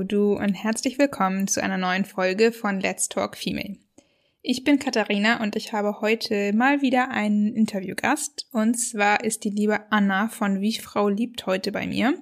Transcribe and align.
Hallo 0.00 0.08
du 0.08 0.32
und 0.32 0.54
herzlich 0.54 0.98
willkommen 0.98 1.46
zu 1.46 1.62
einer 1.62 1.76
neuen 1.76 2.06
Folge 2.06 2.52
von 2.52 2.80
Let's 2.80 3.10
Talk 3.10 3.36
Female. 3.36 3.76
Ich 4.40 4.64
bin 4.64 4.78
Katharina 4.78 5.42
und 5.42 5.56
ich 5.56 5.74
habe 5.74 6.00
heute 6.00 6.54
mal 6.54 6.80
wieder 6.80 7.10
einen 7.10 7.54
Interviewgast 7.54 8.46
und 8.50 8.76
zwar 8.76 9.22
ist 9.22 9.44
die 9.44 9.50
liebe 9.50 9.92
Anna 9.92 10.28
von 10.28 10.62
Wie 10.62 10.72
Frau 10.78 11.10
liebt 11.10 11.44
heute 11.44 11.70
bei 11.70 11.86
mir. 11.86 12.14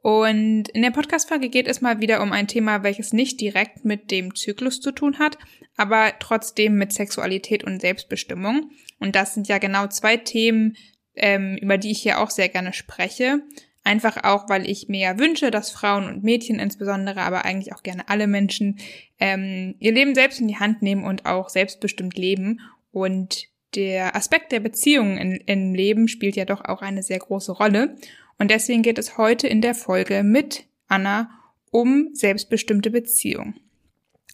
Und 0.00 0.68
in 0.68 0.82
der 0.82 0.92
Podcast-Folge 0.92 1.48
geht 1.48 1.66
es 1.66 1.80
mal 1.80 2.00
wieder 2.00 2.22
um 2.22 2.30
ein 2.30 2.46
Thema, 2.46 2.84
welches 2.84 3.12
nicht 3.12 3.40
direkt 3.40 3.84
mit 3.84 4.12
dem 4.12 4.36
Zyklus 4.36 4.80
zu 4.80 4.92
tun 4.92 5.18
hat, 5.18 5.38
aber 5.76 6.12
trotzdem 6.20 6.76
mit 6.76 6.92
Sexualität 6.92 7.64
und 7.64 7.80
Selbstbestimmung. 7.80 8.70
Und 9.00 9.16
das 9.16 9.34
sind 9.34 9.48
ja 9.48 9.58
genau 9.58 9.88
zwei 9.88 10.18
Themen, 10.18 10.76
ähm, 11.16 11.56
über 11.60 11.78
die 11.78 11.90
ich 11.90 12.00
hier 12.00 12.20
auch 12.20 12.30
sehr 12.30 12.48
gerne 12.48 12.72
spreche. 12.72 13.42
Einfach 13.88 14.22
auch, 14.22 14.50
weil 14.50 14.68
ich 14.68 14.90
mir 14.90 15.18
wünsche, 15.18 15.50
dass 15.50 15.70
Frauen 15.70 16.04
und 16.04 16.22
Mädchen 16.22 16.58
insbesondere, 16.58 17.22
aber 17.22 17.46
eigentlich 17.46 17.72
auch 17.72 17.82
gerne 17.82 18.06
alle 18.10 18.26
Menschen, 18.26 18.78
ähm, 19.18 19.76
ihr 19.78 19.92
Leben 19.92 20.14
selbst 20.14 20.42
in 20.42 20.46
die 20.46 20.58
Hand 20.58 20.82
nehmen 20.82 21.04
und 21.04 21.24
auch 21.24 21.48
selbstbestimmt 21.48 22.18
leben. 22.18 22.60
Und 22.92 23.46
der 23.74 24.14
Aspekt 24.14 24.52
der 24.52 24.60
Beziehungen 24.60 25.36
im 25.36 25.72
Leben 25.72 26.06
spielt 26.06 26.36
ja 26.36 26.44
doch 26.44 26.66
auch 26.66 26.82
eine 26.82 27.02
sehr 27.02 27.18
große 27.18 27.52
Rolle. 27.52 27.96
Und 28.36 28.50
deswegen 28.50 28.82
geht 28.82 28.98
es 28.98 29.16
heute 29.16 29.48
in 29.48 29.62
der 29.62 29.74
Folge 29.74 30.22
mit 30.22 30.64
Anna 30.88 31.30
um 31.70 32.10
selbstbestimmte 32.12 32.90
Beziehung. 32.90 33.54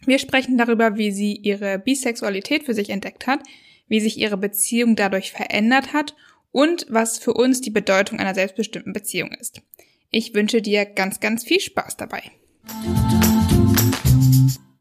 Wir 0.04 0.18
sprechen 0.18 0.58
darüber, 0.58 0.96
wie 0.96 1.12
sie 1.12 1.36
ihre 1.36 1.78
Bisexualität 1.78 2.64
für 2.64 2.74
sich 2.74 2.90
entdeckt 2.90 3.28
hat, 3.28 3.38
wie 3.86 4.00
sich 4.00 4.18
ihre 4.18 4.36
Beziehung 4.36 4.96
dadurch 4.96 5.30
verändert 5.30 5.92
hat 5.92 6.16
und 6.54 6.86
was 6.88 7.18
für 7.18 7.34
uns 7.34 7.60
die 7.60 7.70
Bedeutung 7.70 8.20
einer 8.20 8.32
selbstbestimmten 8.32 8.92
Beziehung 8.92 9.32
ist. 9.32 9.60
Ich 10.10 10.34
wünsche 10.34 10.62
dir 10.62 10.86
ganz, 10.86 11.18
ganz 11.18 11.42
viel 11.42 11.58
Spaß 11.58 11.96
dabei. 11.96 12.22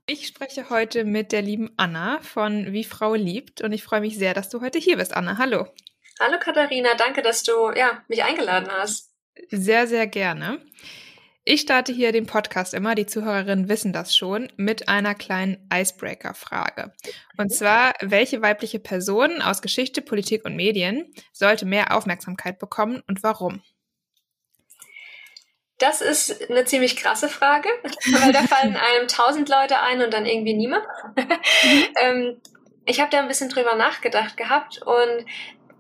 Ich 0.06 0.28
spreche 0.28 0.70
heute 0.70 1.04
mit 1.04 1.32
der 1.32 1.42
lieben 1.42 1.72
Anna 1.76 2.20
von 2.22 2.72
Wie 2.74 2.84
Frau 2.84 3.16
liebt 3.16 3.62
und 3.62 3.74
ich 3.74 3.82
freue 3.82 4.02
mich 4.02 4.20
sehr, 4.20 4.36
dass 4.36 4.50
du 4.50 4.62
heute 4.62 4.78
hier 4.78 4.98
bist, 4.98 5.16
Anna. 5.16 5.40
Hallo. 5.40 5.66
Hallo 6.20 6.38
Katharina, 6.40 6.94
danke, 6.96 7.24
dass 7.24 7.42
du 7.42 7.72
ja, 7.72 8.04
mich 8.08 8.24
eingeladen 8.24 8.70
hast. 8.72 9.12
Sehr, 9.50 9.88
sehr 9.88 10.06
gerne. 10.06 10.62
Ich 11.46 11.60
starte 11.62 11.92
hier 11.92 12.14
den 12.14 12.26
Podcast 12.26 12.74
immer, 12.74 12.96
die 12.96 13.06
Zuhörerinnen 13.06 13.68
wissen 13.68 13.92
das 13.92 14.16
schon, 14.16 14.50
mit 14.56 14.88
einer 14.88 15.14
kleinen 15.14 15.68
Icebreaker-Frage. 15.74 16.94
Und 17.38 17.54
zwar, 17.54 17.94
welche 18.00 18.42
weibliche 18.42 18.80
Person 18.80 19.42
aus 19.42 19.62
Geschichte, 19.62 20.02
Politik 20.02 20.46
und 20.46 20.56
Medien 20.56 21.14
sollte 21.34 21.66
mehr 21.66 21.98
Aufmerksamkeit 21.98 22.60
bekommen 22.60 23.04
und 23.08 23.24
warum? 23.24 23.62
Das 25.80 26.00
ist 26.00 26.50
eine 26.50 26.64
ziemlich 26.64 26.96
krasse 26.96 27.28
Frage, 27.28 27.68
weil 28.22 28.32
da 28.32 28.44
fallen 28.44 28.78
einem 28.96 29.10
tausend 29.10 29.50
Leute 29.50 29.80
ein 29.80 30.02
und 30.02 30.14
dann 30.14 30.26
irgendwie 30.26 30.54
niemand. 30.54 30.86
ähm, 32.02 32.40
ich 32.86 33.02
habe 33.02 33.10
da 33.10 33.20
ein 33.20 33.28
bisschen 33.28 33.50
drüber 33.50 33.76
nachgedacht 33.76 34.38
gehabt 34.38 34.82
und 34.82 35.26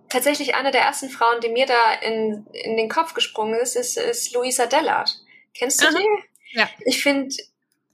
tatsächlich 0.09 0.55
eine 0.55 0.71
der 0.71 0.81
ersten 0.81 1.07
Frauen, 1.07 1.39
die 1.39 1.49
mir 1.49 1.67
da 1.67 1.93
in, 2.01 2.47
in 2.51 2.75
den 2.75 2.89
Kopf 2.89 3.13
gesprungen 3.13 3.57
ist, 3.61 3.77
ist, 3.77 3.97
ist 3.97 4.33
Luisa 4.33 4.65
Dellert. 4.65 5.23
Kennst 5.53 5.81
du 5.81 5.87
Aha. 5.87 5.97
die? 5.97 6.57
Ja. 6.57 6.69
Ich 6.85 7.01
finde 7.01 7.35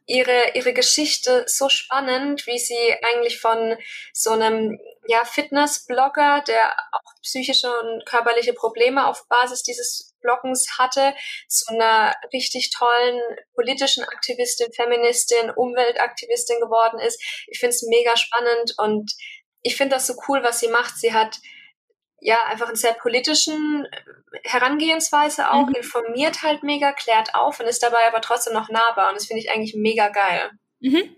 ihre, 0.10 0.52
ihre 0.56 0.74
Geschichte 0.74 1.44
so 1.48 1.70
spannend, 1.70 2.48
wie 2.48 2.58
sie 2.58 2.96
eigentlich 3.04 3.40
von 3.40 3.78
so 4.12 4.32
einem 4.32 4.80
ja, 5.08 5.24
Fitness-Blogger, 5.24 6.44
der 6.48 6.72
auch 6.92 7.22
psychische 7.22 7.68
und 7.80 8.06
körperliche 8.06 8.54
Probleme 8.54 9.08
auf 9.08 9.28
Basis 9.28 9.64
dieses 9.64 10.16
Bloggens 10.22 10.78
hatte, 10.78 11.14
zu 11.48 11.72
einer 11.72 12.16
richtig 12.34 12.72
tollen 12.72 13.22
politischen 13.54 14.04
Aktivistin, 14.04 14.74
Feministin, 14.74 15.52
Umweltaktivistin 15.52 16.60
geworden 16.60 17.00
ist. 17.00 17.22
Ich 17.48 17.60
finde 17.60 17.76
es 17.76 17.84
mega 17.84 18.18
spannend 18.18 18.74
und 18.78 19.14
ich 19.62 19.78
finde 19.78 19.96
das 19.96 20.08
so 20.08 20.16
cool, 20.28 20.44
was 20.44 20.60
sie 20.60 20.70
macht. 20.70 20.98
Sie 20.98 21.14
hat 21.14 21.38
ja, 22.22 22.38
einfach 22.48 22.68
einen 22.68 22.76
sehr 22.76 22.94
politischen 22.94 23.86
äh, 23.86 24.40
Herangehensweise 24.44 25.52
auch, 25.52 25.68
mhm. 25.68 25.76
informiert 25.76 26.44
halt 26.44 26.64
mega, 26.64 26.92
klärt 26.92 27.36
auf 27.36 27.60
und 27.60 27.66
ist 27.66 27.84
dabei 27.84 28.08
aber 28.08 28.22
trotzdem 28.22 28.54
noch 28.54 28.70
nahbar. 28.70 29.10
Und 29.10 29.16
das 29.16 29.28
finde 29.28 29.42
ich 29.42 29.52
eigentlich 29.52 29.76
mega 29.76 30.10
geil. 30.10 30.52
Mhm. 30.80 31.16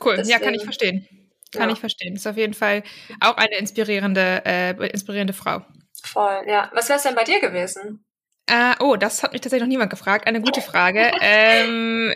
Cool, 0.00 0.16
Deswegen, 0.16 0.30
ja, 0.30 0.38
kann 0.38 0.54
ich 0.54 0.64
verstehen. 0.64 1.08
Kann 1.52 1.68
ja. 1.68 1.74
ich 1.74 1.80
verstehen. 1.80 2.16
Ist 2.16 2.26
auf 2.26 2.36
jeden 2.36 2.54
Fall 2.54 2.82
auch 3.20 3.36
eine 3.36 3.56
inspirierende, 3.56 4.42
äh, 4.44 4.90
inspirierende 4.90 5.32
Frau. 5.32 5.62
Voll, 6.02 6.44
ja. 6.46 6.70
Was 6.74 6.88
wäre 6.88 6.98
es 6.98 7.02
denn 7.02 7.14
bei 7.14 7.24
dir 7.24 7.40
gewesen? 7.40 8.04
Äh, 8.46 8.74
oh, 8.80 8.96
das 8.96 9.22
hat 9.22 9.32
mich 9.32 9.40
tatsächlich 9.40 9.62
noch 9.62 9.68
niemand 9.68 9.90
gefragt. 9.90 10.26
Eine 10.26 10.40
gute 10.40 10.60
Frage. 10.60 11.10
ähm, 11.20 12.14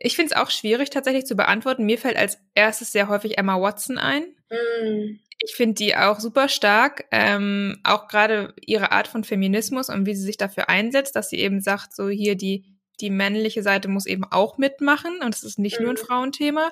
ich 0.00 0.16
finde 0.16 0.34
es 0.34 0.40
auch 0.40 0.50
schwierig 0.50 0.90
tatsächlich 0.90 1.26
zu 1.26 1.36
beantworten. 1.36 1.84
Mir 1.84 1.98
fällt 1.98 2.16
als 2.16 2.38
erstes 2.54 2.90
sehr 2.90 3.08
häufig 3.08 3.38
Emma 3.38 3.60
Watson 3.60 3.98
ein. 3.98 4.22
Mm. 4.50 5.20
Ich 5.42 5.54
finde 5.54 5.74
die 5.74 5.96
auch 5.96 6.20
super 6.20 6.48
stark, 6.48 7.06
ähm, 7.12 7.78
auch 7.84 8.08
gerade 8.08 8.54
ihre 8.60 8.92
Art 8.92 9.08
von 9.08 9.24
Feminismus 9.24 9.88
und 9.88 10.04
wie 10.06 10.14
sie 10.14 10.24
sich 10.24 10.36
dafür 10.36 10.68
einsetzt, 10.68 11.16
dass 11.16 11.30
sie 11.30 11.38
eben 11.38 11.60
sagt, 11.60 11.94
so 11.94 12.08
hier 12.08 12.34
die 12.34 12.64
die 13.00 13.10
männliche 13.10 13.62
Seite 13.62 13.88
muss 13.88 14.06
eben 14.06 14.24
auch 14.24 14.58
mitmachen 14.58 15.20
und 15.22 15.34
es 15.34 15.42
ist 15.42 15.58
nicht 15.58 15.78
mhm. 15.78 15.86
nur 15.86 15.94
ein 15.94 16.00
mhm. 16.00 16.06
Frauenthema. 16.06 16.70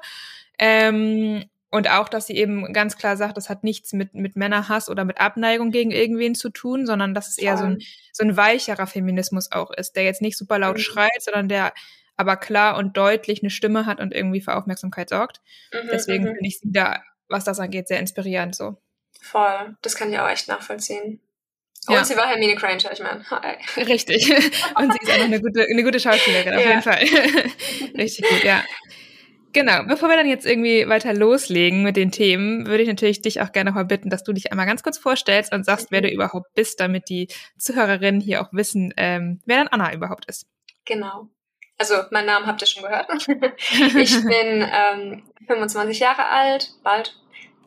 Ähm, 0.59 1.45
und 1.71 1.91
auch, 1.91 2.09
dass 2.09 2.27
sie 2.27 2.37
eben 2.37 2.73
ganz 2.73 2.97
klar 2.97 3.17
sagt, 3.17 3.37
das 3.37 3.51
hat 3.51 3.63
nichts 3.63 3.93
mit, 3.93 4.15
mit 4.15 4.37
Männerhass 4.37 4.89
oder 4.89 5.05
mit 5.05 5.21
Abneigung 5.21 5.71
gegen 5.71 5.91
irgendwen 5.91 6.35
zu 6.35 6.49
tun, 6.49 6.87
sondern 6.87 7.13
dass 7.13 7.29
es 7.29 7.37
eher 7.37 7.59
so 7.59 7.65
ein, 7.65 7.79
so 8.13 8.25
ein 8.25 8.37
weicherer 8.39 8.87
Feminismus 8.87 9.53
auch 9.53 9.71
ist, 9.71 9.95
der 9.97 10.05
jetzt 10.05 10.23
nicht 10.23 10.39
super 10.39 10.59
laut 10.59 10.77
mhm. 10.77 10.83
schreit, 10.83 11.21
sondern 11.21 11.49
der 11.49 11.75
aber 12.19 12.37
klar 12.37 12.77
und 12.77 12.97
deutlich 12.97 13.43
eine 13.43 13.51
Stimme 13.51 13.87
hat 13.87 14.01
und 14.01 14.13
irgendwie 14.13 14.43
für 14.43 14.55
Aufmerksamkeit 14.55 15.09
sorgt. 15.09 15.41
Mhm, 15.73 15.89
Deswegen 15.91 16.25
mhm. 16.25 16.35
finde 16.35 16.47
ich 16.47 16.59
sie 16.59 16.71
da 16.71 17.01
was 17.29 17.45
das 17.45 17.61
angeht, 17.61 17.89
sehr 17.89 18.01
inspirierend 18.01 18.55
so. 18.55 18.77
Voll, 19.21 19.77
das 19.83 19.97
kann 19.97 20.13
ich 20.13 20.19
auch 20.19 20.29
echt 20.29 20.49
nachvollziehen. 20.49 21.21
Und 21.87 21.95
ja. 21.95 22.05
sie 22.05 22.17
war 22.17 22.29
Hermine 22.29 22.55
Granger, 22.55 22.93
ich 22.93 23.01
meine. 23.01 23.25
Richtig. 23.77 24.31
Und 24.75 24.93
sie 24.93 24.99
ist 25.01 25.11
auch 25.11 25.25
eine 25.25 25.41
gute, 25.41 25.67
eine 25.71 25.83
gute 25.83 26.01
Schauspielerin, 26.01 26.55
auf 26.55 26.63
ja. 26.63 26.69
jeden 26.69 26.83
Fall. 26.83 26.99
Richtig 27.97 28.29
gut, 28.29 28.45
ja. 28.45 28.63
Genau, 29.55 29.85
bevor 29.85 30.11
wir 30.11 30.17
dann 30.17 30.29
jetzt 30.29 30.45
irgendwie 30.45 30.87
weiter 30.87 31.15
loslegen 31.15 31.83
mit 31.83 31.97
den 31.97 32.13
Themen, 32.13 32.67
würde 32.67 32.83
ich 32.83 32.89
natürlich 32.89 33.23
dich 33.23 33.41
auch 33.41 33.53
gerne 33.53 33.71
noch 33.71 33.77
mal 33.77 33.87
bitten, 33.87 34.11
dass 34.11 34.23
du 34.23 34.35
dich 34.35 34.53
einmal 34.53 34.67
ganz 34.67 34.83
kurz 34.83 34.99
vorstellst 34.99 35.55
und 35.55 35.65
sagst, 35.65 35.91
wer 35.91 36.03
du 36.03 36.11
überhaupt 36.11 36.53
bist, 36.55 36.79
damit 36.81 37.09
die 37.09 37.29
Zuhörerinnen 37.59 38.21
hier 38.21 38.43
auch 38.43 38.53
wissen, 38.53 38.93
ähm, 38.99 39.41
wer 39.47 39.57
dann 39.57 39.69
Anna 39.69 39.95
überhaupt 39.95 40.27
ist. 40.27 40.47
Genau. 40.85 41.31
Also, 41.79 41.95
meinen 42.11 42.27
Namen 42.27 42.47
habt 42.47 42.61
ihr 42.61 42.67
schon 42.67 42.83
gehört. 42.83 43.09
ich 43.97 44.23
bin 44.25 44.69
ähm, 44.71 45.23
25 45.47 46.01
Jahre 46.01 46.27
alt, 46.27 46.71
bald. 46.83 47.17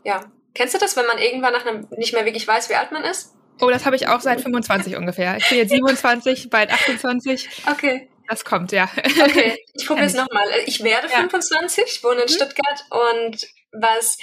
Ja. 0.03 0.25
Kennst 0.53 0.73
du 0.73 0.79
das, 0.79 0.97
wenn 0.97 1.05
man 1.05 1.17
irgendwann 1.17 1.53
nach 1.53 1.65
einem 1.65 1.87
nicht 1.95 2.13
mehr 2.13 2.25
wirklich 2.25 2.45
weiß, 2.45 2.69
wie 2.69 2.75
alt 2.75 2.91
man 2.91 3.03
ist? 3.03 3.33
Oh, 3.61 3.69
das 3.69 3.85
habe 3.85 3.95
ich 3.95 4.07
auch 4.07 4.19
seit 4.19 4.41
25 4.41 4.97
ungefähr. 4.97 5.37
Ich 5.37 5.47
bin 5.47 5.59
jetzt 5.59 5.69
27, 5.69 6.49
bald 6.49 6.71
28. 6.71 7.49
Okay. 7.71 8.09
Das 8.27 8.43
kommt, 8.45 8.71
ja. 8.71 8.89
Okay, 9.23 9.57
ich 9.73 9.85
probiere 9.87 10.07
es 10.07 10.13
nochmal. 10.13 10.45
Ich 10.65 10.83
werde 10.83 11.07
ja. 11.07 11.17
25, 11.17 12.03
wohne 12.03 12.21
in 12.21 12.23
mhm. 12.23 12.29
Stuttgart 12.29 12.85
und 12.89 13.47
was 13.71 14.17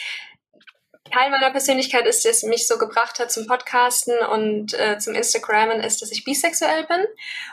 Teil 1.12 1.30
meiner 1.30 1.50
Persönlichkeit 1.50 2.06
ist, 2.06 2.24
das 2.24 2.42
mich 2.42 2.66
so 2.66 2.78
gebracht 2.78 3.18
hat 3.18 3.30
zum 3.30 3.46
Podcasten 3.46 4.14
und 4.30 4.74
äh, 4.74 4.98
zum 4.98 5.14
Instagrammen, 5.14 5.80
ist, 5.80 6.02
dass 6.02 6.10
ich 6.10 6.24
bisexuell 6.24 6.84
bin. 6.84 7.04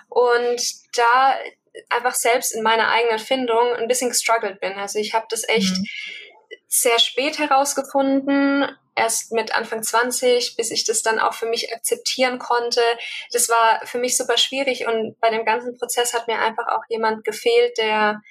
Und 0.10 0.62
da 0.98 1.36
einfach 1.89 2.16
selbst 2.16 2.54
in 2.54 2.63
meiner 2.63 2.89
eigenen 2.89 3.19
Findung 3.19 3.74
ein 3.75 3.88
bisschen 3.88 4.10
gestruggelt 4.10 4.60
bin. 4.60 4.74
Also 4.74 5.00
ich 5.00 5.13
habe 5.13 5.25
das 5.30 5.48
echt 5.48 5.77
mhm. 5.77 5.86
sehr 6.68 7.00
spät 7.00 7.39
herausgefunden, 7.39 8.66
erst 8.95 9.33
mit 9.33 9.56
Anfang 9.56 9.83
20, 9.83 10.56
bis 10.56 10.72
ich 10.72 10.86
das 10.86 11.01
dann 11.01 11.19
auch 11.19 11.33
für 11.33 11.48
mich 11.48 11.74
akzeptieren 11.74 12.39
konnte. 12.39 12.81
Das 13.31 13.50
war 13.50 13.86
für 13.86 13.98
mich 13.98 14.18
super 14.18 14.38
schwierig 14.38 14.88
und 14.88 15.19
bei 15.19 15.30
dem 15.30 15.45
ganzen 15.45 15.77
Prozess 15.77 16.13
hat 16.13 16.27
mir 16.27 16.39
einfach 16.39 16.68
auch 16.68 16.83
jemand 16.89 17.24
gefehlt, 17.24 17.77
der 17.77 18.22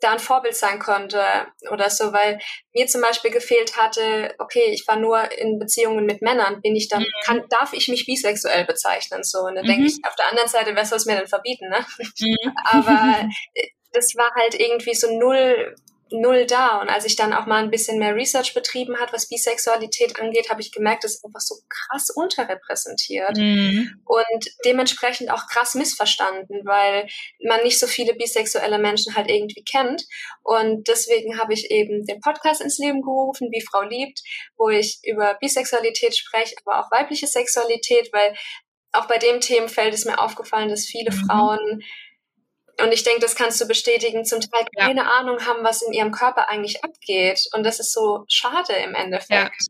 da 0.00 0.12
ein 0.12 0.18
Vorbild 0.18 0.54
sein 0.54 0.78
konnte 0.78 1.22
oder 1.70 1.88
so, 1.88 2.12
weil 2.12 2.38
mir 2.72 2.86
zum 2.86 3.00
Beispiel 3.00 3.30
gefehlt 3.30 3.76
hatte, 3.76 4.34
okay, 4.38 4.70
ich 4.72 4.86
war 4.86 4.96
nur 4.96 5.30
in 5.32 5.58
Beziehungen 5.58 6.04
mit 6.04 6.20
Männern, 6.20 6.60
bin 6.60 6.76
ich 6.76 6.88
dann, 6.88 7.02
mhm. 7.02 7.24
kann, 7.24 7.42
darf 7.48 7.72
ich 7.72 7.88
mich 7.88 8.06
bisexuell 8.06 8.64
bezeichnen, 8.64 9.22
so, 9.22 9.40
und 9.40 9.54
dann 9.54 9.64
mhm. 9.64 9.68
denke 9.68 9.86
ich, 9.86 9.98
auf 10.06 10.14
der 10.16 10.28
anderen 10.28 10.48
Seite, 10.48 10.74
wer 10.74 10.84
soll 10.84 10.98
es 10.98 11.06
mir 11.06 11.16
denn 11.16 11.26
verbieten, 11.26 11.68
ne? 11.68 11.84
Mhm. 12.18 12.52
Aber 12.64 13.28
das 13.92 14.14
war 14.16 14.30
halt 14.34 14.58
irgendwie 14.58 14.94
so 14.94 15.18
null 15.18 15.74
null 16.10 16.46
da. 16.46 16.80
Und 16.80 16.88
als 16.88 17.04
ich 17.04 17.16
dann 17.16 17.32
auch 17.32 17.46
mal 17.46 17.62
ein 17.62 17.70
bisschen 17.70 17.98
mehr 17.98 18.14
Research 18.14 18.54
betrieben 18.54 18.98
hat, 18.98 19.12
was 19.12 19.28
Bisexualität 19.28 20.20
angeht, 20.20 20.50
habe 20.50 20.60
ich 20.60 20.72
gemerkt, 20.72 21.04
das 21.04 21.16
ist 21.16 21.24
einfach 21.24 21.40
so 21.40 21.56
krass 21.68 22.10
unterrepräsentiert 22.10 23.36
mhm. 23.36 24.00
und 24.04 24.44
dementsprechend 24.64 25.30
auch 25.30 25.46
krass 25.46 25.74
missverstanden, 25.74 26.62
weil 26.64 27.06
man 27.42 27.62
nicht 27.62 27.78
so 27.78 27.86
viele 27.86 28.14
bisexuelle 28.14 28.78
Menschen 28.78 29.14
halt 29.14 29.30
irgendwie 29.30 29.64
kennt. 29.64 30.04
Und 30.42 30.86
deswegen 30.88 31.38
habe 31.38 31.54
ich 31.54 31.70
eben 31.70 32.04
den 32.04 32.20
Podcast 32.20 32.60
ins 32.60 32.78
Leben 32.78 33.02
gerufen, 33.02 33.48
wie 33.50 33.64
Frau 33.64 33.82
liebt, 33.82 34.20
wo 34.56 34.68
ich 34.68 35.00
über 35.04 35.34
Bisexualität 35.40 36.16
spreche, 36.16 36.54
aber 36.64 36.80
auch 36.80 36.90
weibliche 36.90 37.26
Sexualität, 37.26 38.10
weil 38.12 38.34
auch 38.92 39.06
bei 39.06 39.18
dem 39.18 39.40
Themenfeld 39.40 39.92
ist 39.92 40.06
mir 40.06 40.20
aufgefallen, 40.20 40.68
dass 40.68 40.86
viele 40.86 41.10
mhm. 41.10 41.26
Frauen 41.26 41.82
und 42.82 42.92
ich 42.92 43.04
denke, 43.04 43.20
das 43.20 43.36
kannst 43.36 43.60
du 43.60 43.66
bestätigen, 43.66 44.24
zum 44.24 44.40
Teil 44.40 44.64
keine 44.76 45.02
ja. 45.02 45.10
Ahnung 45.18 45.44
haben, 45.46 45.62
was 45.62 45.82
in 45.82 45.92
ihrem 45.92 46.12
Körper 46.12 46.48
eigentlich 46.48 46.82
abgeht. 46.84 47.40
Und 47.54 47.64
das 47.64 47.80
ist 47.80 47.92
so 47.92 48.24
schade 48.28 48.72
im 48.84 48.94
Endeffekt. 48.94 49.68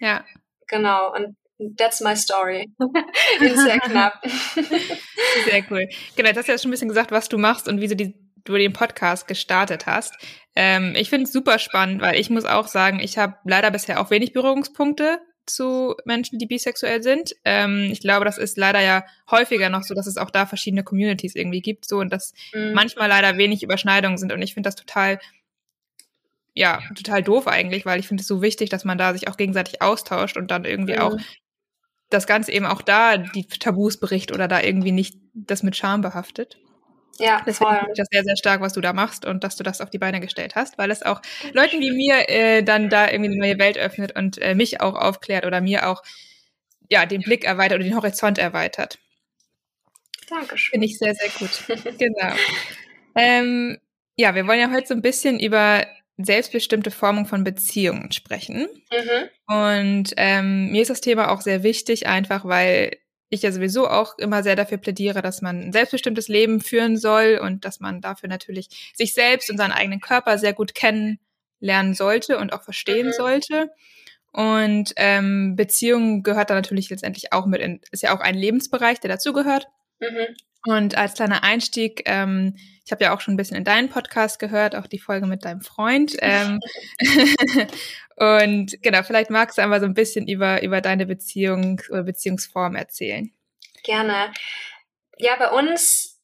Ja. 0.00 0.08
ja. 0.08 0.24
Genau. 0.68 1.12
Und 1.12 1.36
that's 1.76 2.00
my 2.00 2.16
story. 2.16 2.70
In 3.40 3.56
sehr 3.58 3.78
knapp. 3.80 4.22
sehr 5.44 5.64
cool. 5.70 5.88
Genau, 6.16 6.30
du 6.30 6.36
hast 6.36 6.48
ja 6.48 6.58
schon 6.58 6.68
ein 6.68 6.72
bisschen 6.72 6.88
gesagt, 6.88 7.10
was 7.10 7.28
du 7.28 7.38
machst 7.38 7.68
und 7.68 7.80
wie 7.80 7.88
du, 7.88 7.96
die, 7.96 8.14
du 8.44 8.54
den 8.54 8.72
Podcast 8.72 9.26
gestartet 9.26 9.86
hast. 9.86 10.14
Ähm, 10.54 10.94
ich 10.96 11.10
finde 11.10 11.24
es 11.24 11.32
super 11.32 11.58
spannend, 11.58 12.02
weil 12.02 12.18
ich 12.18 12.30
muss 12.30 12.44
auch 12.44 12.68
sagen, 12.68 13.00
ich 13.00 13.18
habe 13.18 13.36
leider 13.44 13.70
bisher 13.70 14.00
auch 14.00 14.10
wenig 14.10 14.32
Berührungspunkte 14.32 15.20
zu 15.46 15.94
Menschen, 16.04 16.38
die 16.38 16.46
bisexuell 16.46 17.02
sind. 17.02 17.34
Ähm, 17.44 17.88
ich 17.90 18.00
glaube, 18.00 18.24
das 18.24 18.38
ist 18.38 18.56
leider 18.56 18.80
ja 18.80 19.04
häufiger 19.30 19.68
noch 19.68 19.82
so, 19.82 19.94
dass 19.94 20.06
es 20.06 20.16
auch 20.16 20.30
da 20.30 20.46
verschiedene 20.46 20.84
Communities 20.84 21.34
irgendwie 21.34 21.60
gibt, 21.60 21.86
so 21.86 21.98
und 21.98 22.12
dass 22.12 22.32
mhm. 22.52 22.72
manchmal 22.72 23.08
leider 23.08 23.36
wenig 23.36 23.62
Überschneidungen 23.62 24.18
sind. 24.18 24.32
Und 24.32 24.42
ich 24.42 24.54
finde 24.54 24.68
das 24.68 24.76
total, 24.76 25.18
ja, 26.54 26.80
total 26.94 27.22
doof 27.22 27.48
eigentlich, 27.48 27.86
weil 27.86 28.00
ich 28.00 28.08
finde 28.08 28.22
es 28.22 28.28
so 28.28 28.42
wichtig, 28.42 28.70
dass 28.70 28.84
man 28.84 28.98
da 28.98 29.12
sich 29.12 29.28
auch 29.28 29.36
gegenseitig 29.36 29.82
austauscht 29.82 30.36
und 30.36 30.50
dann 30.50 30.64
irgendwie 30.64 30.94
mhm. 30.94 31.00
auch 31.00 31.16
das 32.10 32.26
Ganze 32.26 32.52
eben 32.52 32.66
auch 32.66 32.82
da 32.82 33.16
die 33.16 33.46
Tabus 33.46 33.98
bricht 33.98 34.32
oder 34.32 34.48
da 34.48 34.62
irgendwie 34.62 34.92
nicht 34.92 35.18
das 35.34 35.62
mit 35.62 35.76
Scham 35.76 36.00
behaftet. 36.00 36.58
Ja, 37.18 37.42
Deswegen 37.46 37.70
finde 37.70 37.92
ich 37.92 37.98
das 37.98 38.08
sehr, 38.10 38.24
sehr 38.24 38.36
stark, 38.36 38.60
was 38.60 38.72
du 38.72 38.80
da 38.80 38.92
machst 38.92 39.24
und 39.24 39.44
dass 39.44 39.56
du 39.56 39.62
das 39.62 39.80
auf 39.80 39.90
die 39.90 39.98
Beine 39.98 40.20
gestellt 40.20 40.56
hast, 40.56 40.78
weil 40.78 40.90
es 40.90 41.02
auch 41.02 41.22
Leuten 41.52 41.80
wie 41.80 41.92
mir 41.92 42.28
äh, 42.28 42.62
dann 42.62 42.90
da 42.90 43.08
irgendwie 43.10 43.30
eine 43.30 43.38
neue 43.38 43.58
Welt 43.58 43.78
öffnet 43.78 44.16
und 44.16 44.40
äh, 44.42 44.54
mich 44.54 44.80
auch 44.80 44.94
aufklärt 44.94 45.46
oder 45.46 45.60
mir 45.60 45.88
auch 45.88 46.02
ja 46.90 47.06
den 47.06 47.22
Blick 47.22 47.44
erweitert 47.44 47.76
oder 47.76 47.84
den 47.84 47.96
Horizont 47.96 48.38
erweitert. 48.38 48.98
Dankeschön. 50.28 50.72
Finde 50.72 50.86
ich 50.86 50.98
sehr, 50.98 51.14
sehr 51.14 51.30
gut. 51.38 51.98
genau. 51.98 52.34
Ähm, 53.14 53.78
ja, 54.16 54.34
wir 54.34 54.46
wollen 54.46 54.60
ja 54.60 54.70
heute 54.70 54.88
so 54.88 54.94
ein 54.94 55.02
bisschen 55.02 55.38
über 55.38 55.86
selbstbestimmte 56.16 56.90
Formung 56.90 57.26
von 57.26 57.44
Beziehungen 57.44 58.12
sprechen. 58.12 58.68
Mhm. 58.90 59.54
Und 59.54 60.14
ähm, 60.16 60.70
mir 60.70 60.82
ist 60.82 60.90
das 60.90 61.00
Thema 61.00 61.30
auch 61.30 61.40
sehr 61.40 61.62
wichtig, 61.62 62.06
einfach 62.06 62.44
weil 62.44 62.98
ich 63.28 63.42
ja 63.42 63.52
sowieso 63.52 63.88
auch 63.88 64.18
immer 64.18 64.42
sehr 64.42 64.56
dafür 64.56 64.78
plädiere, 64.78 65.22
dass 65.22 65.42
man 65.42 65.60
ein 65.60 65.72
selbstbestimmtes 65.72 66.28
Leben 66.28 66.60
führen 66.60 66.96
soll 66.96 67.40
und 67.42 67.64
dass 67.64 67.80
man 67.80 68.00
dafür 68.00 68.28
natürlich 68.28 68.92
sich 68.94 69.14
selbst 69.14 69.50
und 69.50 69.56
seinen 69.56 69.72
eigenen 69.72 70.00
Körper 70.00 70.38
sehr 70.38 70.52
gut 70.52 70.74
kennenlernen 70.74 71.94
sollte 71.94 72.38
und 72.38 72.52
auch 72.52 72.62
verstehen 72.62 73.08
mhm. 73.08 73.12
sollte. 73.12 73.70
Und 74.32 74.92
ähm, 74.96 75.54
Beziehung 75.56 76.22
gehört 76.22 76.50
da 76.50 76.54
natürlich 76.54 76.90
letztendlich 76.90 77.32
auch 77.32 77.46
mit 77.46 77.60
in, 77.60 77.80
ist 77.92 78.02
ja 78.02 78.16
auch 78.16 78.20
ein 78.20 78.34
Lebensbereich, 78.34 79.00
der 79.00 79.10
dazugehört. 79.10 79.68
Mhm. 80.00 80.34
Und 80.66 80.96
als 80.96 81.14
kleiner 81.14 81.42
Einstieg, 81.42 82.02
ähm, 82.06 82.56
ich 82.84 82.92
habe 82.92 83.04
ja 83.04 83.14
auch 83.14 83.20
schon 83.20 83.34
ein 83.34 83.36
bisschen 83.36 83.56
in 83.56 83.64
deinen 83.64 83.88
Podcast 83.88 84.38
gehört, 84.38 84.76
auch 84.76 84.86
die 84.86 84.98
Folge 84.98 85.26
mit 85.26 85.44
deinem 85.44 85.62
Freund. 85.62 86.16
Ähm, 86.20 86.60
und 88.16 88.82
genau, 88.82 89.02
vielleicht 89.02 89.30
magst 89.30 89.58
du 89.58 89.62
einmal 89.62 89.80
so 89.80 89.86
ein 89.86 89.94
bisschen 89.94 90.28
über, 90.28 90.62
über 90.62 90.80
deine 90.80 91.06
Beziehung 91.06 91.80
oder 91.90 92.02
Beziehungsform 92.02 92.76
erzählen. 92.76 93.32
Gerne. 93.82 94.32
Ja, 95.18 95.36
bei 95.36 95.50
uns 95.50 96.20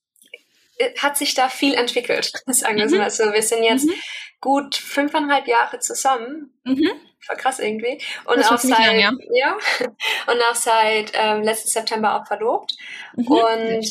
äh, 0.79 0.95
hat 0.99 1.17
sich 1.17 1.35
da 1.35 1.49
viel 1.49 1.75
entwickelt, 1.75 2.33
sagen 2.47 2.77
wir 2.77 2.87
mhm. 2.87 2.97
mal 2.99 3.11
so. 3.11 3.25
Wir 3.33 3.43
sind 3.43 3.63
jetzt 3.63 3.87
mhm. 3.87 3.95
gut 4.41 4.75
fünfeinhalb 4.75 5.47
Jahre 5.47 5.79
zusammen. 5.79 6.53
Mhm. 6.65 6.91
War 7.29 7.37
krass 7.37 7.59
irgendwie. 7.59 8.01
Und 8.25 8.39
auch 8.51 8.59
seit, 8.59 8.79
lang, 8.79 8.99
ja. 8.99 9.13
ja. 9.33 9.59
und 10.27 10.43
auch 10.51 10.55
seit 10.55 11.13
ähm, 11.15 11.43
letzten 11.43 11.69
September 11.69 12.21
auch 12.21 12.27
verlobt. 12.27 12.73
Mhm. 13.15 13.27
Und 13.29 13.87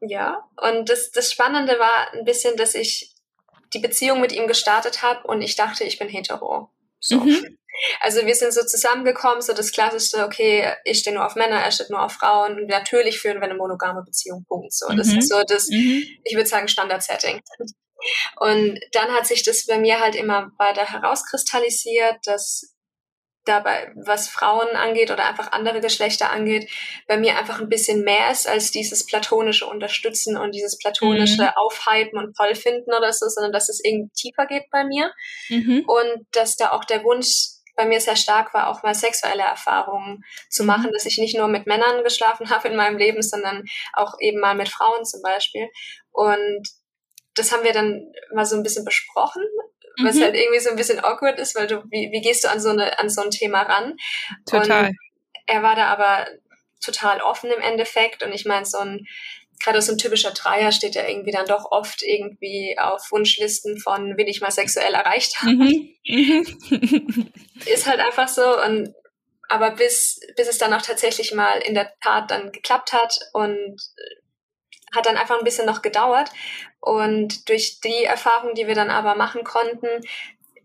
ja, 0.00 0.48
und 0.56 0.88
das, 0.88 1.10
das 1.10 1.32
Spannende 1.32 1.78
war 1.78 2.12
ein 2.12 2.24
bisschen, 2.24 2.56
dass 2.56 2.74
ich 2.74 3.14
die 3.74 3.80
Beziehung 3.80 4.20
mit 4.20 4.32
ihm 4.32 4.46
gestartet 4.46 5.02
habe 5.02 5.26
und 5.26 5.42
ich 5.42 5.56
dachte, 5.56 5.84
ich 5.84 5.98
bin 5.98 6.08
hetero. 6.08 6.70
So. 7.00 7.20
Mhm. 7.20 7.58
Also 8.00 8.26
wir 8.26 8.34
sind 8.34 8.52
so 8.52 8.64
zusammengekommen, 8.64 9.40
so 9.40 9.52
das 9.52 9.70
klassischste, 9.70 10.24
okay, 10.24 10.72
ich 10.84 10.98
stehe 10.98 11.14
nur 11.14 11.24
auf 11.24 11.36
Männer, 11.36 11.56
er 11.56 11.70
steht 11.70 11.90
nur 11.90 12.02
auf 12.02 12.12
Frauen. 12.12 12.56
Und 12.56 12.66
natürlich 12.66 13.20
führen 13.20 13.36
wir 13.36 13.44
eine 13.44 13.54
monogame 13.54 14.02
Beziehung, 14.02 14.44
Punkt. 14.48 14.72
So, 14.72 14.88
das 14.94 15.08
mhm. 15.08 15.18
ist 15.18 15.28
so 15.28 15.40
das, 15.46 15.68
mhm. 15.68 16.04
ich 16.24 16.34
würde 16.34 16.48
sagen, 16.48 16.68
Standard-Setting. 16.68 17.40
Und 18.36 18.80
dann 18.92 19.12
hat 19.12 19.26
sich 19.26 19.42
das 19.42 19.66
bei 19.66 19.78
mir 19.78 20.00
halt 20.00 20.14
immer 20.14 20.50
weiter 20.58 20.84
herauskristallisiert, 20.90 22.16
dass 22.24 22.74
dabei, 23.48 23.92
was 23.96 24.28
Frauen 24.28 24.68
angeht 24.76 25.10
oder 25.10 25.26
einfach 25.26 25.52
andere 25.52 25.80
Geschlechter 25.80 26.30
angeht, 26.30 26.70
bei 27.06 27.16
mir 27.16 27.38
einfach 27.38 27.60
ein 27.60 27.68
bisschen 27.68 28.02
mehr 28.02 28.30
ist 28.30 28.46
als 28.46 28.70
dieses 28.70 29.06
platonische 29.06 29.66
Unterstützen 29.66 30.36
und 30.36 30.54
dieses 30.54 30.78
platonische 30.78 31.42
mhm. 31.42 31.50
Aufhypen 31.56 32.18
und 32.18 32.36
toll 32.36 32.52
oder 32.86 33.12
so, 33.12 33.28
sondern 33.28 33.52
dass 33.52 33.68
es 33.68 33.82
irgendwie 33.82 34.12
tiefer 34.14 34.46
geht 34.46 34.70
bei 34.70 34.84
mir. 34.84 35.12
Mhm. 35.48 35.84
Und 35.86 36.26
dass 36.32 36.56
da 36.56 36.70
auch 36.72 36.84
der 36.84 37.04
Wunsch 37.04 37.58
bei 37.76 37.86
mir 37.86 38.00
sehr 38.00 38.16
stark 38.16 38.52
war, 38.54 38.68
auch 38.68 38.82
mal 38.82 38.94
sexuelle 38.94 39.44
Erfahrungen 39.44 40.24
zu 40.50 40.64
mhm. 40.64 40.66
machen, 40.66 40.92
dass 40.92 41.06
ich 41.06 41.18
nicht 41.18 41.36
nur 41.36 41.48
mit 41.48 41.66
Männern 41.66 42.02
geschlafen 42.02 42.50
habe 42.50 42.68
in 42.68 42.76
meinem 42.76 42.98
Leben, 42.98 43.22
sondern 43.22 43.64
auch 43.94 44.14
eben 44.20 44.40
mal 44.40 44.54
mit 44.54 44.68
Frauen 44.68 45.04
zum 45.04 45.22
Beispiel. 45.22 45.68
Und 46.10 46.68
das 47.34 47.52
haben 47.52 47.62
wir 47.62 47.72
dann 47.72 48.12
mal 48.34 48.44
so 48.44 48.56
ein 48.56 48.64
bisschen 48.64 48.84
besprochen 48.84 49.44
was 50.02 50.16
mhm. 50.16 50.22
halt 50.22 50.36
irgendwie 50.36 50.60
so 50.60 50.70
ein 50.70 50.76
bisschen 50.76 51.02
awkward 51.02 51.38
ist, 51.38 51.54
weil 51.54 51.66
du, 51.66 51.82
wie, 51.90 52.10
wie 52.12 52.20
gehst 52.20 52.44
du 52.44 52.50
an 52.50 52.60
so, 52.60 52.70
eine, 52.70 52.98
an 52.98 53.08
so 53.08 53.22
ein 53.22 53.30
Thema 53.30 53.62
ran? 53.62 53.96
Total. 54.46 54.88
Und 54.88 54.96
er 55.46 55.62
war 55.62 55.74
da 55.74 55.86
aber 55.86 56.26
total 56.80 57.20
offen 57.20 57.50
im 57.50 57.60
Endeffekt 57.60 58.22
und 58.22 58.32
ich 58.32 58.44
meine, 58.44 58.64
so 58.64 58.78
ein, 58.78 59.06
gerade 59.60 59.82
so 59.82 59.92
ein 59.92 59.98
typischer 59.98 60.30
Dreier 60.30 60.72
steht 60.72 60.94
ja 60.94 61.06
irgendwie 61.06 61.32
dann 61.32 61.46
doch 61.46 61.70
oft 61.70 62.02
irgendwie 62.02 62.76
auf 62.78 63.10
Wunschlisten 63.10 63.78
von, 63.78 64.16
will 64.16 64.28
ich 64.28 64.40
mal 64.40 64.50
sexuell 64.50 64.94
erreicht 64.94 65.40
haben. 65.42 65.58
Mhm. 65.58 65.94
Mhm. 66.06 67.32
ist 67.66 67.86
halt 67.86 68.00
einfach 68.00 68.28
so 68.28 68.62
und 68.62 68.94
aber 69.48 69.70
bis, 69.72 70.20
bis 70.36 70.48
es 70.48 70.58
dann 70.58 70.74
auch 70.74 70.82
tatsächlich 70.82 71.32
mal 71.32 71.58
in 71.60 71.74
der 71.74 71.90
Tat 72.02 72.30
dann 72.30 72.52
geklappt 72.52 72.92
hat 72.92 73.18
und 73.32 73.80
hat 74.94 75.06
dann 75.06 75.16
einfach 75.16 75.38
ein 75.38 75.44
bisschen 75.44 75.66
noch 75.66 75.82
gedauert. 75.82 76.30
Und 76.80 77.48
durch 77.48 77.80
die 77.80 78.04
Erfahrung, 78.04 78.54
die 78.54 78.66
wir 78.66 78.74
dann 78.74 78.90
aber 78.90 79.14
machen 79.14 79.44
konnten, 79.44 79.88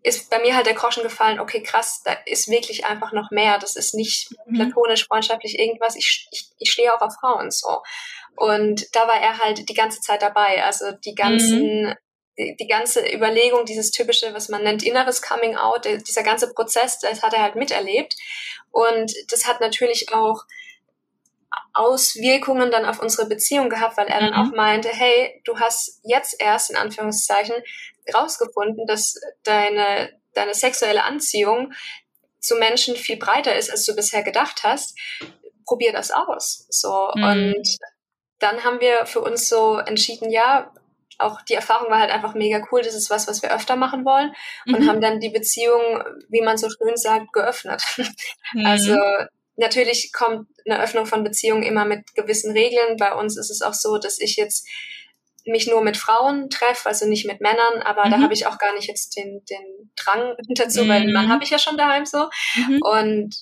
ist 0.04 0.30
bei 0.30 0.40
mir 0.40 0.56
halt 0.56 0.66
der 0.66 0.74
Groschen 0.74 1.04
gefallen, 1.04 1.40
okay, 1.40 1.64
krass, 1.64 2.02
da 2.04 2.12
ist 2.26 2.50
wirklich 2.50 2.86
einfach 2.86 3.14
noch 3.14 3.32
mehr. 3.32 3.58
Das 3.58 3.76
ist 3.76 3.94
nicht 3.94 4.36
mhm. 4.46 4.56
platonisch, 4.56 5.08
freundschaftlich, 5.08 5.58
irgendwas. 5.58 5.96
Ich, 5.96 6.28
ich, 6.32 6.50
ich 6.60 6.72
stehe 6.72 6.94
auch 6.94 7.02
auf 7.02 7.16
Frauen 7.20 7.52
so. 7.52 7.82
Und 8.36 8.94
da 8.96 9.08
war 9.08 9.20
er 9.20 9.40
halt 9.40 9.70
die 9.70 9.74
ganze 9.74 10.02
Zeit 10.02 10.22
dabei. 10.22 10.64
Also 10.64 10.92
die 10.92 11.16
ganzen, 11.16 11.84
mhm. 11.84 11.94
die, 12.38 12.56
die, 12.60 12.68
ganze 12.68 13.02
Überlegung, 13.14 13.66
dieses 13.66 13.92
typische, 13.92 14.34
was 14.34 14.50
man 14.50 14.64
nennt, 14.64 14.84
inneres 14.84 15.22
Coming 15.22 15.56
Out, 15.56 15.86
dieser 15.86 16.24
ganze 16.24 16.54
Prozess, 16.54 17.00
das 17.00 17.24
hat 17.24 17.34
er 17.34 17.42
halt 17.42 17.56
miterlebt. 17.56 18.16
Und 18.72 19.14
das 19.30 19.48
hat 19.48 19.62
natürlich 19.62 20.14
auch 20.14 20.44
Auswirkungen 21.74 22.72
dann 22.72 22.86
auf 22.86 23.00
unsere 23.00 23.28
Beziehung 23.28 23.70
gehabt, 23.70 23.98
weil 23.98 24.08
er 24.08 24.20
dann 24.20 24.34
auch 24.34 24.52
mhm. 24.52 24.56
meinte, 24.56 24.90
hey, 24.90 25.42
du 25.46 25.60
hast 25.60 26.00
jetzt 26.04 26.40
erst 26.40 26.70
in 26.70 26.78
Anführungszeichen 26.78 27.56
rausgefunden, 28.14 28.86
dass 28.86 29.20
deine, 29.44 30.12
deine 30.34 30.54
sexuelle 30.54 31.04
Anziehung 31.04 31.74
zu 32.40 32.56
Menschen 32.56 32.96
viel 32.96 33.18
breiter 33.18 33.56
ist, 33.56 33.72
als 33.72 33.86
du 33.86 33.96
bisher 33.96 34.24
gedacht 34.24 34.64
hast. 34.64 34.98
Probier 35.66 35.94
das 35.94 36.12
aus. 36.12 36.68
So. 36.70 37.10
Mhm. 37.16 37.24
Und 37.24 37.78
dann 38.40 38.64
haben 38.64 38.82
wir 38.82 39.06
für 39.06 39.22
uns 39.22 39.48
so 39.48 39.78
entschieden, 39.78 40.30
ja, 40.30 40.72
auch 41.20 41.42
die 41.44 41.54
Erfahrung 41.54 41.90
war 41.90 42.00
halt 42.00 42.12
einfach 42.12 42.34
mega 42.34 42.62
cool. 42.72 42.82
Das 42.82 42.96
ist 42.96 43.10
was, 43.10 43.28
was 43.28 43.42
wir 43.42 43.54
öfter 43.54 43.76
machen 43.76 44.04
wollen 44.04 44.34
und 44.66 44.82
mhm. 44.82 44.90
haben 44.90 45.02
dann 45.02 45.20
die 45.20 45.30
Beziehung, 45.30 46.04
wie 46.30 46.42
man 46.42 46.58
so 46.58 46.70
schön 46.70 46.98
sagt, 46.98 47.34
geöffnet. 47.34 47.82
Mhm. 48.56 48.66
Also 48.68 48.96
natürlich 49.56 50.12
kommt 50.14 50.48
eine 50.66 50.82
Öffnung 50.82 51.06
von 51.06 51.24
Beziehungen 51.24 51.64
immer 51.64 51.86
mit 51.86 52.14
gewissen 52.16 52.52
Regeln. 52.52 52.98
Bei 52.98 53.14
uns 53.14 53.38
ist 53.38 53.50
es 53.50 53.62
auch 53.62 53.74
so, 53.74 53.98
dass 53.98 54.20
ich 54.20 54.36
jetzt 54.36 54.68
mich 55.46 55.68
nur 55.68 55.84
mit 55.84 55.98
Frauen 55.98 56.50
treffe, 56.50 56.88
also 56.88 57.06
nicht 57.06 57.26
mit 57.26 57.42
Männern, 57.42 57.82
aber 57.84 58.06
mhm. 58.06 58.12
da 58.12 58.20
habe 58.22 58.34
ich 58.34 58.48
auch 58.48 58.58
gar 58.58 58.74
nicht 58.74 58.88
jetzt 58.88 59.18
den, 59.18 59.44
den 59.50 59.92
Drang 59.96 60.36
dazu, 60.50 60.84
mhm. 60.84 60.90
weil 60.90 61.02
einen 61.02 61.14
Mann 61.14 61.30
habe 61.30 61.44
ich 61.44 61.50
ja 61.50 61.60
schon 61.60 61.78
daheim 61.78 62.06
so. 62.06 62.30
Mhm. 62.56 62.80
Und 62.82 63.36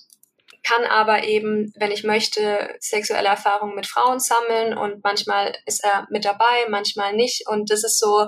kann 0.64 0.86
aber 0.86 1.24
eben, 1.24 1.74
wenn 1.76 1.92
ich 1.92 2.04
möchte, 2.04 2.76
sexuelle 2.80 3.30
Erfahrungen 3.30 3.76
mit 3.76 3.88
Frauen 3.88 4.20
sammeln 4.20 4.78
und 4.78 5.04
manchmal 5.04 5.56
ist 5.66 5.84
er 5.84 6.08
mit 6.12 6.24
dabei, 6.26 6.68
manchmal 6.70 7.14
nicht. 7.14 7.48
Und 7.48 7.72
das 7.72 7.84
ist 7.84 8.00
so 8.00 8.28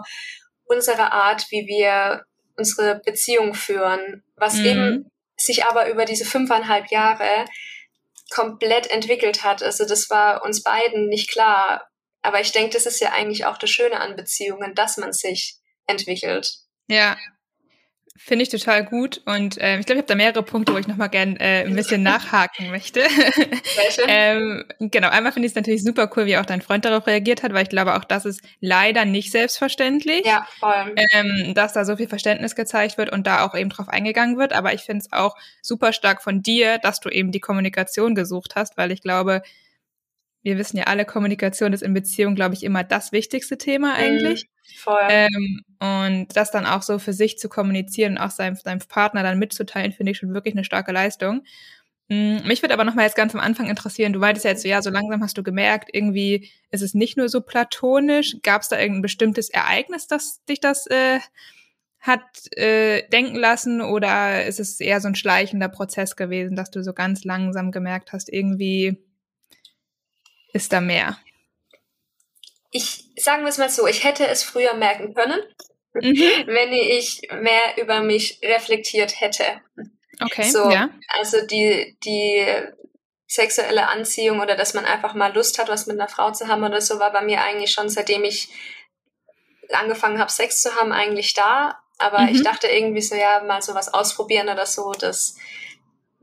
unsere 0.65 1.11
Art, 1.11 1.45
wie 1.51 1.67
wir 1.67 2.23
unsere 2.57 3.01
Beziehung 3.05 3.53
führen, 3.53 4.23
was 4.35 4.55
mhm. 4.55 4.65
eben 4.65 5.11
sich 5.37 5.65
aber 5.65 5.89
über 5.89 6.05
diese 6.05 6.25
fünfeinhalb 6.25 6.89
Jahre 6.91 7.45
komplett 8.31 8.89
entwickelt 8.89 9.43
hat. 9.43 9.63
Also 9.63 9.85
das 9.85 10.09
war 10.09 10.43
uns 10.43 10.63
beiden 10.63 11.07
nicht 11.07 11.29
klar. 11.31 11.87
Aber 12.21 12.39
ich 12.39 12.51
denke, 12.51 12.71
das 12.73 12.85
ist 12.85 12.99
ja 13.01 13.11
eigentlich 13.11 13.45
auch 13.45 13.57
das 13.57 13.69
Schöne 13.69 13.99
an 13.99 14.15
Beziehungen, 14.15 14.75
dass 14.75 14.97
man 14.97 15.11
sich 15.11 15.57
entwickelt. 15.85 16.53
Ja, 16.87 17.17
Finde 18.15 18.43
ich 18.43 18.49
total 18.49 18.85
gut 18.85 19.21
und 19.25 19.57
ähm, 19.59 19.79
ich 19.79 19.87
glaube, 19.87 19.97
ich 19.97 20.03
habe 20.03 20.07
da 20.07 20.15
mehrere 20.15 20.43
Punkte, 20.43 20.71
wo 20.71 20.77
ich 20.77 20.87
nochmal 20.87 21.09
gern 21.09 21.35
äh, 21.37 21.63
ein 21.65 21.75
bisschen 21.75 22.03
nachhaken 22.03 22.69
möchte. 22.69 22.99
Welche? 23.75 24.03
ähm, 24.07 24.63
genau, 24.79 25.09
einmal 25.09 25.31
finde 25.31 25.47
ich 25.47 25.51
es 25.51 25.55
natürlich 25.55 25.83
super 25.83 26.07
cool, 26.15 26.27
wie 26.27 26.37
auch 26.37 26.45
dein 26.45 26.61
Freund 26.61 26.85
darauf 26.85 27.07
reagiert 27.07 27.41
hat, 27.41 27.53
weil 27.53 27.63
ich 27.63 27.69
glaube, 27.69 27.95
auch 27.95 28.03
das 28.03 28.25
ist 28.25 28.41
leider 28.59 29.05
nicht 29.05 29.31
selbstverständlich, 29.31 30.25
ja, 30.25 30.47
voll. 30.59 30.93
Ähm, 31.11 31.55
dass 31.55 31.73
da 31.73 31.85
so 31.85 31.95
viel 31.95 32.07
Verständnis 32.07 32.55
gezeigt 32.55 32.99
wird 32.99 33.11
und 33.11 33.25
da 33.25 33.45
auch 33.45 33.55
eben 33.55 33.71
drauf 33.71 33.89
eingegangen 33.89 34.37
wird. 34.37 34.53
Aber 34.53 34.75
ich 34.75 34.81
finde 34.81 35.05
es 35.05 35.11
auch 35.11 35.35
super 35.63 35.91
stark 35.91 36.21
von 36.21 36.43
dir, 36.43 36.77
dass 36.77 36.99
du 36.99 37.09
eben 37.09 37.31
die 37.31 37.39
Kommunikation 37.39 38.13
gesucht 38.13 38.55
hast, 38.55 38.77
weil 38.77 38.91
ich 38.91 39.01
glaube, 39.01 39.41
wir 40.43 40.57
wissen 40.57 40.77
ja 40.77 40.83
alle, 40.83 41.05
Kommunikation 41.05 41.73
ist 41.73 41.81
in 41.81 41.93
Beziehung, 41.93 42.35
glaube 42.35 42.53
ich, 42.53 42.63
immer 42.63 42.83
das 42.83 43.11
wichtigste 43.11 43.57
Thema 43.57 43.95
eigentlich. 43.95 44.45
Mhm, 44.45 44.77
voll. 44.77 45.07
Ähm, 45.09 45.61
und 45.79 46.27
das 46.35 46.51
dann 46.51 46.65
auch 46.65 46.81
so 46.81 46.99
für 46.99 47.13
sich 47.13 47.37
zu 47.37 47.49
kommunizieren 47.49 48.13
und 48.13 48.17
auch 48.19 48.29
seinem, 48.29 48.55
seinem 48.55 48.79
Partner 48.79 49.23
dann 49.23 49.39
mitzuteilen, 49.39 49.93
finde 49.93 50.11
ich 50.11 50.17
schon 50.17 50.33
wirklich 50.33 50.53
eine 50.53 50.65
starke 50.65 50.91
Leistung. 50.91 51.43
Mm, 52.09 52.45
mich 52.45 52.61
würde 52.61 52.73
aber 52.73 52.83
noch 52.83 52.93
mal 52.93 53.03
jetzt 53.03 53.15
ganz 53.15 53.33
am 53.33 53.39
Anfang 53.41 53.69
interessieren, 53.69 54.11
du 54.11 54.19
meintest 54.19 54.43
ja 54.43 54.51
jetzt 54.51 54.63
so, 54.63 54.67
ja, 54.67 54.81
so 54.81 54.89
langsam 54.89 55.23
hast 55.23 55.37
du 55.37 55.43
gemerkt, 55.43 55.89
irgendwie 55.93 56.51
ist 56.71 56.81
es 56.81 56.93
nicht 56.93 57.17
nur 57.17 57.29
so 57.29 57.41
platonisch. 57.41 58.35
Gab 58.43 58.61
es 58.61 58.67
da 58.67 58.77
irgendein 58.77 59.01
bestimmtes 59.01 59.49
Ereignis, 59.49 60.07
das 60.07 60.43
dich 60.45 60.59
das 60.59 60.87
äh, 60.87 61.19
hat 61.99 62.21
äh, 62.57 63.07
denken 63.07 63.37
lassen 63.37 63.81
oder 63.81 64.45
ist 64.45 64.59
es 64.59 64.81
eher 64.81 64.99
so 64.99 65.07
ein 65.07 65.15
schleichender 65.15 65.69
Prozess 65.69 66.17
gewesen, 66.17 66.57
dass 66.57 66.69
du 66.69 66.83
so 66.83 66.91
ganz 66.93 67.23
langsam 67.23 67.71
gemerkt 67.71 68.11
hast, 68.11 68.27
irgendwie 68.27 68.97
ist 70.53 70.71
da 70.71 70.79
mehr? 70.79 71.17
Ich 72.71 73.03
sagen 73.17 73.43
wir 73.43 73.49
es 73.49 73.57
mal 73.57 73.69
so, 73.69 73.87
ich 73.87 74.03
hätte 74.03 74.25
es 74.27 74.43
früher 74.43 74.73
merken 74.73 75.13
können, 75.13 75.39
mhm. 75.93 76.17
wenn 76.47 76.71
ich 76.73 77.21
mehr 77.31 77.77
über 77.77 78.01
mich 78.01 78.39
reflektiert 78.43 79.19
hätte. 79.19 79.61
Okay. 80.21 80.43
So, 80.43 80.69
ja. 80.69 80.89
Also 81.19 81.45
die, 81.45 81.97
die 82.03 82.45
sexuelle 83.27 83.87
Anziehung 83.87 84.39
oder 84.39 84.55
dass 84.55 84.73
man 84.73 84.85
einfach 84.85 85.13
mal 85.13 85.33
Lust 85.33 85.57
hat, 85.59 85.69
was 85.69 85.87
mit 85.87 85.99
einer 85.99 86.09
Frau 86.09 86.31
zu 86.31 86.47
haben 86.47 86.63
oder 86.63 86.81
so, 86.81 86.99
war 86.99 87.11
bei 87.11 87.21
mir 87.21 87.41
eigentlich 87.41 87.71
schon, 87.71 87.89
seitdem 87.89 88.23
ich 88.23 88.49
angefangen 89.71 90.19
habe, 90.19 90.31
Sex 90.31 90.61
zu 90.61 90.75
haben, 90.75 90.91
eigentlich 90.91 91.33
da. 91.33 91.79
Aber 91.97 92.21
mhm. 92.21 92.29
ich 92.29 92.43
dachte 92.43 92.67
irgendwie 92.67 93.01
so, 93.01 93.15
ja, 93.15 93.41
mal 93.43 93.61
sowas 93.61 93.93
ausprobieren 93.93 94.49
oder 94.49 94.65
so, 94.65 94.91
das 94.91 95.35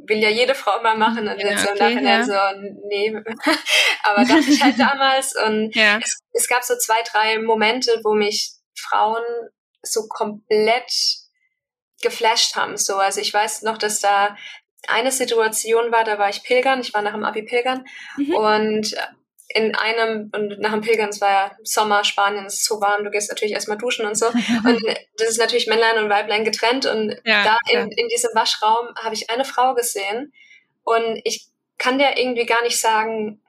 will 0.07 0.19
ja 0.19 0.29
jede 0.29 0.55
Frau 0.55 0.83
mal 0.83 0.97
machen 0.97 1.29
und 1.29 1.41
ja, 1.41 1.51
jetzt 1.51 1.65
so 1.65 1.71
okay, 1.71 1.95
Nachhinein 1.95 2.05
ja. 2.05 2.25
so, 2.25 2.61
nee. 2.89 3.15
Aber 4.05 4.25
dachte 4.25 4.51
ich 4.51 4.63
halt 4.63 4.79
damals 4.79 5.35
und 5.37 5.75
ja. 5.75 5.99
es, 6.03 6.21
es 6.33 6.49
gab 6.49 6.63
so 6.63 6.77
zwei, 6.77 7.03
drei 7.11 7.39
Momente, 7.39 8.01
wo 8.05 8.15
mich 8.15 8.53
Frauen 8.75 9.23
so 9.83 10.09
komplett 10.09 10.93
geflasht 12.03 12.57
haben. 12.57 12.77
So, 12.77 12.97
also 12.97 13.21
ich 13.21 13.33
weiß 13.33 13.63
noch, 13.63 13.79
dass 13.79 14.01
da 14.01 14.37
eine 14.89 15.13
Situation 15.13 15.93
war, 15.93 16.05
da 16.05 16.19
war 16.19 16.31
ich 16.31 16.43
pilgern, 16.43 16.81
ich 16.81 16.95
war 16.95 17.03
nach 17.03 17.13
dem 17.13 17.25
Abi 17.25 17.43
pilgern 17.43 17.85
mhm. 18.17 18.35
und 18.35 18.97
in 19.55 19.75
einem, 19.75 20.31
und 20.35 20.61
nach 20.61 20.73
dem 20.73 20.81
Pilgern, 20.81 21.09
es 21.09 21.21
war 21.21 21.31
ja 21.31 21.57
Sommer, 21.63 22.05
Spanien, 22.05 22.47
es 22.47 22.55
ist 22.55 22.67
so 22.67 22.81
warm, 22.81 23.05
du 23.05 23.11
gehst 23.11 23.31
natürlich 23.31 23.55
erstmal 23.55 23.79
duschen 23.79 24.07
und 24.07 24.17
so. 24.17 24.27
und 24.65 24.81
das 25.17 25.29
ist 25.29 25.39
natürlich 25.39 25.67
Männlein 25.67 25.99
und 25.99 26.11
Weiblein 26.11 26.45
getrennt. 26.45 26.87
Und 26.87 27.17
ja, 27.25 27.45
da 27.45 27.59
in, 27.69 27.91
in 27.91 28.09
diesem 28.09 28.31
Waschraum 28.35 28.89
habe 28.97 29.15
ich 29.15 29.31
eine 29.31 29.45
Frau 29.45 29.75
gesehen. 29.75 30.33
Und 30.85 31.21
ich 31.25 31.47
kann 31.79 31.99
dir 31.99 32.17
irgendwie 32.17 32.47
gar 32.47 32.63
nicht 32.63 32.79
sagen, 32.79 33.41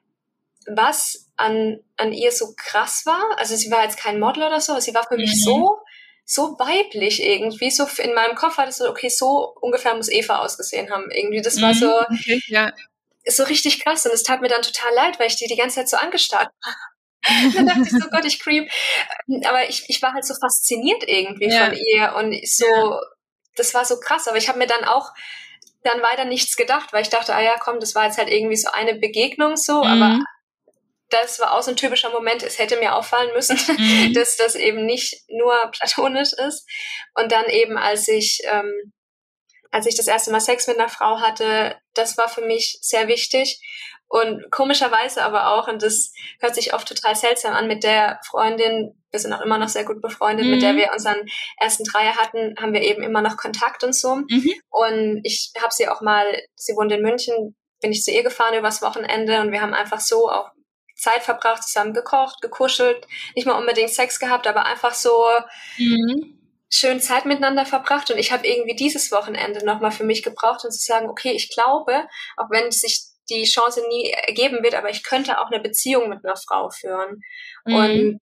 was 0.66 1.30
an, 1.36 1.80
an 1.96 2.12
ihr 2.12 2.32
so 2.32 2.54
krass 2.56 3.02
war. 3.06 3.38
Also 3.38 3.54
sie 3.56 3.70
war 3.70 3.84
jetzt 3.84 3.98
kein 3.98 4.18
Model 4.18 4.42
oder 4.44 4.60
so, 4.60 4.72
aber 4.72 4.80
sie 4.80 4.94
war 4.94 5.06
für 5.06 5.14
mhm. 5.14 5.22
mich 5.22 5.44
so, 5.44 5.78
so 6.24 6.58
weiblich 6.58 7.22
irgendwie. 7.22 7.70
So 7.70 7.86
in 7.98 8.14
meinem 8.14 8.34
Kopf 8.34 8.58
war 8.58 8.66
das 8.66 8.78
so, 8.78 8.88
okay, 8.88 9.08
so 9.08 9.54
ungefähr 9.60 9.94
muss 9.94 10.10
Eva 10.10 10.40
ausgesehen 10.40 10.90
haben. 10.90 11.10
Irgendwie, 11.10 11.42
das 11.42 11.60
war 11.60 11.74
mhm. 11.74 11.78
so. 11.78 12.00
Okay, 12.00 12.40
ja 12.46 12.72
ist 13.24 13.36
so 13.36 13.44
richtig 13.44 13.84
krass 13.84 14.04
und 14.06 14.12
es 14.12 14.22
tat 14.22 14.40
mir 14.40 14.48
dann 14.48 14.62
total 14.62 14.94
leid, 14.94 15.18
weil 15.18 15.28
ich 15.28 15.36
die 15.36 15.46
die 15.46 15.56
ganze 15.56 15.76
Zeit 15.76 15.88
so 15.88 15.96
angestarrt 15.96 16.50
habe. 16.64 16.76
dann 17.54 17.66
dachte 17.66 17.82
ich 17.82 17.90
so, 17.90 18.08
Gott, 18.10 18.24
ich 18.24 18.40
creep. 18.40 18.70
Aber 19.44 19.68
ich, 19.68 19.84
ich 19.88 20.02
war 20.02 20.12
halt 20.12 20.26
so 20.26 20.34
fasziniert 20.34 21.04
irgendwie 21.06 21.48
ja. 21.48 21.66
von 21.66 21.74
ihr 21.74 22.14
und 22.16 22.48
so, 22.48 22.66
ja. 22.66 23.00
das 23.56 23.74
war 23.74 23.84
so 23.84 24.00
krass. 24.00 24.26
Aber 24.26 24.38
ich 24.38 24.48
habe 24.48 24.58
mir 24.58 24.66
dann 24.66 24.84
auch 24.84 25.10
dann 25.84 26.02
weiter 26.02 26.24
nichts 26.24 26.56
gedacht, 26.56 26.92
weil 26.92 27.02
ich 27.02 27.10
dachte, 27.10 27.34
ah 27.34 27.40
ja, 27.40 27.56
komm, 27.58 27.80
das 27.80 27.94
war 27.94 28.06
jetzt 28.06 28.18
halt 28.18 28.30
irgendwie 28.30 28.56
so 28.56 28.70
eine 28.70 28.94
Begegnung 28.94 29.56
so, 29.56 29.82
mhm. 29.84 29.90
aber 29.90 30.24
das 31.10 31.40
war 31.40 31.54
auch 31.54 31.62
so 31.62 31.70
ein 31.70 31.76
typischer 31.76 32.10
Moment, 32.10 32.42
es 32.42 32.58
hätte 32.58 32.78
mir 32.78 32.94
auffallen 32.94 33.32
müssen, 33.34 33.58
mhm. 33.78 34.12
dass 34.14 34.36
das 34.36 34.54
eben 34.54 34.86
nicht 34.86 35.22
nur 35.28 35.54
platonisch 35.72 36.32
ist. 36.32 36.66
Und 37.14 37.32
dann 37.32 37.46
eben, 37.46 37.76
als 37.76 38.08
ich 38.08 38.40
ähm, 38.50 38.92
als 39.72 39.86
ich 39.86 39.96
das 39.96 40.06
erste 40.06 40.30
Mal 40.30 40.40
Sex 40.40 40.68
mit 40.68 40.78
einer 40.78 40.88
Frau 40.88 41.18
hatte, 41.20 41.76
das 41.94 42.16
war 42.18 42.28
für 42.28 42.42
mich 42.42 42.78
sehr 42.82 43.08
wichtig. 43.08 43.60
Und 44.06 44.50
komischerweise 44.50 45.24
aber 45.24 45.54
auch, 45.54 45.68
und 45.68 45.82
das 45.82 46.12
hört 46.38 46.54
sich 46.54 46.74
oft 46.74 46.86
total 46.86 47.16
seltsam 47.16 47.54
an, 47.54 47.66
mit 47.66 47.82
der 47.82 48.20
Freundin, 48.28 48.94
wir 49.10 49.18
sind 49.18 49.32
auch 49.32 49.40
immer 49.40 49.56
noch 49.56 49.70
sehr 49.70 49.86
gut 49.86 50.02
befreundet, 50.02 50.44
mhm. 50.44 50.52
mit 50.52 50.62
der 50.62 50.74
mhm. 50.74 50.76
wir 50.76 50.92
unseren 50.92 51.26
ersten 51.58 51.84
Dreier 51.84 52.16
hatten, 52.18 52.54
haben 52.60 52.74
wir 52.74 52.82
eben 52.82 53.02
immer 53.02 53.22
noch 53.22 53.38
Kontakt 53.38 53.82
und 53.82 53.94
so. 53.94 54.16
Mhm. 54.16 54.52
Und 54.68 55.20
ich 55.24 55.52
habe 55.56 55.72
sie 55.72 55.88
auch 55.88 56.02
mal, 56.02 56.26
sie 56.54 56.74
wohnt 56.76 56.92
in 56.92 57.00
München, 57.00 57.56
bin 57.80 57.92
ich 57.92 58.02
zu 58.02 58.10
ihr 58.10 58.22
gefahren 58.22 58.58
übers 58.58 58.82
Wochenende 58.82 59.40
und 59.40 59.50
wir 59.50 59.62
haben 59.62 59.72
einfach 59.72 60.00
so 60.00 60.30
auch 60.30 60.50
Zeit 60.94 61.22
verbracht, 61.22 61.64
zusammen 61.64 61.94
gekocht, 61.94 62.42
gekuschelt, 62.42 63.06
nicht 63.34 63.46
mal 63.46 63.58
unbedingt 63.58 63.90
Sex 63.90 64.20
gehabt, 64.20 64.46
aber 64.46 64.66
einfach 64.66 64.92
so 64.92 65.24
mhm 65.78 66.41
schön 66.72 67.00
Zeit 67.00 67.26
miteinander 67.26 67.66
verbracht 67.66 68.10
und 68.10 68.18
ich 68.18 68.32
habe 68.32 68.46
irgendwie 68.46 68.74
dieses 68.74 69.12
Wochenende 69.12 69.64
nochmal 69.64 69.92
für 69.92 70.04
mich 70.04 70.22
gebraucht, 70.22 70.64
um 70.64 70.70
zu 70.70 70.78
sagen, 70.78 71.08
okay, 71.08 71.32
ich 71.32 71.50
glaube, 71.50 72.06
auch 72.36 72.50
wenn 72.50 72.70
sich 72.70 73.02
die 73.28 73.44
Chance 73.44 73.82
nie 73.88 74.10
ergeben 74.10 74.62
wird, 74.62 74.74
aber 74.74 74.90
ich 74.90 75.02
könnte 75.02 75.38
auch 75.38 75.50
eine 75.50 75.60
Beziehung 75.60 76.08
mit 76.08 76.24
einer 76.24 76.36
Frau 76.36 76.70
führen. 76.70 77.20
Mhm. 77.66 77.74
Und 77.74 78.20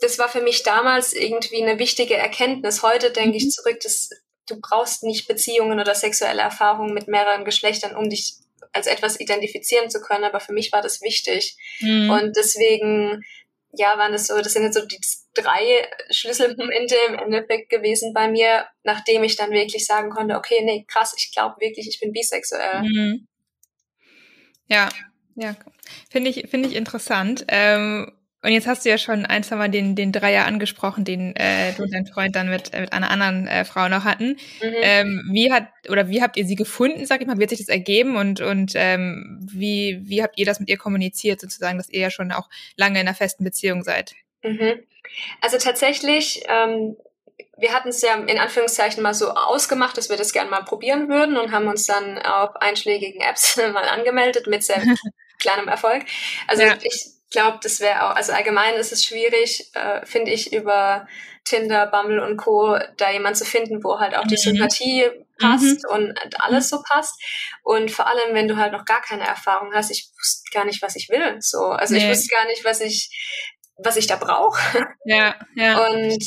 das 0.00 0.18
war 0.18 0.28
für 0.28 0.42
mich 0.42 0.64
damals 0.64 1.12
irgendwie 1.12 1.62
eine 1.62 1.78
wichtige 1.78 2.16
Erkenntnis. 2.16 2.82
Heute 2.82 3.10
denke 3.10 3.36
ich 3.36 3.44
mhm. 3.44 3.50
zurück, 3.50 3.80
dass 3.80 4.10
du 4.48 4.60
brauchst 4.60 5.04
nicht 5.04 5.28
Beziehungen 5.28 5.78
oder 5.78 5.94
sexuelle 5.94 6.42
Erfahrungen 6.42 6.94
mit 6.94 7.06
mehreren 7.06 7.44
Geschlechtern, 7.44 7.96
um 7.96 8.10
dich 8.10 8.34
als 8.72 8.86
etwas 8.86 9.18
identifizieren 9.20 9.88
zu 9.88 10.00
können, 10.00 10.24
aber 10.24 10.40
für 10.40 10.52
mich 10.52 10.72
war 10.72 10.82
das 10.82 11.00
wichtig. 11.00 11.56
Mhm. 11.80 12.10
Und 12.10 12.36
deswegen 12.36 13.22
ja, 13.72 13.98
waren 13.98 14.12
das 14.12 14.26
so, 14.26 14.36
das 14.38 14.52
sind 14.52 14.64
jetzt 14.64 14.74
so 14.74 14.84
die 14.84 15.00
drei 15.42 15.86
Schlüsselmomente 16.10 16.94
im 17.08 17.14
Endeffekt 17.14 17.70
gewesen 17.70 18.12
bei 18.12 18.28
mir, 18.28 18.66
nachdem 18.84 19.22
ich 19.24 19.36
dann 19.36 19.50
wirklich 19.50 19.86
sagen 19.86 20.10
konnte, 20.10 20.36
okay, 20.36 20.62
nee, 20.64 20.84
krass, 20.88 21.14
ich 21.16 21.32
glaube 21.32 21.56
wirklich, 21.60 21.88
ich 21.88 22.00
bin 22.00 22.12
bisexuell. 22.12 22.82
Mhm. 22.82 23.26
Ja, 24.68 24.88
ja, 25.34 25.56
finde 26.10 26.30
ich, 26.30 26.48
finde 26.48 26.68
ich 26.68 26.76
interessant. 26.76 27.44
Ähm, 27.48 28.12
und 28.40 28.52
jetzt 28.52 28.68
hast 28.68 28.84
du 28.84 28.88
ja 28.88 28.98
schon 28.98 29.26
ein, 29.26 29.42
zwei 29.42 29.56
Mal 29.56 29.68
den, 29.68 29.96
den 29.96 30.12
Dreier 30.12 30.46
angesprochen, 30.46 31.04
den 31.04 31.34
äh, 31.34 31.72
du 31.72 31.82
und 31.82 31.92
dein 31.92 32.06
Freund 32.06 32.36
dann 32.36 32.48
mit, 32.48 32.72
mit 32.72 32.92
einer 32.92 33.10
anderen 33.10 33.48
äh, 33.48 33.64
Frau 33.64 33.88
noch 33.88 34.04
hatten. 34.04 34.36
Mhm. 34.62 34.74
Ähm, 34.80 35.28
wie 35.32 35.52
hat 35.52 35.68
oder 35.88 36.08
wie 36.08 36.22
habt 36.22 36.36
ihr 36.36 36.46
sie 36.46 36.54
gefunden, 36.54 37.04
sag 37.04 37.20
ich 37.20 37.26
mal, 37.26 37.38
wie 37.38 37.42
hat 37.42 37.50
sich 37.50 37.58
das 37.58 37.68
ergeben 37.68 38.16
und, 38.16 38.40
und 38.40 38.72
ähm, 38.76 39.40
wie, 39.52 40.00
wie 40.04 40.22
habt 40.22 40.38
ihr 40.38 40.46
das 40.46 40.60
mit 40.60 40.68
ihr 40.68 40.76
kommuniziert, 40.76 41.40
sozusagen, 41.40 41.78
dass 41.78 41.90
ihr 41.90 42.00
ja 42.00 42.10
schon 42.10 42.30
auch 42.30 42.48
lange 42.76 43.00
in 43.00 43.08
einer 43.08 43.16
festen 43.16 43.42
Beziehung 43.42 43.82
seid? 43.82 44.14
Mhm. 44.44 44.84
Also 45.40 45.58
tatsächlich, 45.58 46.44
ähm, 46.48 46.96
wir 47.56 47.72
hatten 47.72 47.88
es 47.88 48.02
ja 48.02 48.14
in 48.14 48.38
Anführungszeichen 48.38 49.02
mal 49.02 49.14
so 49.14 49.30
ausgemacht, 49.30 49.96
dass 49.96 50.10
wir 50.10 50.16
das 50.16 50.32
gerne 50.32 50.50
mal 50.50 50.62
probieren 50.62 51.08
würden 51.08 51.36
und 51.36 51.52
haben 51.52 51.66
uns 51.66 51.86
dann 51.86 52.18
auf 52.18 52.56
einschlägigen 52.56 53.20
Apps 53.20 53.56
mal 53.72 53.88
angemeldet 53.88 54.46
mit 54.46 54.62
sehr 54.62 54.82
kleinem 55.38 55.68
Erfolg. 55.68 56.04
Also 56.46 56.62
ja. 56.62 56.76
ich 56.82 57.12
glaube, 57.30 57.58
das 57.62 57.80
wäre 57.80 58.04
auch, 58.04 58.16
also 58.16 58.32
allgemein 58.32 58.74
ist 58.74 58.92
es 58.92 59.04
schwierig, 59.04 59.70
äh, 59.74 60.04
finde 60.06 60.30
ich, 60.30 60.52
über 60.52 61.06
Tinder, 61.44 61.86
Bumble 61.86 62.22
und 62.22 62.36
Co. 62.36 62.78
da 62.96 63.10
jemand 63.10 63.36
zu 63.36 63.44
finden, 63.44 63.82
wo 63.82 63.98
halt 63.98 64.16
auch 64.16 64.26
die 64.26 64.34
mhm. 64.34 64.56
Sympathie 64.56 65.10
passt 65.38 65.84
mhm. 65.84 65.90
und 65.90 66.40
alles 66.40 66.68
so 66.68 66.82
passt. 66.82 67.20
Und 67.62 67.90
vor 67.90 68.06
allem, 68.06 68.34
wenn 68.34 68.48
du 68.48 68.56
halt 68.56 68.72
noch 68.72 68.84
gar 68.84 69.00
keine 69.00 69.26
Erfahrung 69.26 69.72
hast, 69.72 69.90
ich 69.90 70.10
wusste 70.18 70.50
gar 70.52 70.64
nicht, 70.64 70.82
was 70.82 70.96
ich 70.96 71.08
will. 71.08 71.36
So, 71.40 71.66
also 71.66 71.94
nee. 71.94 72.00
ich 72.00 72.10
wusste 72.10 72.34
gar 72.34 72.46
nicht, 72.46 72.64
was 72.64 72.80
ich 72.80 73.10
was 73.78 73.96
ich 73.96 74.06
da 74.06 74.16
brauche. 74.16 74.86
Ja, 75.04 75.34
ja. 75.54 75.86
Und 75.86 76.22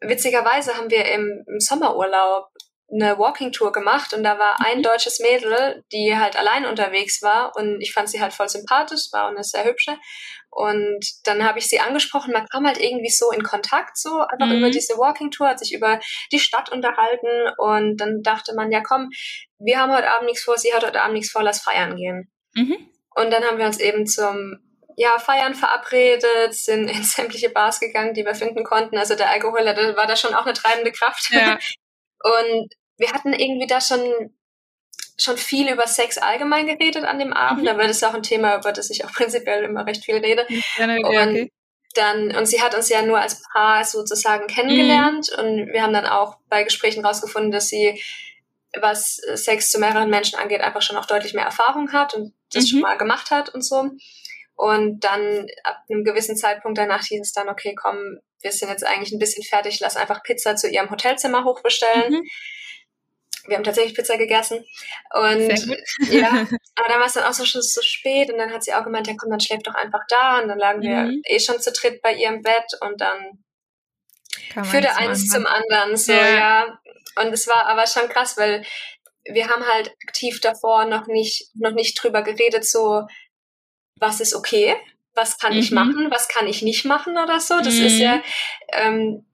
witzigerweise 0.00 0.76
haben 0.76 0.90
wir 0.90 1.04
im, 1.06 1.44
im 1.46 1.60
Sommerurlaub 1.60 2.48
eine 2.92 3.18
Walking 3.18 3.50
Tour 3.50 3.72
gemacht 3.72 4.12
und 4.14 4.22
da 4.22 4.38
war 4.38 4.60
ein 4.64 4.78
mhm. 4.78 4.82
deutsches 4.82 5.18
Mädel, 5.18 5.84
die 5.92 6.16
halt 6.16 6.36
allein 6.36 6.66
unterwegs 6.66 7.20
war 7.20 7.56
und 7.56 7.80
ich 7.80 7.92
fand 7.92 8.08
sie 8.08 8.20
halt 8.20 8.32
voll 8.32 8.48
sympathisch, 8.48 9.08
war 9.12 9.24
auch 9.24 9.30
eine 9.30 9.42
sehr 9.42 9.64
hübsche 9.64 9.96
und 10.50 11.04
dann 11.24 11.44
habe 11.44 11.58
ich 11.58 11.66
sie 11.66 11.80
angesprochen, 11.80 12.32
man 12.32 12.46
kam 12.46 12.64
halt 12.64 12.78
irgendwie 12.78 13.10
so 13.10 13.32
in 13.32 13.42
Kontakt, 13.42 13.98
so 13.98 14.20
einfach 14.20 14.46
mhm. 14.46 14.58
über 14.58 14.70
diese 14.70 14.96
Walking 14.98 15.32
Tour, 15.32 15.48
hat 15.48 15.58
sich 15.58 15.74
über 15.74 15.98
die 16.30 16.38
Stadt 16.38 16.70
unterhalten 16.70 17.50
und 17.58 17.96
dann 17.96 18.22
dachte 18.22 18.54
man, 18.54 18.70
ja 18.70 18.80
komm, 18.82 19.10
wir 19.58 19.80
haben 19.80 19.92
heute 19.92 20.10
Abend 20.12 20.26
nichts 20.26 20.44
vor, 20.44 20.56
sie 20.56 20.72
hat 20.72 20.86
heute 20.86 21.02
Abend 21.02 21.14
nichts 21.14 21.32
vor, 21.32 21.42
lass 21.42 21.60
feiern 21.60 21.96
gehen. 21.96 22.30
Mhm. 22.54 22.76
Und 23.16 23.32
dann 23.32 23.42
haben 23.44 23.58
wir 23.58 23.66
uns 23.66 23.80
eben 23.80 24.06
zum 24.06 24.58
ja, 24.96 25.18
Feiern 25.18 25.54
verabredet, 25.54 26.54
sind 26.54 26.88
in 26.88 27.02
sämtliche 27.04 27.50
Bars 27.50 27.78
gegangen, 27.80 28.14
die 28.14 28.24
wir 28.24 28.34
finden 28.34 28.64
konnten. 28.64 28.98
Also 28.98 29.14
der 29.14 29.30
Alkohol 29.30 29.64
war 29.64 30.06
da 30.06 30.16
schon 30.16 30.34
auch 30.34 30.46
eine 30.46 30.54
treibende 30.54 30.92
Kraft. 30.92 31.30
Ja. 31.30 31.58
Und 32.22 32.72
wir 32.96 33.12
hatten 33.12 33.32
irgendwie 33.32 33.66
da 33.66 33.80
schon 33.80 34.30
schon 35.18 35.38
viel 35.38 35.70
über 35.72 35.86
Sex 35.86 36.18
allgemein 36.18 36.66
geredet 36.66 37.04
an 37.04 37.18
dem 37.18 37.32
Abend, 37.32 37.62
mhm. 37.62 37.68
aber 37.68 37.84
das 37.84 37.96
ist 37.96 38.04
auch 38.04 38.12
ein 38.12 38.22
Thema, 38.22 38.58
über 38.58 38.72
das 38.72 38.90
ich 38.90 39.04
auch 39.04 39.12
prinzipiell 39.14 39.64
immer 39.64 39.86
recht 39.86 40.04
viel 40.04 40.16
rede. 40.16 40.46
Ja, 40.76 40.84
und 40.84 41.04
okay. 41.04 41.52
dann, 41.94 42.36
und 42.36 42.46
sie 42.46 42.60
hat 42.60 42.74
uns 42.74 42.88
ja 42.88 43.02
nur 43.02 43.18
als 43.18 43.42
Paar 43.52 43.84
sozusagen 43.84 44.46
kennengelernt 44.46 45.30
mhm. 45.32 45.42
und 45.42 45.72
wir 45.72 45.82
haben 45.82 45.94
dann 45.94 46.06
auch 46.06 46.36
bei 46.48 46.64
Gesprächen 46.64 47.04
rausgefunden, 47.04 47.50
dass 47.50 47.68
sie, 47.68 48.00
was 48.78 49.16
Sex 49.34 49.70
zu 49.70 49.78
mehreren 49.78 50.10
Menschen 50.10 50.38
angeht, 50.38 50.60
einfach 50.60 50.82
schon 50.82 50.98
auch 50.98 51.06
deutlich 51.06 51.32
mehr 51.32 51.46
Erfahrung 51.46 51.92
hat 51.92 52.12
und 52.12 52.34
das 52.52 52.64
mhm. 52.64 52.68
schon 52.68 52.80
mal 52.80 52.98
gemacht 52.98 53.30
hat 53.30 53.48
und 53.48 53.62
so. 53.62 53.90
Und 54.56 55.00
dann 55.00 55.46
ab 55.64 55.82
einem 55.88 56.02
gewissen 56.02 56.36
Zeitpunkt 56.36 56.78
danach 56.78 57.04
hieß 57.04 57.20
es 57.20 57.32
dann, 57.32 57.48
okay, 57.48 57.74
komm, 57.74 58.18
wir 58.40 58.52
sind 58.52 58.70
jetzt 58.70 58.86
eigentlich 58.86 59.12
ein 59.12 59.18
bisschen 59.18 59.44
fertig, 59.44 59.80
lass 59.80 59.96
einfach 59.96 60.22
Pizza 60.22 60.56
zu 60.56 60.68
ihrem 60.68 60.90
Hotelzimmer 60.90 61.44
hochbestellen. 61.44 62.12
Mhm. 62.12 62.28
Wir 63.48 63.56
haben 63.56 63.64
tatsächlich 63.64 63.94
Pizza 63.94 64.16
gegessen. 64.16 64.64
Und 65.14 65.48
ja, 66.10 66.28
aber 66.74 66.88
dann 66.88 67.00
war 67.00 67.06
es 67.06 67.12
dann 67.12 67.24
auch 67.24 67.32
so 67.32 67.44
schon 67.44 67.62
so 67.62 67.80
spät 67.82 68.30
und 68.30 68.38
dann 68.38 68.52
hat 68.52 68.64
sie 68.64 68.74
auch 68.74 68.82
gemeint, 68.82 69.06
ja 69.06 69.14
komm, 69.16 69.30
dann 69.30 69.40
schläft 69.40 69.66
doch 69.66 69.74
einfach 69.74 70.02
da. 70.08 70.40
Und 70.40 70.48
dann 70.48 70.58
lagen 70.58 70.82
wir 70.82 71.02
mhm. 71.02 71.22
eh 71.24 71.38
schon 71.38 71.60
zu 71.60 71.70
dritt 71.72 72.02
bei 72.02 72.14
ihrem 72.14 72.42
Bett 72.42 72.66
und 72.80 73.00
dann 73.00 73.44
führte 74.64 74.96
eins 74.96 75.28
zum 75.28 75.46
anderen. 75.46 75.96
So, 75.96 76.12
ja. 76.12 76.36
ja. 76.36 76.78
Und 77.20 77.32
es 77.32 77.46
war 77.46 77.66
aber 77.66 77.86
schon 77.86 78.08
krass, 78.08 78.36
weil 78.36 78.64
wir 79.24 79.48
haben 79.48 79.66
halt 79.66 79.90
aktiv 80.06 80.40
davor 80.40 80.84
noch 80.84 81.06
nicht, 81.06 81.50
noch 81.54 81.72
nicht 81.72 82.02
drüber 82.02 82.22
geredet, 82.22 82.64
so, 82.64 83.02
was 83.96 84.20
ist 84.20 84.34
okay, 84.34 84.76
was 85.14 85.38
kann 85.38 85.54
mhm. 85.54 85.58
ich 85.58 85.72
machen, 85.72 86.10
was 86.10 86.28
kann 86.28 86.46
ich 86.46 86.62
nicht 86.62 86.84
machen 86.84 87.16
oder 87.18 87.40
so. 87.40 87.60
Das 87.60 87.74
mhm. 87.74 87.86
ist 87.86 87.98
ja, 87.98 88.22
ähm, 88.72 89.24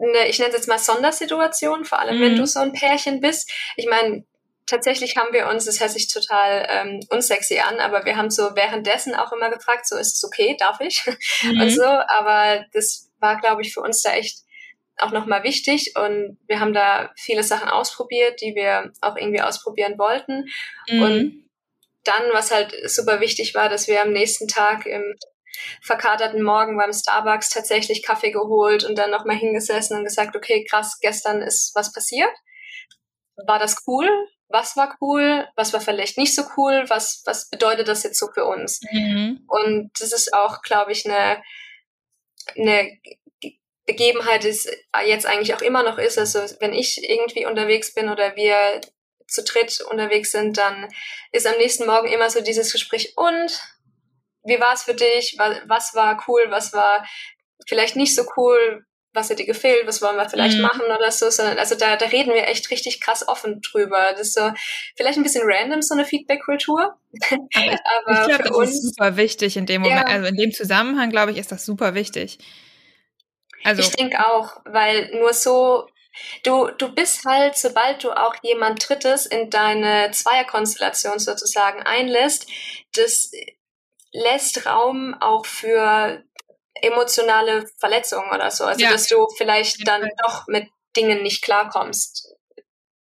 eine, 0.00 0.28
ich 0.28 0.38
nenne 0.38 0.50
es 0.50 0.56
jetzt 0.56 0.68
mal 0.68 0.78
Sondersituation, 0.78 1.84
vor 1.84 1.98
allem 1.98 2.18
mhm. 2.18 2.22
wenn 2.22 2.36
du 2.36 2.46
so 2.46 2.60
ein 2.60 2.72
Pärchen 2.72 3.20
bist. 3.20 3.50
Ich 3.76 3.86
meine, 3.86 4.24
tatsächlich 4.66 5.16
haben 5.16 5.32
wir 5.32 5.48
uns, 5.48 5.66
das 5.66 5.80
hört 5.80 5.90
sich 5.90 6.08
total 6.08 6.66
ähm, 6.68 7.00
unsexy 7.10 7.58
an, 7.58 7.80
aber 7.80 8.04
wir 8.04 8.16
haben 8.16 8.30
so 8.30 8.54
währenddessen 8.54 9.14
auch 9.14 9.32
immer 9.32 9.50
gefragt, 9.50 9.86
so 9.86 9.96
ist 9.96 10.16
es 10.16 10.24
okay, 10.24 10.56
darf 10.58 10.80
ich? 10.80 11.04
Mhm. 11.42 11.60
Und 11.60 11.70
so, 11.70 11.84
aber 11.84 12.64
das 12.72 13.10
war, 13.18 13.40
glaube 13.40 13.62
ich, 13.62 13.72
für 13.72 13.80
uns 13.80 14.02
da 14.02 14.12
echt 14.12 14.40
auch 14.98 15.10
nochmal 15.10 15.42
wichtig 15.42 15.94
und 15.96 16.38
wir 16.46 16.60
haben 16.60 16.74
da 16.74 17.10
viele 17.16 17.42
Sachen 17.42 17.68
ausprobiert, 17.68 18.40
die 18.42 18.54
wir 18.54 18.92
auch 19.00 19.16
irgendwie 19.16 19.40
ausprobieren 19.40 19.98
wollten. 19.98 20.50
Mhm. 20.88 21.02
Und 21.02 21.49
dann, 22.10 22.32
was 22.32 22.50
halt 22.50 22.74
super 22.90 23.20
wichtig 23.20 23.54
war, 23.54 23.68
dass 23.68 23.86
wir 23.86 24.02
am 24.02 24.12
nächsten 24.12 24.48
Tag 24.48 24.86
im 24.86 25.14
verkaterten 25.82 26.42
Morgen 26.42 26.76
beim 26.76 26.92
Starbucks 26.92 27.50
tatsächlich 27.50 28.02
Kaffee 28.02 28.30
geholt 28.30 28.84
und 28.84 28.96
dann 28.96 29.10
nochmal 29.10 29.36
hingesessen 29.36 29.96
und 29.96 30.04
gesagt, 30.04 30.36
okay, 30.36 30.64
krass, 30.68 30.98
gestern 31.00 31.42
ist 31.42 31.72
was 31.74 31.92
passiert. 31.92 32.30
War 33.46 33.58
das 33.58 33.76
cool? 33.86 34.08
Was 34.48 34.76
war 34.76 34.96
cool? 35.00 35.46
Was 35.56 35.72
war 35.72 35.80
vielleicht 35.80 36.18
nicht 36.18 36.34
so 36.34 36.42
cool? 36.56 36.84
Was, 36.88 37.22
was 37.24 37.48
bedeutet 37.48 37.88
das 37.88 38.02
jetzt 38.02 38.18
so 38.18 38.28
für 38.32 38.44
uns? 38.44 38.80
Mhm. 38.90 39.44
Und 39.46 39.90
das 40.00 40.12
ist 40.12 40.34
auch, 40.34 40.62
glaube 40.62 40.92
ich, 40.92 41.06
eine, 41.06 41.42
eine 42.56 42.98
Begebenheit, 43.86 44.44
die 44.44 44.48
es 44.48 44.68
jetzt 45.06 45.26
eigentlich 45.26 45.54
auch 45.54 45.62
immer 45.62 45.82
noch 45.82 45.98
ist. 45.98 46.18
Also 46.18 46.40
wenn 46.60 46.72
ich 46.72 46.98
irgendwie 47.08 47.46
unterwegs 47.46 47.94
bin 47.94 48.08
oder 48.08 48.34
wir 48.36 48.80
zu 49.30 49.44
dritt 49.44 49.80
unterwegs 49.90 50.32
sind, 50.32 50.58
dann 50.58 50.88
ist 51.32 51.46
am 51.46 51.56
nächsten 51.58 51.86
Morgen 51.86 52.08
immer 52.08 52.30
so 52.30 52.40
dieses 52.40 52.72
Gespräch 52.72 53.14
und 53.16 53.60
wie 54.44 54.60
war 54.60 54.72
es 54.72 54.82
für 54.82 54.94
dich? 54.94 55.36
Was 55.38 55.94
war 55.94 56.22
cool? 56.26 56.46
Was 56.48 56.72
war 56.72 57.06
vielleicht 57.66 57.96
nicht 57.96 58.14
so 58.14 58.24
cool? 58.36 58.84
Was 59.12 59.28
hat 59.28 59.38
dir 59.38 59.46
gefehlt? 59.46 59.86
Was 59.86 60.00
wollen 60.02 60.16
wir 60.16 60.28
vielleicht 60.28 60.56
mhm. 60.56 60.62
machen 60.62 60.82
oder 60.82 61.10
so? 61.10 61.30
Sondern, 61.30 61.58
also 61.58 61.74
da, 61.74 61.96
da 61.96 62.06
reden 62.06 62.32
wir 62.32 62.46
echt 62.48 62.70
richtig 62.70 63.00
krass 63.00 63.26
offen 63.26 63.60
drüber. 63.60 64.12
Das 64.12 64.20
ist 64.28 64.34
so 64.34 64.52
vielleicht 64.96 65.18
ein 65.18 65.24
bisschen 65.24 65.42
random, 65.44 65.82
so 65.82 65.94
eine 65.94 66.04
Feedback-Kultur. 66.04 66.96
Aber, 67.30 67.40
ich 68.20 68.26
glaube, 68.26 68.44
das 68.44 68.56
uns, 68.56 68.70
ist 68.70 68.94
super 68.94 69.16
wichtig 69.16 69.56
in 69.56 69.66
dem 69.66 69.82
Moment. 69.82 70.08
Ja. 70.08 70.14
Also 70.14 70.28
in 70.28 70.36
dem 70.36 70.52
Zusammenhang, 70.52 71.10
glaube 71.10 71.32
ich, 71.32 71.38
ist 71.38 71.52
das 71.52 71.66
super 71.66 71.94
wichtig. 71.94 72.38
Also, 73.64 73.82
ich 73.82 73.90
denke 73.90 74.26
auch, 74.26 74.62
weil 74.64 75.10
nur 75.18 75.34
so 75.34 75.86
Du, 76.42 76.70
du 76.70 76.92
bist 76.94 77.24
halt, 77.24 77.56
sobald 77.56 78.02
du 78.02 78.10
auch 78.10 78.34
jemand 78.42 78.88
Drittes 78.88 79.26
in 79.26 79.50
deine 79.50 80.10
Zweierkonstellation 80.10 81.18
sozusagen 81.18 81.82
einlässt, 81.82 82.46
das 82.94 83.30
lässt 84.12 84.66
Raum 84.66 85.14
auch 85.20 85.46
für 85.46 86.24
emotionale 86.82 87.66
Verletzungen 87.78 88.30
oder 88.30 88.50
so. 88.50 88.64
Also, 88.64 88.82
ja. 88.82 88.90
dass 88.90 89.06
du 89.06 89.26
vielleicht 89.36 89.86
dann 89.86 90.08
doch 90.24 90.46
mit 90.46 90.68
Dingen 90.96 91.22
nicht 91.22 91.42
klarkommst, 91.42 92.34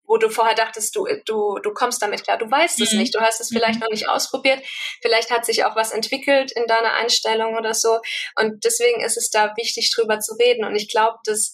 wo 0.05 0.17
du 0.17 0.29
vorher 0.29 0.55
dachtest, 0.55 0.95
du, 0.95 1.07
du, 1.25 1.59
du 1.59 1.73
kommst 1.73 2.01
damit 2.01 2.23
klar. 2.23 2.37
Du 2.37 2.49
weißt 2.49 2.79
mhm. 2.79 2.85
es 2.85 2.93
nicht. 2.93 3.15
Du 3.15 3.19
hast 3.19 3.41
es 3.41 3.49
vielleicht 3.49 3.75
mhm. 3.75 3.81
noch 3.81 3.89
nicht 3.89 4.07
ausprobiert. 4.07 4.63
Vielleicht 5.01 5.31
hat 5.31 5.45
sich 5.45 5.65
auch 5.65 5.75
was 5.75 5.91
entwickelt 5.91 6.51
in 6.51 6.67
deiner 6.67 6.93
Einstellung 6.93 7.55
oder 7.55 7.73
so. 7.73 7.99
Und 8.39 8.63
deswegen 8.63 9.01
ist 9.01 9.17
es 9.17 9.29
da 9.29 9.53
wichtig, 9.57 9.91
drüber 9.95 10.19
zu 10.19 10.35
reden. 10.35 10.65
Und 10.65 10.75
ich 10.75 10.89
glaube, 10.89 11.17
dass 11.25 11.53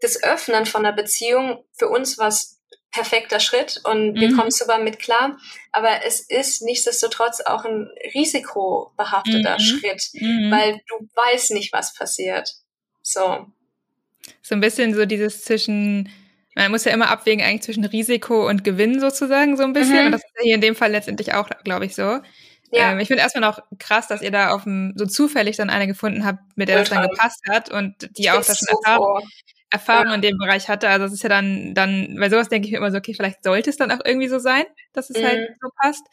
das 0.00 0.22
Öffnen 0.22 0.66
von 0.66 0.84
einer 0.84 0.94
Beziehung 0.94 1.64
für 1.72 1.88
uns 1.88 2.18
was 2.18 2.60
perfekter 2.90 3.38
Schritt 3.38 3.80
und 3.84 4.14
wir 4.14 4.30
mhm. 4.30 4.36
kommen 4.36 4.50
super 4.50 4.78
mit 4.78 4.98
klar. 4.98 5.38
Aber 5.72 6.04
es 6.04 6.20
ist 6.20 6.62
nichtsdestotrotz 6.62 7.40
auch 7.40 7.64
ein 7.64 7.88
risikobehafteter 8.14 9.54
mhm. 9.54 9.60
Schritt, 9.60 10.02
mhm. 10.14 10.50
weil 10.50 10.80
du 10.88 11.08
weißt 11.14 11.52
nicht, 11.52 11.72
was 11.72 11.94
passiert. 11.94 12.52
So. 13.02 13.46
So 14.42 14.54
ein 14.54 14.60
bisschen 14.60 14.94
so 14.94 15.06
dieses 15.06 15.44
zwischen, 15.44 16.10
man 16.54 16.70
muss 16.70 16.84
ja 16.84 16.92
immer 16.92 17.10
abwägen 17.10 17.44
eigentlich 17.44 17.62
zwischen 17.62 17.84
Risiko 17.84 18.48
und 18.48 18.64
Gewinn 18.64 19.00
sozusagen 19.00 19.56
so 19.56 19.62
ein 19.62 19.72
bisschen. 19.72 20.00
Mhm. 20.00 20.06
Und 20.06 20.12
das 20.12 20.22
ist 20.24 20.32
ja 20.38 20.42
hier 20.44 20.54
in 20.56 20.60
dem 20.60 20.74
Fall 20.74 20.90
letztendlich 20.90 21.34
auch, 21.34 21.48
glaube 21.64 21.86
ich, 21.86 21.94
so. 21.94 22.20
Ja. 22.72 22.92
Ähm, 22.92 23.00
ich 23.00 23.08
finde 23.08 23.22
erstmal 23.22 23.48
noch 23.48 23.60
krass, 23.78 24.08
dass 24.08 24.22
ihr 24.22 24.30
da 24.30 24.50
auf 24.50 24.64
dem, 24.64 24.92
so 24.96 25.06
zufällig 25.06 25.56
dann 25.56 25.70
eine 25.70 25.86
gefunden 25.86 26.24
habt, 26.24 26.40
mit 26.56 26.68
der 26.68 26.78
Ultra. 26.78 26.96
das 26.96 27.02
dann 27.02 27.10
gepasst 27.10 27.40
hat 27.48 27.70
und 27.70 28.16
die 28.16 28.22
ich 28.22 28.30
auch 28.30 28.44
das 28.44 28.58
schon 28.58 28.68
so 28.70 28.78
erfahren, 28.78 29.24
Erfahrung 29.70 30.12
in 30.14 30.20
dem 30.20 30.36
Bereich 30.38 30.68
hatte. 30.68 30.88
Also 30.88 31.06
es 31.06 31.12
ist 31.12 31.22
ja 31.22 31.28
dann, 31.28 31.74
dann, 31.74 32.16
bei 32.18 32.28
sowas 32.28 32.48
denke 32.48 32.66
ich 32.66 32.72
mir 32.72 32.78
immer 32.78 32.90
so, 32.90 32.98
okay, 32.98 33.14
vielleicht 33.14 33.44
sollte 33.44 33.70
es 33.70 33.76
dann 33.76 33.90
auch 33.90 34.04
irgendwie 34.04 34.28
so 34.28 34.38
sein, 34.38 34.64
dass 34.92 35.10
es 35.10 35.22
halt 35.22 35.38
mhm. 35.38 35.42
halt 35.42 35.56
so 35.60 35.68
passt. 35.80 36.06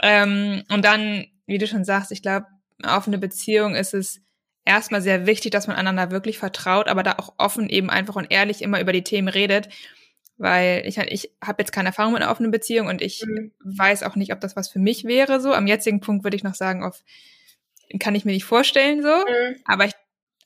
Ähm, 0.00 0.62
und 0.70 0.84
dann, 0.84 1.26
wie 1.46 1.58
du 1.58 1.66
schon 1.66 1.84
sagst, 1.84 2.12
ich 2.12 2.22
glaube, 2.22 2.46
auf 2.82 3.08
eine 3.08 3.18
Beziehung 3.18 3.74
ist 3.74 3.94
es 3.94 4.20
erstmal 4.64 5.02
sehr 5.02 5.26
wichtig, 5.26 5.50
dass 5.50 5.66
man 5.66 5.76
einander 5.76 6.10
wirklich 6.10 6.38
vertraut, 6.38 6.88
aber 6.88 7.02
da 7.02 7.16
auch 7.18 7.34
offen 7.38 7.68
eben 7.68 7.90
einfach 7.90 8.14
und 8.14 8.30
ehrlich 8.30 8.62
immer 8.62 8.80
über 8.80 8.92
die 8.92 9.02
Themen 9.02 9.28
redet. 9.28 9.68
Weil 10.36 10.84
ich, 10.86 10.98
ich 10.98 11.32
habe 11.44 11.62
jetzt 11.62 11.72
keine 11.72 11.88
Erfahrung 11.88 12.12
mit 12.12 12.22
einer 12.22 12.30
offenen 12.30 12.52
Beziehung 12.52 12.86
und 12.86 13.02
ich 13.02 13.24
mhm. 13.26 13.52
weiß 13.64 14.04
auch 14.04 14.14
nicht, 14.14 14.32
ob 14.32 14.40
das 14.40 14.54
was 14.54 14.68
für 14.68 14.78
mich 14.78 15.04
wäre. 15.04 15.40
So 15.40 15.52
am 15.52 15.66
jetzigen 15.66 15.98
Punkt 15.98 16.22
würde 16.22 16.36
ich 16.36 16.44
noch 16.44 16.54
sagen, 16.54 16.84
auf 16.84 17.02
kann 17.98 18.14
ich 18.14 18.24
mir 18.24 18.32
nicht 18.32 18.44
vorstellen 18.44 19.02
so. 19.02 19.08
Mhm. 19.08 19.56
Aber 19.64 19.86
ich 19.86 19.94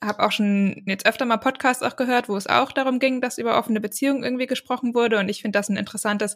habe 0.03 0.23
auch 0.23 0.31
schon 0.31 0.83
jetzt 0.85 1.05
öfter 1.05 1.25
mal 1.25 1.37
Podcasts 1.37 1.83
auch 1.83 1.95
gehört, 1.95 2.29
wo 2.29 2.35
es 2.35 2.47
auch 2.47 2.71
darum 2.71 2.99
ging, 2.99 3.21
dass 3.21 3.37
über 3.37 3.57
offene 3.57 3.79
Beziehungen 3.79 4.23
irgendwie 4.23 4.47
gesprochen 4.47 4.93
wurde. 4.93 5.19
Und 5.19 5.29
ich 5.29 5.41
finde 5.41 5.57
das 5.57 5.69
ein 5.69 5.77
interessantes, 5.77 6.35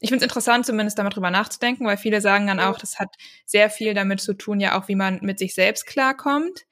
ich 0.00 0.10
finde 0.10 0.24
es 0.24 0.30
interessant, 0.30 0.66
zumindest 0.66 0.98
damit 0.98 1.14
drüber 1.14 1.30
nachzudenken, 1.30 1.86
weil 1.86 1.96
viele 1.96 2.20
sagen 2.20 2.46
dann 2.46 2.60
auch, 2.60 2.78
das 2.78 2.98
hat 2.98 3.14
sehr 3.46 3.70
viel 3.70 3.94
damit 3.94 4.20
zu 4.20 4.34
tun, 4.34 4.60
ja 4.60 4.78
auch, 4.78 4.88
wie 4.88 4.96
man 4.96 5.18
mit 5.22 5.38
sich 5.38 5.54
selbst 5.54 5.86
klarkommt. 5.86 6.62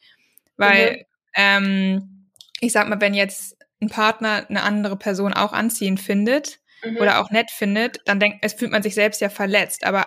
Weil, 0.56 0.92
mhm. 0.92 1.04
ähm, 1.34 2.28
ich 2.60 2.72
sag 2.72 2.88
mal, 2.88 3.00
wenn 3.00 3.14
jetzt 3.14 3.56
ein 3.80 3.88
Partner 3.88 4.46
eine 4.48 4.62
andere 4.62 4.96
Person 4.96 5.32
auch 5.32 5.52
anziehend 5.52 6.00
findet 6.00 6.60
mhm. 6.84 6.98
oder 6.98 7.20
auch 7.20 7.30
nett 7.30 7.50
findet, 7.50 8.00
dann 8.06 8.20
denkt, 8.20 8.38
es 8.42 8.54
fühlt 8.54 8.70
man 8.70 8.82
sich 8.82 8.94
selbst 8.94 9.20
ja 9.20 9.28
verletzt. 9.28 9.84
Aber 9.84 10.06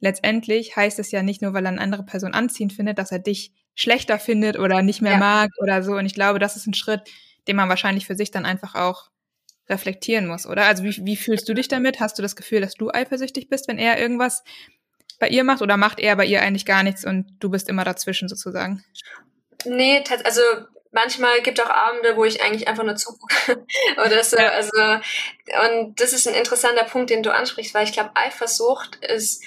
letztendlich 0.00 0.76
heißt 0.76 0.98
es 0.98 1.10
ja 1.10 1.22
nicht 1.22 1.42
nur, 1.42 1.54
weil 1.54 1.64
er 1.64 1.70
eine 1.70 1.80
andere 1.80 2.04
Person 2.04 2.34
anziehend 2.34 2.72
findet, 2.72 2.98
dass 2.98 3.12
er 3.12 3.18
dich 3.18 3.52
schlechter 3.76 4.18
findet 4.18 4.58
oder 4.58 4.82
nicht 4.82 5.02
mehr 5.02 5.12
ja. 5.12 5.18
mag 5.18 5.50
oder 5.58 5.82
so. 5.84 5.92
Und 5.92 6.06
ich 6.06 6.14
glaube, 6.14 6.40
das 6.40 6.56
ist 6.56 6.66
ein 6.66 6.74
Schritt, 6.74 7.02
den 7.46 7.54
man 7.54 7.68
wahrscheinlich 7.68 8.06
für 8.06 8.16
sich 8.16 8.32
dann 8.32 8.46
einfach 8.46 8.74
auch 8.74 9.10
reflektieren 9.68 10.26
muss, 10.26 10.46
oder? 10.46 10.64
Also 10.64 10.82
wie, 10.82 11.04
wie 11.04 11.16
fühlst 11.16 11.48
du 11.48 11.54
dich 11.54 11.68
damit? 11.68 12.00
Hast 12.00 12.18
du 12.18 12.22
das 12.22 12.36
Gefühl, 12.36 12.60
dass 12.60 12.74
du 12.74 12.90
eifersüchtig 12.90 13.48
bist, 13.48 13.68
wenn 13.68 13.78
er 13.78 14.00
irgendwas 14.00 14.42
bei 15.18 15.28
ihr 15.28 15.44
macht 15.44 15.62
oder 15.62 15.76
macht 15.76 16.00
er 16.00 16.16
bei 16.16 16.24
ihr 16.24 16.42
eigentlich 16.42 16.66
gar 16.66 16.82
nichts 16.82 17.04
und 17.04 17.36
du 17.40 17.50
bist 17.50 17.68
immer 17.68 17.84
dazwischen 17.84 18.28
sozusagen? 18.28 18.84
Nee, 19.64 20.02
also 20.24 20.40
manchmal 20.92 21.42
gibt 21.42 21.58
es 21.58 21.64
auch 21.64 21.70
Abende, 21.70 22.16
wo 22.16 22.24
ich 22.24 22.42
eigentlich 22.42 22.68
einfach 22.68 22.84
nur 22.84 22.96
zugucke 22.96 23.64
oder 24.04 24.22
so. 24.22 24.36
Ja. 24.36 24.50
Also 24.50 24.70
und 25.66 26.00
das 26.00 26.12
ist 26.12 26.26
ein 26.28 26.34
interessanter 26.34 26.84
Punkt, 26.84 27.10
den 27.10 27.22
du 27.22 27.32
ansprichst, 27.32 27.74
weil 27.74 27.84
ich 27.84 27.92
glaube, 27.92 28.10
Eifersucht 28.14 28.96
ist 29.04 29.42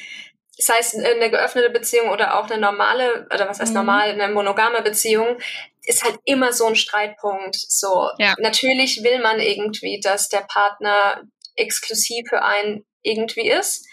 sei 0.60 0.80
es 0.80 0.94
eine 0.94 1.30
geöffnete 1.30 1.70
Beziehung 1.70 2.10
oder 2.10 2.38
auch 2.38 2.50
eine 2.50 2.60
normale, 2.60 3.28
oder 3.34 3.48
was 3.48 3.60
heißt 3.60 3.72
mhm. 3.72 3.78
normal, 3.78 4.10
eine 4.10 4.28
monogame 4.28 4.82
Beziehung, 4.82 5.38
ist 5.84 6.04
halt 6.04 6.20
immer 6.26 6.52
so 6.54 6.68
ein 6.68 6.76
Streitpunkt. 6.76 7.56
So, 7.56 8.10
ja. 8.18 8.36
natürlich 8.40 9.04
will 9.04 9.20
man 9.20 9.40
irgendwie, 9.40 10.00
dass 10.00 10.28
der 10.30 10.42
Partner 10.42 11.24
exklusiv 11.56 12.28
für 12.30 12.44
einen 12.44 12.86
irgendwie 13.02 13.50
ist. 13.50 13.88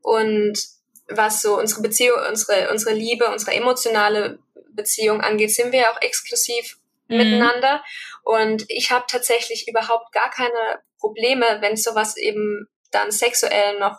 Und 0.00 0.58
was 1.08 1.42
so 1.42 1.58
unsere 1.58 1.82
Beziehung, 1.82 2.18
unsere, 2.28 2.70
unsere 2.70 2.94
Liebe, 2.94 3.28
unsere 3.28 3.54
emotionale 3.54 4.38
Beziehung 4.74 5.20
angeht, 5.20 5.52
sind 5.52 5.72
wir 5.72 5.90
auch 5.90 6.00
exklusiv 6.00 6.78
mhm. 7.08 7.16
miteinander. 7.18 7.82
Und 8.22 8.64
ich 8.68 8.92
habe 8.92 9.04
tatsächlich 9.08 9.66
überhaupt 9.68 10.12
gar 10.12 10.30
keine 10.30 10.80
Probleme, 10.98 11.58
wenn 11.60 11.76
sowas 11.76 12.16
eben 12.16 12.68
dann 12.92 13.10
sexuell 13.10 13.80
noch 13.80 13.98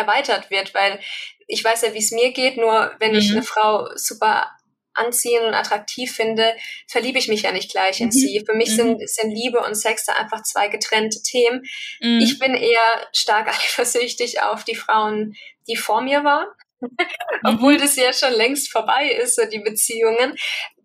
erweitert 0.00 0.50
wird, 0.50 0.74
weil 0.74 1.00
ich 1.46 1.64
weiß 1.64 1.82
ja, 1.82 1.94
wie 1.94 1.98
es 1.98 2.12
mir 2.12 2.32
geht, 2.32 2.56
nur 2.56 2.94
wenn 2.98 3.12
mhm. 3.12 3.18
ich 3.18 3.30
eine 3.30 3.42
Frau 3.42 3.88
super 3.96 4.50
anziehend 4.94 5.46
und 5.46 5.54
attraktiv 5.54 6.12
finde, 6.12 6.54
verliebe 6.88 7.18
ich 7.18 7.28
mich 7.28 7.42
ja 7.42 7.52
nicht 7.52 7.70
gleich 7.70 8.00
in 8.00 8.06
mhm. 8.06 8.12
sie. 8.12 8.44
Für 8.44 8.54
mich 8.54 8.70
mhm. 8.70 8.74
sind, 8.74 9.10
sind 9.10 9.30
Liebe 9.30 9.60
und 9.60 9.74
Sex 9.74 10.04
da 10.04 10.14
einfach 10.14 10.42
zwei 10.42 10.68
getrennte 10.68 11.22
Themen. 11.22 11.62
Mhm. 12.00 12.20
Ich 12.22 12.38
bin 12.38 12.54
eher 12.54 13.08
stark 13.12 13.48
eifersüchtig 13.54 14.42
auf 14.42 14.64
die 14.64 14.74
Frauen, 14.74 15.34
die 15.68 15.76
vor 15.76 16.02
mir 16.02 16.24
waren. 16.24 16.46
Obwohl 17.44 17.74
mhm. 17.74 17.80
das 17.80 17.96
ja 17.96 18.12
schon 18.12 18.32
längst 18.32 18.72
vorbei 18.72 19.10
ist, 19.10 19.36
so 19.36 19.44
die 19.44 19.58
Beziehungen. 19.58 20.34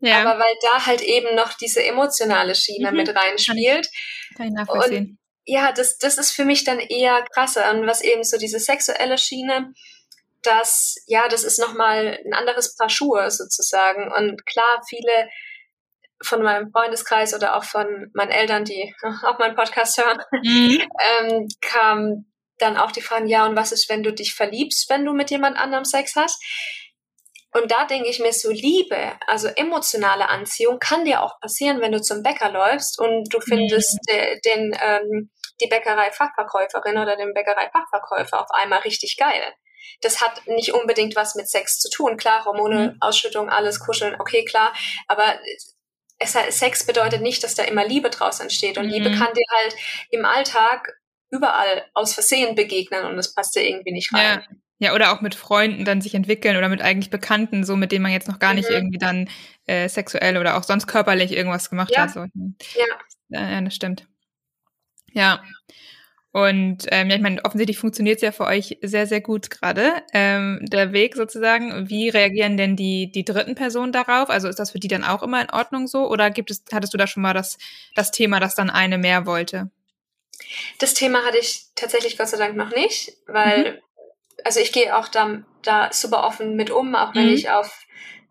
Ja. 0.02 0.22
Aber 0.22 0.40
weil 0.40 0.54
da 0.62 0.86
halt 0.86 1.02
eben 1.02 1.36
noch 1.36 1.54
diese 1.54 1.84
emotionale 1.84 2.54
Schiene 2.54 2.92
mhm. 2.92 2.98
mit 2.98 3.16
reinspielt. 3.16 3.90
Kann 4.36 4.48
ich 4.48 4.54
nachvollziehen. 4.54 5.18
Und 5.18 5.25
ja, 5.46 5.72
das, 5.72 5.98
das 5.98 6.18
ist 6.18 6.32
für 6.32 6.46
mich 6.46 6.64
dann 6.64 6.80
eher 6.80 7.24
krasser. 7.34 7.72
Und 7.72 7.88
was 7.88 8.02
eben 8.02 8.24
so 8.24 8.38
diese 8.38 8.60
sexuelle 8.60 9.18
Schiene, 9.18 9.74
das, 10.44 10.96
ja, 11.08 11.28
das 11.28 11.44
ist 11.44 11.60
nochmal 11.60 12.20
ein 12.26 12.34
anderes 12.34 12.76
Paar 12.76 12.90
Schuhe 12.90 13.30
sozusagen. 13.32 14.12
Und 14.12 14.46
klar, 14.46 14.82
viele 14.88 15.30
von 16.22 16.42
meinem 16.42 16.72
Freundeskreis 16.72 17.34
oder 17.34 17.56
auch 17.56 17.64
von 17.64 18.10
meinen 18.14 18.32
Eltern, 18.32 18.66
die 18.66 18.96
auch 19.24 19.40
meinen 19.40 19.56
Podcast 19.56 19.98
hören, 19.98 20.20
mhm. 20.44 20.82
ähm, 21.22 21.48
kam 21.62 22.26
dann 22.58 22.78
auch 22.78 22.92
die 22.92 23.02
Frage, 23.02 23.28
ja, 23.28 23.46
und 23.46 23.56
was 23.56 23.72
ist, 23.72 23.90
wenn 23.90 24.04
du 24.04 24.14
dich 24.14 24.34
verliebst, 24.34 24.90
wenn 24.90 25.06
du 25.06 25.14
mit 25.14 25.30
jemand 25.30 25.58
anderem 25.58 25.86
Sex 25.86 26.16
hast? 26.16 26.42
Und 27.52 27.72
da 27.72 27.86
denke 27.86 28.10
ich 28.10 28.20
mir 28.20 28.34
so, 28.34 28.52
Liebe, 28.52 29.14
also 29.28 29.48
emotionale 29.48 30.28
Anziehung, 30.28 30.80
kann 30.80 31.06
dir 31.06 31.22
auch 31.22 31.40
passieren, 31.40 31.80
wenn 31.80 31.94
du 31.94 32.02
zum 32.02 32.22
Bäcker 32.22 32.52
läufst 32.52 33.00
und 33.00 33.34
du 33.34 33.40
findest 33.40 33.94
mhm. 33.94 34.12
de, 34.12 34.40
den, 34.42 34.78
ähm, 34.82 35.32
die 35.62 35.68
Bäckerei-Fachverkäuferin 35.68 36.98
oder 36.98 37.16
den 37.16 37.34
Bäckerei-Fachverkäufer 37.34 38.42
auf 38.42 38.52
einmal 38.52 38.80
richtig 38.80 39.18
geil. 39.18 39.54
Das 40.02 40.22
hat 40.22 40.46
nicht 40.48 40.74
unbedingt 40.74 41.16
was 41.16 41.36
mit 41.36 41.50
Sex 41.50 41.80
zu 41.80 41.90
tun. 41.90 42.18
Klar, 42.18 42.46
Hormone, 42.46 42.94
mhm. 42.94 42.98
Ausschüttung, 43.02 43.50
alles 43.50 43.80
kuscheln, 43.80 44.16
okay, 44.20 44.44
klar. 44.44 44.74
Aber 45.08 45.36
es, 46.20 46.34
Sex 46.50 46.86
bedeutet 46.86 47.22
nicht, 47.22 47.44
dass 47.44 47.56
da 47.56 47.64
immer 47.64 47.86
Liebe 47.86 48.10
draus 48.10 48.40
entsteht. 48.40 48.78
Und 48.78 48.86
mhm. 48.86 48.92
Liebe 48.92 49.12
kann 49.12 49.34
dir 49.34 49.46
halt 49.54 49.76
im 50.10 50.26
Alltag 50.26 50.94
überall 51.32 51.86
aus 51.94 52.14
Versehen 52.14 52.56
begegnen 52.56 53.06
und 53.06 53.18
das 53.18 53.34
passt 53.34 53.56
dir 53.56 53.68
irgendwie 53.68 53.92
nicht 53.92 54.14
rein. 54.14 54.44
Ja. 54.50 54.56
Ja, 54.78 54.94
oder 54.94 55.14
auch 55.14 55.22
mit 55.22 55.36
Freunden 55.36 55.86
dann 55.86 56.02
sich 56.02 56.16
entwickeln 56.16 56.58
oder 56.58 56.68
mit 56.68 56.82
eigentlich 56.82 57.10
Bekannten, 57.10 57.64
so 57.64 57.78
mit 57.78 57.94
denen 57.94 58.04
man 58.04 58.12
jetzt 58.12 58.28
noch 58.28 58.40
gar 58.40 58.54
nicht 58.54 58.70
mhm. 58.70 58.76
irgendwie 58.76 58.98
dann 58.98 59.30
äh, 59.68 59.88
sexuell 59.88 60.38
oder 60.38 60.58
auch 60.58 60.64
sonst 60.64 60.86
körperlich 60.86 61.32
irgendwas 61.32 61.70
gemacht 61.70 61.92
ja. 61.96 62.02
hat. 62.02 62.12
So. 62.12 62.26
Ja. 62.76 62.86
ja, 63.30 63.62
das 63.62 63.74
stimmt. 63.74 64.06
Ja. 65.16 65.42
Und 66.32 66.86
ähm, 66.90 67.10
ja, 67.10 67.16
ich 67.16 67.22
meine, 67.22 67.44
offensichtlich 67.46 67.78
funktioniert 67.78 68.18
es 68.18 68.22
ja 68.22 68.34
für 68.34 68.44
euch 68.44 68.78
sehr, 68.82 69.08
sehr 69.08 69.22
gut 69.22 69.50
gerade, 69.50 70.04
ähm, 70.12 70.60
der 70.64 70.92
Weg 70.92 71.16
sozusagen. 71.16 71.90
Wie 71.90 72.10
reagieren 72.10 72.58
denn 72.58 72.76
die, 72.76 73.10
die 73.10 73.24
dritten 73.24 73.56
Personen 73.56 73.94
darauf? 73.94 74.30
Also 74.30 74.50
ist 74.50 74.60
das 74.60 74.72
für 74.72 74.80
die 74.80 74.90
dann 74.90 75.06
auch 75.06 75.24
immer 75.24 75.42
in 75.42 75.50
Ordnung 75.50 75.88
so? 75.88 76.10
Oder 76.10 76.32
gibt 76.32 76.52
es, 76.52 76.66
hattest 76.74 76.94
du 76.94 76.98
da 76.98 77.08
schon 77.08 77.24
mal 77.24 77.34
das, 77.34 77.58
das 77.96 78.12
Thema, 78.12 78.42
dass 78.42 78.54
dann 78.54 78.70
eine 78.70 78.98
mehr 78.98 79.26
wollte? 79.26 79.72
Das 80.80 80.94
Thema 80.94 81.24
hatte 81.24 81.38
ich 81.38 81.68
tatsächlich 81.74 82.18
Gott 82.18 82.28
sei 82.28 82.38
Dank 82.38 82.58
noch 82.58 82.76
nicht, 82.76 83.14
weil, 83.28 83.72
mhm. 83.72 83.78
also 84.44 84.60
ich 84.60 84.74
gehe 84.74 84.94
auch 84.98 85.08
da, 85.08 85.42
da 85.62 85.94
super 85.94 86.26
offen 86.26 86.58
mit 86.58 86.70
um, 86.70 86.96
auch 86.96 87.16
wenn 87.16 87.28
mhm. 87.28 87.34
ich 87.34 87.50
auf 87.50 87.85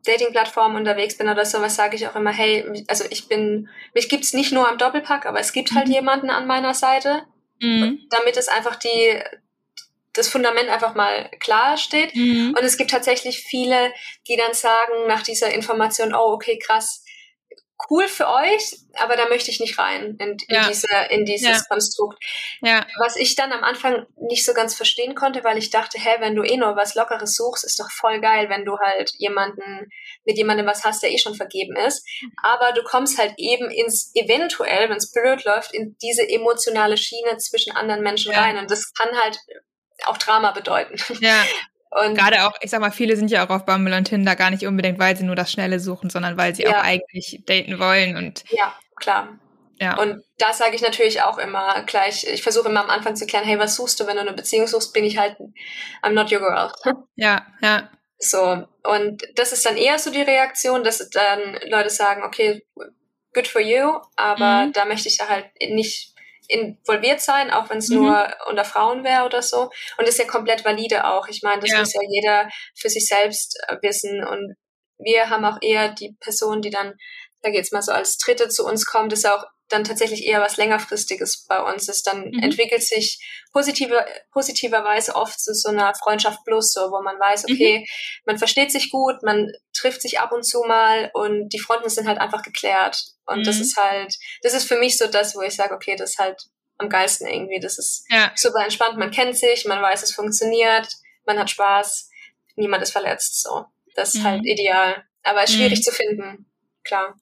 Dating-Plattformen 0.05 0.77
unterwegs 0.77 1.17
bin 1.17 1.29
oder 1.29 1.45
sowas, 1.45 1.77
sage 1.77 1.97
ich 1.97 2.07
auch 2.07 2.17
immer, 2.17 2.33
hey, 2.33 2.85
also 2.89 3.05
ich 3.11 3.29
bin, 3.29 3.69
mich 3.95 4.09
gibt's 4.09 4.33
nicht 4.33 4.53
nur 4.53 4.69
am 4.69 4.79
Doppelpack, 4.79 5.27
aber 5.27 5.41
es 5.41 5.53
gibt 5.53 5.75
halt 5.75 5.89
mhm. 5.89 5.95
jemanden 5.95 6.31
an 6.31 6.47
meiner 6.47 6.75
Seite, 6.75 7.23
mhm. 7.61 8.01
damit 8.11 8.37
es 8.37 8.49
einfach 8.49 8.77
die, 8.77 9.21
das 10.13 10.29
Fundament 10.29 10.69
einfach 10.69 10.95
mal 10.95 11.31
klar 11.41 11.77
steht. 11.77 12.15
Mhm. 12.15 12.55
Und 12.57 12.65
es 12.65 12.77
gibt 12.77 12.91
tatsächlich 12.91 13.41
viele, 13.41 13.93
die 14.29 14.37
dann 14.37 14.55
sagen 14.55 15.07
nach 15.07 15.23
dieser 15.23 15.53
Information, 15.53 16.15
oh, 16.15 16.33
okay, 16.33 16.59
krass, 16.59 17.04
cool 17.91 18.07
für 18.09 18.29
euch, 18.29 18.79
aber 18.95 19.17
da 19.17 19.29
möchte 19.29 19.51
ich 19.51 19.61
nicht 19.61 19.79
rein 19.79 20.17
in, 20.19 20.31
in, 20.31 20.37
ja. 20.49 20.69
diese, 20.69 20.89
in 21.11 21.25
dieses 21.25 21.49
ja. 21.49 21.65
Konstrukt. 21.69 22.23
Ja. 22.63 22.87
Was 22.99 23.17
ich 23.17 23.35
dann 23.35 23.53
am 23.53 23.65
Anfang 23.65 24.07
nicht 24.17 24.45
so 24.45 24.55
ganz 24.55 24.75
verstehen 24.75 25.15
konnte, 25.15 25.45
weil 25.45 25.59
ich 25.59 25.71
dachte, 25.71 25.99
hä, 25.99 26.17
wenn 26.21 26.35
du 26.35 26.43
eh 26.43 26.57
nur 26.57 26.77
was 26.77 26.95
Lockeres 26.95 27.35
suchst, 27.35 27.65
ist 27.65 27.79
doch 27.81 27.91
voll 27.91 28.21
geil, 28.21 28.49
wenn 28.49 28.65
du 28.65 28.79
halt 28.79 29.13
jemanden, 29.19 29.89
mit 30.25 30.37
jemandem 30.37 30.67
was 30.67 30.85
hast, 30.85 31.03
der 31.03 31.11
eh 31.11 31.19
schon 31.19 31.35
vergeben 31.35 31.77
ist. 31.77 32.07
Aber 32.43 32.73
du 32.73 32.83
kommst 32.85 33.19
halt 33.19 33.35
eben 33.37 33.71
ins, 33.71 34.13
eventuell, 34.15 34.89
wenn 34.89 34.97
es 34.97 35.13
blöd 35.13 35.45
läuft, 35.45 35.75
in 35.75 35.97
diese 36.01 36.27
emotionale 36.29 36.97
Schiene 36.97 37.37
zwischen 37.39 37.75
anderen 37.77 38.03
Menschen 38.03 38.33
rein. 38.33 38.57
Und 38.57 38.71
das 38.71 38.93
kann 38.95 39.11
halt 39.21 39.39
auch 40.05 40.17
Drama 40.17 40.53
bedeuten. 40.53 40.97
Ja. 41.21 41.45
Und 41.95 42.17
gerade 42.17 42.47
auch, 42.47 42.55
ich 42.61 42.71
sag 42.71 42.81
mal, 42.81 42.91
viele 42.91 43.17
sind 43.17 43.31
ja 43.31 43.47
auch 43.47 43.51
auf 43.51 43.65
Bumble 43.65 43.97
und 43.97 44.05
Tinder 44.05 44.35
gar 44.35 44.51
nicht 44.51 44.67
unbedingt, 44.67 44.99
weil 44.99 45.17
sie 45.17 45.25
nur 45.25 45.37
das 45.37 45.53
Schnelle 45.53 45.79
suchen, 45.79 46.11
sondern 46.11 46.37
weil 46.37 46.55
sie 46.55 46.65
ja. 46.65 46.71
auch 46.71 46.85
eigentlich 46.85 47.43
daten 47.47 47.79
wollen 47.79 48.17
und. 48.17 48.45
Ja, 48.51 48.75
klar. 48.97 49.39
Ja. 49.81 49.99
Und 49.99 50.23
da 50.39 50.53
sage 50.53 50.77
ich 50.77 50.83
natürlich 50.83 51.23
auch 51.23 51.39
immer 51.39 51.83
gleich, 51.83 52.25
ich 52.25 52.43
versuche 52.43 52.69
immer 52.69 52.83
am 52.83 52.91
Anfang 52.91 53.17
zu 53.17 53.27
klären, 53.27 53.45
hey, 53.45 53.59
was 53.59 53.77
suchst 53.77 53.99
du, 54.01 54.07
wenn 54.07 54.17
du 54.17 54.23
eine 54.23 54.33
Beziehung 54.33 54.67
suchst, 54.67 54.93
bin 54.93 55.05
ich 55.05 55.19
halt, 55.19 55.37
I'm 56.03 56.11
not 56.11 56.33
your 56.33 56.39
girl. 56.39 56.71
Ja, 57.17 57.47
ja. 57.61 57.91
So, 58.19 58.65
und 58.85 59.23
das 59.35 59.53
ist 59.53 59.67
dann 59.67 59.77
eher 59.77 59.99
so 59.99 60.11
die 60.11 60.23
Reaktion, 60.23 60.85
dass 60.85 61.11
dann 61.11 61.59
Leute 61.69 61.91
sagen, 61.91 62.23
okay, 62.23 62.65
good 63.35 63.49
for 63.49 63.61
you, 63.61 63.99
aber 64.17 64.67
mhm. 64.67 64.73
da 64.73 64.85
möchte 64.85 65.09
ich 65.09 65.19
ja 65.19 65.29
halt 65.29 65.47
nicht 65.61 66.14
involviert 66.49 67.21
sein, 67.21 67.51
auch 67.51 67.71
wenn 67.71 67.79
es 67.79 67.89
mhm. 67.89 67.97
nur 67.97 68.29
unter 68.49 68.65
Frauen 68.65 69.05
wäre 69.05 69.25
oder 69.25 69.43
so. 69.43 69.63
Und 69.63 70.07
das 70.07 70.11
ist 70.11 70.19
ja 70.19 70.27
komplett 70.27 70.65
valide 70.65 71.07
auch. 71.07 71.29
Ich 71.29 71.43
meine, 71.43 71.61
das 71.61 71.71
ja. 71.71 71.79
muss 71.81 71.95
ja 71.95 72.01
jeder 72.09 72.49
für 72.77 72.89
sich 72.89 73.07
selbst 73.07 73.59
äh, 73.69 73.77
wissen. 73.83 74.25
Und 74.25 74.55
wir 74.99 75.31
haben 75.31 75.45
auch 75.45 75.59
eher 75.61 75.91
die 75.91 76.17
Person, 76.21 76.63
die 76.63 76.71
dann, 76.71 76.95
da 77.43 77.51
geht's 77.51 77.73
mal 77.73 77.83
so 77.83 77.93
als 77.93 78.19
Dritte 78.19 78.49
zu 78.49 78.65
uns 78.65 78.87
kommt, 78.87 79.13
ist 79.13 79.27
auch 79.27 79.45
dann 79.75 79.85
tatsächlich 79.85 80.25
eher 80.25 80.41
was 80.41 80.57
längerfristiges 80.57 81.47
bei 81.49 81.61
uns 81.61 81.89
ist. 81.89 82.07
Dann 82.07 82.29
mhm. 82.29 82.43
entwickelt 82.43 82.83
sich 82.83 83.19
positive, 83.53 84.07
positiverweise 84.33 85.17
oft 85.17 85.39
zu 85.39 85.53
so 85.53 85.69
einer 85.69 85.93
Freundschaft 85.95 86.39
plus, 86.45 86.73
so, 86.73 86.81
wo 86.93 87.03
man 87.03 87.19
weiß, 87.19 87.45
okay, 87.45 87.81
mhm. 87.81 87.85
man 88.25 88.39
versteht 88.39 88.71
sich 88.71 88.91
gut, 88.91 89.23
man 89.23 89.51
trifft 89.77 90.01
sich 90.01 90.21
ab 90.21 90.33
und 90.33 90.45
zu 90.45 90.63
mal 90.63 91.11
und 91.13 91.49
die 91.49 91.59
Fronten 91.59 91.89
sind 91.89 92.07
halt 92.07 92.19
einfach 92.19 92.43
geklärt. 92.43 93.03
Und 93.27 93.41
mhm. 93.41 93.45
das 93.45 93.59
ist 93.59 93.77
halt, 93.77 94.15
das 94.43 94.55
ist 94.55 94.69
für 94.69 94.79
mich 94.79 94.97
so 94.97 95.09
das, 95.09 95.35
wo 95.35 95.43
ich 95.43 95.57
sage, 95.57 95.75
okay, 95.75 95.97
das 95.97 96.11
ist 96.11 96.19
halt 96.19 96.41
am 96.79 96.89
geilsten 96.89 97.27
irgendwie. 97.27 97.61
Das 97.61 97.79
ist 97.79 98.07
ja. 98.11 98.31
super 98.37 98.63
entspannt, 98.63 98.97
man 98.97 99.11
kennt 99.11 99.37
sich, 99.37 99.65
man 99.65 99.83
weiß, 99.83 100.05
es 100.05 100.15
funktioniert, 100.15 100.87
man 101.27 101.39
hat 101.39 101.51
Spaß, 101.51 102.09
niemand 102.57 102.83
ist 102.83 102.93
verletzt, 102.93 103.43
so. 103.43 103.67
Das 103.97 104.15
ist 104.15 104.25
halt 104.25 104.43
mhm. 104.43 104.47
ideal. 104.47 105.05
Aber 105.23 105.45
ist 105.45 105.55
schwierig 105.55 105.79
mhm. 105.79 105.83
zu 105.83 105.93
finden, 105.93 106.51
klar. 106.85 107.15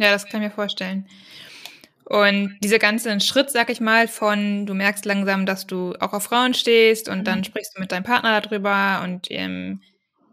Ja, 0.00 0.10
das 0.12 0.26
kann 0.26 0.40
ich 0.40 0.48
mir 0.48 0.54
vorstellen. 0.54 1.06
Und 2.06 2.58
dieser 2.64 2.78
ganze 2.78 3.20
Schritt, 3.20 3.50
sag 3.50 3.68
ich 3.68 3.80
mal, 3.80 4.08
von 4.08 4.64
du 4.64 4.72
merkst 4.72 5.04
langsam, 5.04 5.44
dass 5.44 5.66
du 5.66 5.94
auch 6.00 6.14
auf 6.14 6.24
Frauen 6.24 6.54
stehst 6.54 7.10
und 7.10 7.18
mhm. 7.18 7.24
dann 7.24 7.44
sprichst 7.44 7.76
du 7.76 7.80
mit 7.80 7.92
deinem 7.92 8.02
Partner 8.02 8.40
darüber 8.40 9.02
und 9.04 9.30
ähm, 9.30 9.82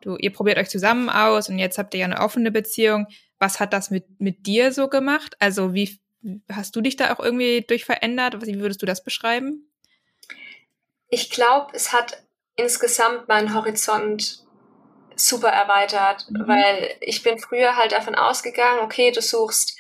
du, 0.02 0.16
ihr 0.16 0.32
probiert 0.32 0.58
euch 0.58 0.70
zusammen 0.70 1.10
aus 1.10 1.50
und 1.50 1.60
jetzt 1.60 1.78
habt 1.78 1.94
ihr 1.94 2.00
ja 2.00 2.06
eine 2.06 2.22
offene 2.22 2.50
Beziehung. 2.50 3.08
Was 3.40 3.60
hat 3.60 3.74
das 3.74 3.92
mit, 3.92 4.06
mit 4.20 4.48
dir 4.48 4.72
so 4.72 4.88
gemacht? 4.88 5.36
Also 5.40 5.74
wie 5.74 6.00
hast 6.50 6.74
du 6.78 6.82
dich 6.82 6.96
da 6.96 7.14
auch 7.14 7.20
irgendwie 7.20 7.66
durch 7.68 7.84
verändert? 7.84 8.44
Wie 8.46 8.60
würdest 8.62 8.82
du 8.82 8.86
das 8.86 9.04
beschreiben? 9.04 9.70
Ich 11.10 11.30
glaube, 11.30 11.72
es 11.74 11.92
hat 11.92 12.24
insgesamt 12.56 13.28
meinen 13.28 13.54
Horizont 13.54 14.47
super 15.18 15.50
erweitert, 15.50 16.26
mhm. 16.30 16.48
weil 16.48 16.96
ich 17.02 17.24
bin 17.24 17.40
früher 17.40 17.76
halt 17.76 17.92
davon 17.92 18.16
ausgegangen, 18.16 18.80
okay, 18.80 19.12
du 19.12 19.22
suchst 19.22 19.78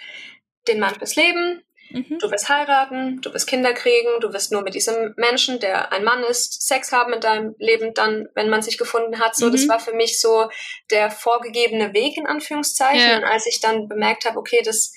den 0.67 0.79
Mann 0.79 0.95
fürs 0.95 1.15
Leben, 1.15 1.63
Mhm. 1.89 2.19
Du 2.19 2.29
wirst 2.29 2.49
heiraten, 2.49 3.21
du 3.21 3.33
wirst 3.33 3.47
Kinder 3.47 3.73
kriegen, 3.73 4.19
du 4.19 4.33
wirst 4.33 4.51
nur 4.51 4.61
mit 4.61 4.75
diesem 4.75 5.13
Menschen, 5.15 5.59
der 5.59 5.91
ein 5.91 6.03
Mann 6.03 6.23
ist, 6.23 6.67
Sex 6.67 6.91
haben 6.91 7.13
in 7.13 7.21
deinem 7.21 7.55
Leben, 7.59 7.93
dann, 7.93 8.27
wenn 8.35 8.49
man 8.49 8.61
sich 8.61 8.77
gefunden 8.77 9.19
hat. 9.19 9.35
So, 9.35 9.47
mhm. 9.47 9.51
das 9.53 9.67
war 9.67 9.79
für 9.79 9.93
mich 9.93 10.19
so 10.19 10.49
der 10.91 11.11
vorgegebene 11.11 11.93
Weg 11.93 12.17
in 12.17 12.27
Anführungszeichen. 12.27 12.99
Ja. 12.99 13.17
Und 13.17 13.23
als 13.23 13.45
ich 13.47 13.59
dann 13.61 13.87
bemerkt 13.87 14.25
habe, 14.25 14.37
okay, 14.37 14.61
das 14.63 14.93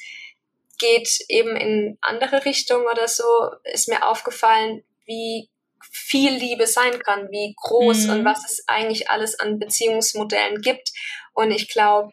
geht 0.78 1.20
eben 1.28 1.56
in 1.56 1.98
andere 2.00 2.44
Richtungen 2.44 2.86
oder 2.86 3.06
so, 3.06 3.24
ist 3.64 3.88
mir 3.88 4.06
aufgefallen, 4.06 4.82
wie 5.04 5.48
viel 5.90 6.32
Liebe 6.32 6.66
sein 6.66 6.98
kann, 7.00 7.28
wie 7.30 7.54
groß 7.56 8.06
mhm. 8.06 8.10
und 8.10 8.24
was 8.24 8.44
es 8.44 8.64
eigentlich 8.66 9.10
alles 9.10 9.38
an 9.38 9.58
Beziehungsmodellen 9.58 10.60
gibt. 10.60 10.90
Und 11.32 11.50
ich 11.50 11.68
glaube, 11.68 12.12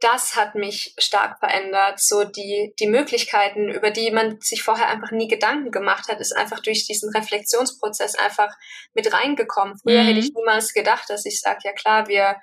das 0.00 0.34
hat 0.34 0.54
mich 0.54 0.94
stark 0.98 1.38
verändert. 1.38 2.00
So 2.00 2.24
die, 2.24 2.74
die 2.80 2.86
Möglichkeiten, 2.86 3.68
über 3.68 3.90
die 3.90 4.10
man 4.10 4.40
sich 4.40 4.62
vorher 4.62 4.88
einfach 4.88 5.10
nie 5.10 5.28
Gedanken 5.28 5.70
gemacht 5.70 6.08
hat, 6.08 6.20
ist 6.20 6.32
einfach 6.32 6.60
durch 6.60 6.86
diesen 6.86 7.10
Reflexionsprozess 7.14 8.14
einfach 8.16 8.48
mit 8.94 9.12
reingekommen. 9.12 9.78
Früher 9.78 10.02
mhm. 10.02 10.06
hätte 10.06 10.20
ich 10.20 10.32
niemals 10.34 10.72
gedacht, 10.72 11.10
dass 11.10 11.26
ich 11.26 11.40
sage, 11.40 11.60
ja 11.64 11.72
klar, 11.72 12.08
wir, 12.08 12.36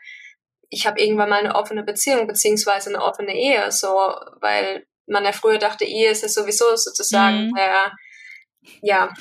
ich 0.70 0.86
habe 0.86 1.02
irgendwann 1.02 1.30
mal 1.30 1.40
eine 1.40 1.56
offene 1.56 1.84
Beziehung 1.84 2.28
beziehungsweise 2.28 2.90
eine 2.90 3.02
offene 3.02 3.36
Ehe, 3.36 3.72
so, 3.72 3.90
weil 4.40 4.86
man 5.08 5.26
ja 5.26 5.32
früher 5.32 5.58
dachte, 5.58 5.86
Ehe 5.86 6.12
ist 6.12 6.22
ja 6.22 6.30
sowieso 6.30 6.76
sozusagen 6.76 7.48
Mhm. 7.48 7.56
der, 7.56 7.92
ja, 8.82 9.14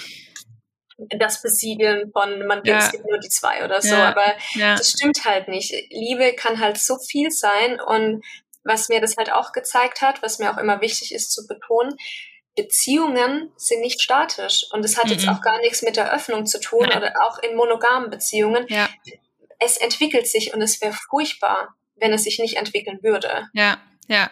das 0.98 1.42
Besiegeln 1.42 2.10
von 2.12 2.46
man 2.46 2.62
Ja. 2.64 2.88
gibt 2.90 3.04
nur 3.06 3.18
die 3.18 3.28
zwei 3.28 3.64
oder 3.64 3.82
so, 3.82 3.94
Ja. 3.94 4.08
aber 4.08 4.24
Ja. 4.54 4.76
das 4.76 4.90
stimmt 4.92 5.24
halt 5.24 5.48
nicht. 5.48 5.72
Liebe 5.90 6.32
kann 6.34 6.58
halt 6.60 6.78
so 6.78 6.96
viel 6.98 7.30
sein 7.30 7.80
und 7.80 8.24
was 8.64 8.88
mir 8.88 9.00
das 9.00 9.16
halt 9.16 9.30
auch 9.30 9.52
gezeigt 9.52 10.00
hat, 10.02 10.22
was 10.22 10.38
mir 10.38 10.52
auch 10.52 10.58
immer 10.58 10.80
wichtig 10.80 11.14
ist 11.14 11.32
zu 11.32 11.46
betonen, 11.46 11.94
Beziehungen 12.56 13.52
sind 13.56 13.80
nicht 13.80 14.00
statisch 14.00 14.64
und 14.72 14.84
es 14.84 14.96
hat 14.98 15.10
jetzt 15.10 15.24
Mhm. 15.26 15.32
auch 15.32 15.40
gar 15.42 15.58
nichts 15.60 15.82
mit 15.82 15.96
der 15.96 16.12
Öffnung 16.12 16.46
zu 16.46 16.58
tun 16.58 16.86
Nein. 16.88 16.96
oder 16.98 17.12
auch 17.22 17.38
in 17.40 17.54
monogamen 17.54 18.08
Beziehungen. 18.10 18.64
Ja. 18.68 18.88
Es 19.58 19.76
entwickelt 19.76 20.26
sich 20.26 20.54
und 20.54 20.62
es 20.62 20.80
wäre 20.80 20.94
furchtbar, 20.94 21.76
wenn 21.96 22.12
es 22.14 22.24
sich 22.24 22.38
nicht 22.38 22.56
entwickeln 22.56 22.98
würde. 23.02 23.48
Ja, 23.52 23.76
ja. 24.08 24.30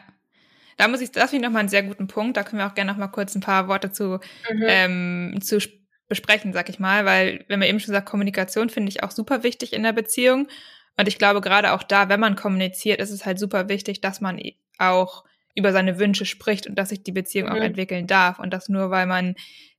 Da 0.78 0.88
muss 0.88 1.00
ich, 1.02 1.12
das 1.12 1.30
finde 1.30 1.44
ich 1.44 1.48
nochmal 1.48 1.60
einen 1.60 1.68
sehr 1.68 1.82
guten 1.84 2.08
Punkt. 2.08 2.36
Da 2.36 2.42
können 2.42 2.60
wir 2.60 2.66
auch 2.66 2.74
gerne 2.74 2.90
nochmal 2.90 3.10
kurz 3.10 3.34
ein 3.34 3.40
paar 3.40 3.68
Worte 3.68 3.92
zu, 3.92 4.18
Mhm. 4.50 4.64
ähm, 4.66 5.38
zu 5.42 5.56
sp- 5.60 5.83
besprechen, 6.08 6.52
sag 6.52 6.68
ich 6.68 6.78
mal, 6.78 7.04
weil, 7.04 7.44
wenn 7.48 7.58
man 7.58 7.68
eben 7.68 7.80
schon 7.80 7.94
sagt, 7.94 8.08
Kommunikation 8.08 8.70
finde 8.70 8.90
ich 8.90 9.02
auch 9.02 9.10
super 9.10 9.42
wichtig 9.42 9.72
in 9.72 9.82
der 9.82 9.92
Beziehung. 9.92 10.48
Und 10.96 11.08
ich 11.08 11.18
glaube, 11.18 11.40
gerade 11.40 11.72
auch 11.72 11.82
da, 11.82 12.08
wenn 12.08 12.20
man 12.20 12.36
kommuniziert, 12.36 13.00
ist 13.00 13.10
es 13.10 13.26
halt 13.26 13.38
super 13.38 13.68
wichtig, 13.68 14.00
dass 14.00 14.20
man 14.20 14.40
auch 14.78 15.24
über 15.56 15.72
seine 15.72 15.98
Wünsche 15.98 16.26
spricht 16.26 16.66
und 16.66 16.76
dass 16.76 16.88
sich 16.90 17.02
die 17.02 17.12
Beziehung 17.12 17.48
auch 17.48 17.56
Mhm. 17.56 17.62
entwickeln 17.62 18.06
darf. 18.06 18.38
Und 18.38 18.52
das 18.52 18.68
nur, 18.68 18.90
weil 18.90 19.06
man 19.06 19.34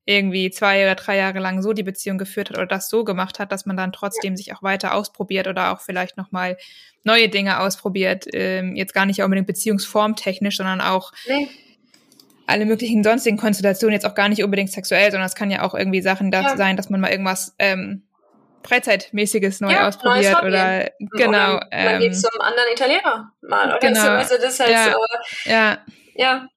irgendwie 0.07 0.51
zwei 0.51 0.83
oder 0.83 0.95
drei 0.95 1.17
Jahre 1.17 1.39
lang 1.39 1.61
so 1.61 1.73
die 1.73 1.83
Beziehung 1.83 2.17
geführt 2.17 2.49
hat 2.49 2.57
oder 2.57 2.67
das 2.67 2.89
so 2.89 3.03
gemacht 3.03 3.39
hat, 3.39 3.51
dass 3.51 3.65
man 3.65 3.75
dann 3.75 3.91
trotzdem 3.91 4.37
sich 4.37 4.53
auch 4.53 4.61
weiter 4.61 4.93
ausprobiert 4.93 5.47
oder 5.47 5.73
auch 5.73 5.81
vielleicht 5.81 6.15
nochmal 6.15 6.57
neue 7.03 7.27
Dinge 7.27 7.59
ausprobiert. 7.59 8.25
Ähm, 8.33 8.75
jetzt 8.75 8.93
gar 8.93 9.05
nicht 9.05 9.21
unbedingt 9.21 9.47
beziehungsformtechnisch, 9.47 10.57
sondern 10.57 10.79
auch 10.81 11.11
Nee. 11.27 11.47
Alle 12.47 12.65
möglichen 12.65 13.03
sonstigen 13.03 13.37
Konstellationen, 13.37 13.93
jetzt 13.93 14.05
auch 14.05 14.15
gar 14.15 14.29
nicht 14.29 14.43
unbedingt 14.43 14.71
sexuell, 14.71 15.11
sondern 15.11 15.25
es 15.27 15.35
kann 15.35 15.49
ja 15.51 15.63
auch 15.63 15.73
irgendwie 15.73 16.01
Sachen 16.01 16.31
da 16.31 16.41
Ja. 16.41 16.57
sein, 16.57 16.77
dass 16.77 16.89
man 16.89 17.01
mal 17.01 17.09
irgendwas 17.11 17.55
ähm, 17.59 18.03
Freizeitmäßiges 18.63 19.61
neu 19.61 19.71
Ja, 19.71 19.87
ausprobiert 19.87 20.41
oder 20.43 20.89
genau. 20.99 21.55
Oder 21.57 21.69
man 21.71 21.99
geht 21.99 22.13
Ähm, 22.13 22.13
zum 22.13 22.41
anderen 22.41 22.71
Italiener 22.73 23.31
mal 23.41 23.67
oder 23.69 23.79
Genau. 23.79 24.01
so. 24.01 24.09
Also 24.09 24.35
das 24.35 24.53
ist 24.53 24.59
halt 24.59 24.71
Ja. 24.71 24.93
so, 24.93 25.49
ja, 25.49 25.77
ja. 26.15 26.47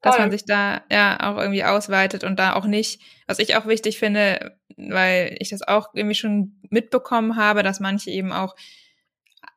dass 0.00 0.16
Voll. 0.16 0.22
man 0.24 0.30
sich 0.30 0.44
da 0.44 0.82
ja 0.90 1.18
auch 1.20 1.38
irgendwie 1.38 1.64
ausweitet 1.64 2.24
und 2.24 2.38
da 2.38 2.54
auch 2.54 2.64
nicht, 2.64 3.00
was 3.26 3.38
ich 3.38 3.54
auch 3.56 3.66
wichtig 3.66 3.98
finde, 3.98 4.56
weil 4.76 5.36
ich 5.38 5.50
das 5.50 5.62
auch 5.62 5.90
irgendwie 5.94 6.14
schon 6.16 6.60
mitbekommen 6.70 7.36
habe, 7.36 7.62
dass 7.62 7.80
manche 7.80 8.10
eben 8.10 8.32
auch 8.32 8.56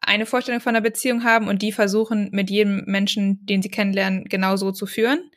eine 0.01 0.25
Vorstellung 0.25 0.61
von 0.61 0.75
einer 0.75 0.81
Beziehung 0.83 1.23
haben 1.23 1.47
und 1.47 1.61
die 1.61 1.71
versuchen 1.71 2.29
mit 2.31 2.49
jedem 2.49 2.83
Menschen, 2.85 3.45
den 3.45 3.61
sie 3.61 3.69
kennenlernen, 3.71 4.25
genauso 4.25 4.71
zu 4.71 4.85
führen. 4.85 5.31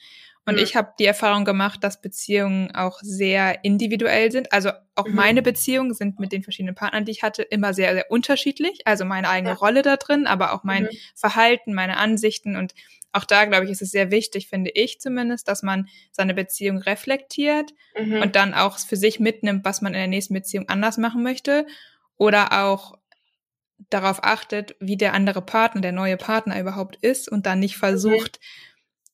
Und 0.48 0.54
Mhm. 0.54 0.62
ich 0.62 0.76
habe 0.76 0.94
die 0.98 1.04
Erfahrung 1.04 1.44
gemacht, 1.44 1.84
dass 1.84 2.00
Beziehungen 2.00 2.74
auch 2.74 3.00
sehr 3.02 3.62
individuell 3.64 4.32
sind. 4.32 4.50
Also 4.50 4.70
auch 4.94 5.06
Mhm. 5.06 5.14
meine 5.14 5.42
Beziehungen 5.42 5.92
sind 5.92 6.18
mit 6.18 6.32
den 6.32 6.42
verschiedenen 6.42 6.74
Partnern, 6.74 7.04
die 7.04 7.12
ich 7.12 7.22
hatte, 7.22 7.42
immer 7.42 7.74
sehr, 7.74 7.92
sehr 7.92 8.10
unterschiedlich. 8.10 8.80
Also 8.86 9.04
meine 9.04 9.28
eigene 9.28 9.52
Ja. 9.52 9.58
Rolle 9.58 9.82
da 9.82 9.98
drin, 9.98 10.26
aber 10.26 10.54
auch 10.54 10.64
mein 10.64 10.84
Mhm. 10.84 10.88
Verhalten, 11.14 11.74
meine 11.74 11.98
Ansichten. 11.98 12.56
Und 12.56 12.72
auch 13.12 13.24
da, 13.26 13.44
glaube 13.44 13.66
ich, 13.66 13.70
ist 13.72 13.82
es 13.82 13.90
sehr 13.90 14.10
wichtig, 14.10 14.48
finde 14.48 14.70
ich 14.72 15.00
zumindest, 15.00 15.48
dass 15.48 15.62
man 15.62 15.86
seine 16.12 16.32
Beziehung 16.32 16.78
reflektiert 16.78 17.74
Mhm. 17.98 18.22
und 18.22 18.34
dann 18.34 18.54
auch 18.54 18.78
für 18.78 18.96
sich 18.96 19.20
mitnimmt, 19.20 19.66
was 19.66 19.82
man 19.82 19.92
in 19.92 19.98
der 20.00 20.08
nächsten 20.08 20.32
Beziehung 20.32 20.66
anders 20.70 20.96
machen 20.96 21.22
möchte. 21.22 21.66
Oder 22.16 22.64
auch 22.64 22.96
darauf 23.90 24.24
achtet, 24.24 24.76
wie 24.80 24.96
der 24.96 25.12
andere 25.12 25.42
Partner, 25.42 25.82
der 25.82 25.92
neue 25.92 26.16
Partner 26.16 26.58
überhaupt 26.58 26.96
ist 26.96 27.28
und 27.30 27.44
dann 27.44 27.60
nicht 27.60 27.76
versucht, 27.76 28.40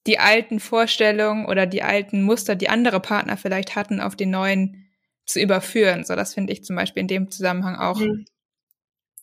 die 0.07 0.19
alten 0.19 0.61
Vorstellungen 0.61 1.47
oder 1.47 1.67
die 1.67 1.83
alten 1.83 2.23
Muster, 2.23 2.55
die 2.55 2.69
andere 2.69 3.01
Partner 3.01 3.37
vielleicht 3.37 3.75
hatten, 3.77 4.01
auf 4.01 4.17
den 4.17 4.31
neuen 4.31 4.87
zu 5.27 5.40
überführen. 5.40 6.05
So, 6.05 6.14
das 6.17 6.35
finde 6.35 6.53
ich 6.53 6.64
zum 6.64 6.77
Beispiel 6.77 7.01
in 7.03 7.09
dem 7.09 7.31
Zusammenhang 7.31 7.77
auch 7.77 7.99
Mhm. 7.99 8.27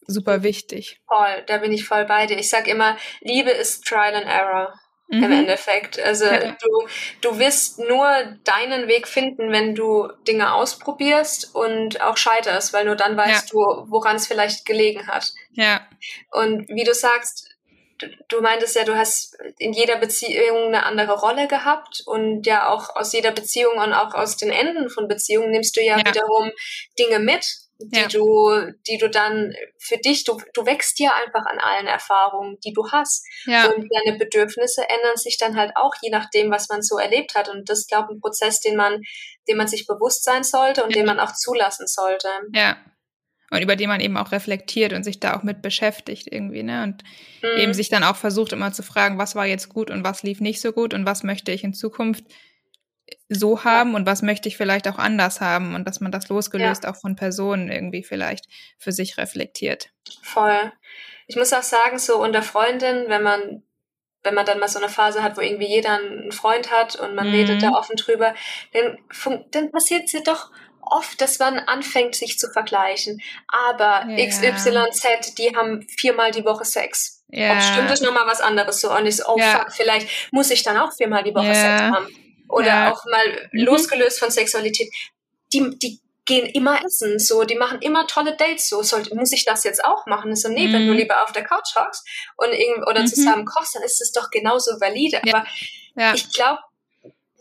super 0.08 0.44
wichtig. 0.44 1.00
Voll, 1.08 1.44
da 1.48 1.58
bin 1.58 1.72
ich 1.72 1.86
voll 1.86 2.06
bei 2.06 2.26
dir. 2.26 2.38
Ich 2.38 2.50
sag 2.50 2.68
immer, 2.68 2.98
Liebe 3.22 3.52
ist 3.52 3.86
Trial 3.86 4.16
and 4.16 4.26
Error 4.26 4.74
im 5.10 5.20
Mhm. 5.24 5.32
Endeffekt. 5.32 6.00
Also 6.00 6.26
Ja. 6.26 6.40
du, 6.62 6.88
du 7.22 7.38
wirst 7.38 7.80
nur 7.80 8.08
deinen 8.46 8.88
Weg 8.88 9.08
finden, 9.08 9.52
wenn 9.52 9.76
du 9.76 10.08
Dinge 10.28 10.54
ausprobierst 10.54 11.54
und 11.54 12.02
auch 12.02 12.16
scheiterst, 12.18 12.72
weil 12.74 12.86
nur 12.86 12.96
dann 12.96 13.18
weißt 13.18 13.52
du, 13.52 13.58
woran 13.90 14.16
es 14.16 14.28
vielleicht 14.28 14.66
gelegen 14.66 15.08
hat. 15.08 15.32
Ja, 15.52 15.82
Und 16.32 16.68
wie 16.70 16.84
du 16.86 16.94
sagst, 16.94 17.50
du, 18.30 18.42
meintest 18.42 18.76
ja, 18.76 18.84
du 18.84 18.96
hast 18.96 19.38
in 19.58 19.74
jeder 19.74 19.98
Beziehung 19.98 20.68
eine 20.68 20.86
andere 20.86 21.20
Rolle 21.20 21.48
gehabt 21.48 22.02
und 22.06 22.46
ja 22.46 22.70
auch 22.70 22.96
aus 22.96 23.14
jeder 23.14 23.32
Beziehung 23.32 23.78
und 23.78 23.94
auch 23.94 24.14
aus 24.14 24.38
den 24.38 24.50
Enden 24.52 24.90
von 24.90 25.08
Beziehungen 25.08 25.52
nimmst 25.52 25.76
du 25.78 25.82
ja, 25.82 25.98
Ja. 25.98 26.06
wiederum 26.06 26.52
Dinge 27.00 27.20
mit, 27.20 27.46
die 27.80 28.00
Ja. 28.00 28.08
du, 28.08 28.72
die 28.88 28.98
du 29.00 29.10
dann 29.10 29.56
für 29.80 29.98
dich, 29.98 30.24
du, 30.24 30.40
du 30.54 30.66
wächst 30.66 31.00
ja 31.00 31.12
einfach 31.24 31.46
an 31.46 31.58
allen 31.60 31.88
Erfahrungen, 31.88 32.60
die 32.64 32.74
du 32.74 32.88
hast. 32.92 33.26
ja, 33.46 33.66
Und 33.68 33.90
deine 33.92 34.18
Bedürfnisse 34.20 34.88
ändern 34.88 35.18
sich 35.18 35.38
dann 35.40 35.58
halt 35.58 35.72
auch, 35.76 35.94
je 36.02 36.12
nachdem, 36.12 36.52
was 36.52 36.70
man 36.70 36.84
so 36.84 37.00
erlebt 37.00 37.34
hat. 37.36 37.50
Und 37.50 37.70
das 37.70 37.80
ist, 37.80 37.90
glaube 37.90 38.10
ich, 38.12 38.18
ein 38.18 38.22
Prozess, 38.22 38.60
den 38.60 38.76
man, 38.76 39.02
dem 39.48 39.58
man 39.58 39.68
sich 39.68 39.88
bewusst 39.88 40.24
sein 40.24 40.44
sollte 40.44 40.84
und 40.84 40.96
den 40.96 41.06
man 41.08 41.20
auch 41.20 41.34
zulassen 41.34 41.88
sollte. 41.88 42.30
ja. 42.54 42.78
Und 43.52 43.62
über 43.62 43.76
den 43.76 43.90
man 43.90 44.00
eben 44.00 44.18
auch 44.18 44.32
reflektiert 44.32 44.94
und 44.94 45.04
sich 45.04 45.20
da 45.20 45.36
auch 45.38 45.44
mit 45.44 45.62
beschäftigt 45.62 46.28
irgendwie, 46.32 46.64
ne? 46.64 46.84
Und 46.84 47.04
Mhm. 47.44 47.60
eben 47.60 47.74
sich 47.74 47.90
dann 47.90 48.04
auch 48.04 48.16
versucht 48.16 48.54
immer 48.54 48.72
zu 48.72 48.82
fragen, 48.82 49.18
was 49.18 49.36
war 49.36 49.46
jetzt 49.46 49.70
gut 49.70 49.92
und 49.92 50.04
was 50.04 50.24
lief 50.24 50.40
nicht 50.40 50.62
so 50.62 50.72
gut 50.72 50.94
und 50.94 51.06
was 51.06 51.24
möchte 51.24 51.52
ich 51.52 51.64
in 51.64 51.74
Zukunft 51.74 52.24
so 53.28 53.64
haben 53.64 53.96
und 53.96 54.06
was 54.06 54.22
möchte 54.22 54.48
ich 54.48 54.58
vielleicht 54.58 54.88
auch 54.88 54.98
anders 54.98 55.42
haben 55.42 55.76
und 55.76 55.88
dass 55.88 56.00
man 56.00 56.12
das 56.12 56.30
losgelöst 56.30 56.86
auch 56.88 56.96
von 56.96 57.16
Personen 57.16 57.70
irgendwie 57.70 58.04
vielleicht 58.04 58.46
für 58.78 58.92
sich 58.92 59.18
reflektiert. 59.18 59.90
Voll. 60.22 60.72
Ich 61.28 61.36
muss 61.36 61.54
auch 61.54 61.64
sagen, 61.64 61.98
so 61.98 62.22
unter 62.22 62.42
Freundinnen, 62.42 63.10
wenn 63.10 63.24
man, 63.24 63.64
wenn 64.24 64.34
man 64.34 64.46
dann 64.46 64.60
mal 64.60 64.68
so 64.68 64.80
eine 64.80 64.90
Phase 64.90 65.24
hat, 65.24 65.38
wo 65.38 65.42
irgendwie 65.42 65.68
jeder 65.68 65.98
einen 65.98 66.32
Freund 66.32 66.72
hat 66.72 66.96
und 66.96 67.16
man 67.16 67.28
Mhm. 67.28 67.34
redet 67.34 67.64
da 67.64 67.72
offen 67.72 67.96
drüber, 67.96 68.34
dann, 68.74 68.98
dann 69.52 69.72
passiert 69.72 70.04
es 70.06 70.14
ja 70.14 70.22
doch 70.22 70.52
oft, 70.84 71.20
dass 71.22 71.40
man 71.40 71.60
anfängt, 71.60 72.16
sich 72.16 72.38
zu 72.40 72.50
vergleichen. 72.52 73.22
Aber 73.48 74.06
Ja. 74.10 74.26
XYZ, 74.28 75.36
die 75.38 75.56
haben 75.56 75.86
viermal 75.98 76.32
die 76.32 76.46
Woche 76.46 76.66
Sex. 76.66 77.24
Ja. 77.30 77.54
Ob 77.54 77.62
stimmt, 77.62 77.92
ist 77.92 78.02
nochmal 78.04 78.28
was 78.28 78.42
anderes 78.42 78.82
so. 78.82 78.92
Und 78.92 79.06
ich 79.06 79.18
so, 79.18 79.24
oh 79.28 79.38
Ja. 79.38 79.60
fuck, 79.60 79.72
vielleicht 79.74 80.08
muss 80.32 80.52
ich 80.52 80.64
dann 80.64 80.78
auch 80.78 80.94
viermal 80.94 81.24
die 81.24 81.34
Woche 81.34 81.48
Ja. 81.48 81.54
Sex 81.56 81.82
haben. 81.82 82.08
Oder 82.50 82.92
auch 82.92 83.04
mal 83.06 83.50
Mhm. 83.54 83.64
losgelöst 83.66 84.20
von 84.20 84.30
Sexualität. 84.32 84.92
Die, 85.54 85.70
die 85.80 86.00
gehen 86.26 86.46
immer 86.46 86.84
essen, 86.86 87.18
so, 87.18 87.44
die 87.46 87.56
machen 87.56 87.82
immer 87.82 88.06
tolle 88.08 88.36
Dates, 88.38 88.70
so, 88.70 88.84
soll, 88.84 89.04
muss 89.14 89.32
ich 89.32 89.44
das 89.46 89.64
jetzt 89.64 89.84
auch 89.84 90.06
machen? 90.06 90.36
So, 90.36 90.50
nee, 90.50 90.72
wenn 90.72 90.84
Mhm. 90.84 90.88
du 90.88 90.94
lieber 90.94 91.24
auf 91.24 91.32
der 91.32 91.44
Couch 91.44 91.76
hockst 91.76 92.08
und 92.38 92.52
irgend, 92.54 92.86
oder 92.88 93.02
Mhm. 93.02 93.08
zusammen 93.08 93.46
kochst, 93.46 93.76
dann 93.76 93.84
ist 93.84 94.02
es 94.02 94.12
doch 94.12 94.30
genauso 94.30 94.80
valide. 94.80 95.22
Aber 95.24 95.46
ich 96.14 96.32
glaube, 96.32 96.60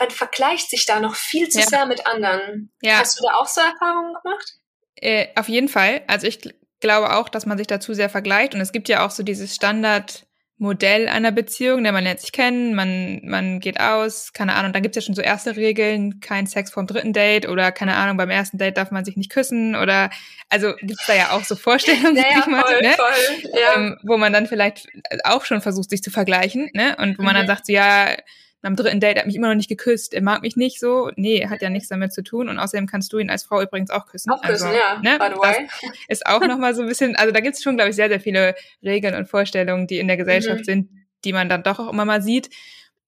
man 0.01 0.11
vergleicht 0.11 0.71
sich 0.71 0.87
da 0.87 0.99
noch 0.99 1.15
viel 1.15 1.49
zu 1.49 1.61
Ja. 1.61 1.67
sehr 1.67 1.87
mit 1.87 2.07
anderen. 2.07 2.73
ja. 2.83 2.99
Hast 2.99 3.21
du 3.21 3.25
da 3.27 3.35
auch 3.37 3.47
so 3.47 3.61
Erfahrungen 3.61 4.15
gemacht? 4.23 4.55
Äh, 4.97 5.29
auf 5.37 5.49
jeden 5.49 5.69
Fall. 5.69 6.03
Also 6.09 6.27
ich 6.27 6.37
gl- 6.39 6.55
glaube 6.81 7.15
auch, 7.17 7.29
dass 7.29 7.47
man 7.47 7.57
sich 7.59 7.67
dazu 7.69 7.95
sehr 7.95 8.11
vergleicht. 8.11 8.55
Und 8.55 8.61
es 8.61 8.73
gibt 8.73 8.89
ja 8.89 9.07
auch 9.07 9.11
so 9.11 9.23
dieses 9.23 9.55
Standardmodell 9.55 11.09
einer 11.09 11.33
Beziehung, 11.33 11.83
der 11.85 11.93
man 11.93 12.05
lernt 12.05 12.21
sich 12.21 12.33
kennen, 12.33 12.75
man, 12.75 13.21
man 13.25 13.61
geht 13.61 13.81
aus, 13.81 14.33
keine 14.33 14.55
Ahnung, 14.55 14.73
da 14.73 14.81
gibt's 14.81 14.97
ja 14.97 15.03
schon 15.03 15.15
so 15.15 15.23
erste 15.23 15.57
Regeln, 15.57 16.21
kein 16.21 16.47
Sex 16.47 16.71
vom 16.71 16.87
dritten 16.87 17.13
Date 17.13 17.49
oder 17.49 17.73
keine 17.73 17.97
Ahnung, 17.97 18.17
beim 18.17 18.31
ersten 18.31 18.59
Date 18.59 18.77
darf 18.77 18.91
man 18.91 19.05
sich 19.05 19.17
nicht 19.17 19.31
küssen 19.31 19.75
oder 19.75 20.11
also 20.49 20.75
gibt's 20.81 21.07
da 21.07 21.15
ja 21.15 21.31
auch 21.33 21.45
so 21.45 21.57
Vorstellungen, 21.57 22.17
Ja, 22.17 22.23
sag 22.23 22.33
ja, 22.33 22.39
ich 22.41 22.47
mal, 22.47 22.63
voll, 22.63 22.81
ne? 22.83 22.93
voll. 22.93 23.51
Ja. 23.61 23.75
ähm, 23.77 23.99
wo 24.03 24.17
man 24.17 24.33
dann 24.33 24.47
vielleicht 24.47 24.89
auch 25.25 25.45
schon 25.45 25.61
versucht, 25.63 25.91
sich 25.91 26.03
zu 26.03 26.11
vergleichen, 26.11 26.71
ne? 26.75 26.97
Und 26.99 27.19
wo 27.19 27.23
man 27.23 27.35
dann 27.35 27.45
Mhm. 27.45 27.49
sagt, 27.49 27.67
so, 27.67 27.73
ja, 27.73 28.15
am 28.63 28.77
dritten 28.77 29.01
Date 29.01 29.19
hat 29.19 29.27
mich 29.27 29.37
immer 29.37 29.49
noch 29.49 29.55
nicht 29.55 29.69
geküsst, 29.69 30.13
er 30.13 30.23
mag 30.23 30.43
mich 30.43 30.57
nicht 30.57 30.81
so. 30.81 31.11
Nee, 31.17 31.47
hat 31.49 31.63
ja 31.63 31.71
nichts 31.71 31.89
damit 31.89 32.13
zu 32.13 32.23
tun. 32.23 32.49
Und 32.49 32.59
außerdem 32.59 32.87
kannst 32.87 33.13
du 33.13 33.19
ihn 33.19 33.31
als 33.31 33.45
Frau 33.45 33.63
übrigens 33.63 33.91
auch 33.91 34.07
küssen. 34.07 34.31
Auch 34.31 34.43
küssen, 34.43 34.67
also, 34.67 34.79
ja, 34.79 35.01
ne, 35.01 35.19
by 35.19 35.35
the 35.35 35.41
way. 35.41 35.69
Das 35.83 35.93
ist 36.09 36.27
auch 36.27 36.41
nochmal 36.47 36.75
so 36.75 36.83
ein 36.83 36.89
bisschen, 36.89 37.17
also 37.17 37.33
da 37.33 37.41
gibt 37.41 37.57
es 37.57 37.63
schon, 37.63 37.77
glaube 37.77 37.91
ich, 37.91 37.97
sehr, 37.97 38.09
sehr 38.09 38.21
viele 38.21 38.55
Regeln 38.83 39.15
und 39.15 39.29
Vorstellungen, 39.29 39.87
die 39.87 39.99
in 39.99 40.09
der 40.09 40.19
Gesellschaft 40.19 40.61
mhm. 40.61 40.65
sind, 40.65 40.91
die 41.25 41.33
man 41.33 41.49
dann 41.49 41.63
doch 41.63 41.79
auch 41.79 41.91
immer 41.91 42.05
mal 42.05 42.23
sieht. 42.23 42.51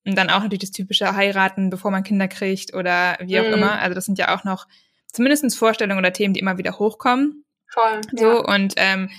Und 0.06 0.16
dann 0.16 0.30
auch 0.30 0.40
natürlich 0.40 0.60
das 0.60 0.72
typische 0.72 1.14
Heiraten, 1.14 1.70
bevor 1.70 1.90
man 1.90 2.02
Kinder 2.02 2.28
kriegt 2.28 2.74
oder 2.74 3.18
wie 3.20 3.38
auch 3.38 3.46
mhm. 3.46 3.54
immer. 3.54 3.78
Also 3.80 3.94
das 3.94 4.06
sind 4.06 4.18
ja 4.18 4.34
auch 4.34 4.44
noch 4.44 4.66
zumindest 5.12 5.56
Vorstellungen 5.56 5.98
oder 5.98 6.12
Themen, 6.12 6.34
die 6.34 6.40
immer 6.40 6.58
wieder 6.58 6.78
hochkommen. 6.78 7.44
Voll. 7.68 8.00
So, 8.12 8.24
ja. 8.24 8.38
und 8.38 8.74
ähm, 8.76 9.10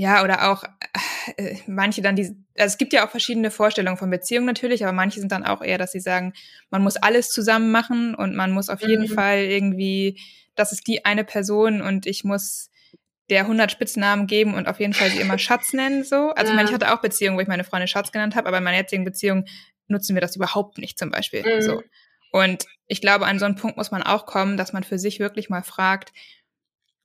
ja, 0.00 0.24
oder 0.24 0.50
auch 0.50 0.64
äh, 1.36 1.56
manche 1.66 2.00
dann 2.00 2.16
die, 2.16 2.22
also 2.56 2.72
es 2.72 2.78
gibt 2.78 2.94
ja 2.94 3.04
auch 3.04 3.10
verschiedene 3.10 3.50
Vorstellungen 3.50 3.98
von 3.98 4.08
Beziehungen 4.08 4.46
natürlich, 4.46 4.82
aber 4.82 4.92
manche 4.92 5.20
sind 5.20 5.30
dann 5.30 5.44
auch 5.44 5.60
eher, 5.60 5.76
dass 5.76 5.92
sie 5.92 6.00
sagen, 6.00 6.32
man 6.70 6.82
muss 6.82 6.96
alles 6.96 7.28
zusammen 7.28 7.70
machen 7.70 8.14
und 8.14 8.34
man 8.34 8.50
muss 8.50 8.70
auf 8.70 8.80
jeden 8.80 9.10
mhm. 9.10 9.14
Fall 9.14 9.40
irgendwie, 9.40 10.18
das 10.54 10.72
ist 10.72 10.86
die 10.86 11.04
eine 11.04 11.22
Person 11.22 11.82
und 11.82 12.06
ich 12.06 12.24
muss 12.24 12.70
der 13.28 13.42
100 13.42 13.70
Spitznamen 13.70 14.26
geben 14.26 14.54
und 14.54 14.68
auf 14.68 14.80
jeden 14.80 14.94
Fall 14.94 15.10
sie 15.10 15.20
immer 15.20 15.38
Schatz 15.38 15.74
nennen, 15.74 16.02
so. 16.02 16.30
Also 16.30 16.46
ja. 16.46 16.50
ich 16.50 16.56
meine, 16.56 16.68
ich 16.68 16.74
hatte 16.74 16.94
auch 16.94 17.02
Beziehungen, 17.02 17.36
wo 17.36 17.42
ich 17.42 17.48
meine 17.48 17.64
Freundin 17.64 17.86
Schatz 17.86 18.10
genannt 18.10 18.36
habe, 18.36 18.48
aber 18.48 18.56
in 18.56 18.64
meiner 18.64 18.78
jetzigen 18.78 19.04
Beziehung 19.04 19.44
nutzen 19.86 20.16
wir 20.16 20.22
das 20.22 20.34
überhaupt 20.34 20.78
nicht 20.78 20.98
zum 20.98 21.10
Beispiel, 21.10 21.42
mhm. 21.42 21.60
so. 21.60 21.82
Und 22.32 22.64
ich 22.86 23.02
glaube, 23.02 23.26
an 23.26 23.38
so 23.38 23.44
einen 23.44 23.56
Punkt 23.56 23.76
muss 23.76 23.90
man 23.90 24.02
auch 24.02 24.24
kommen, 24.24 24.56
dass 24.56 24.72
man 24.72 24.82
für 24.82 24.98
sich 24.98 25.20
wirklich 25.20 25.50
mal 25.50 25.62
fragt, 25.62 26.12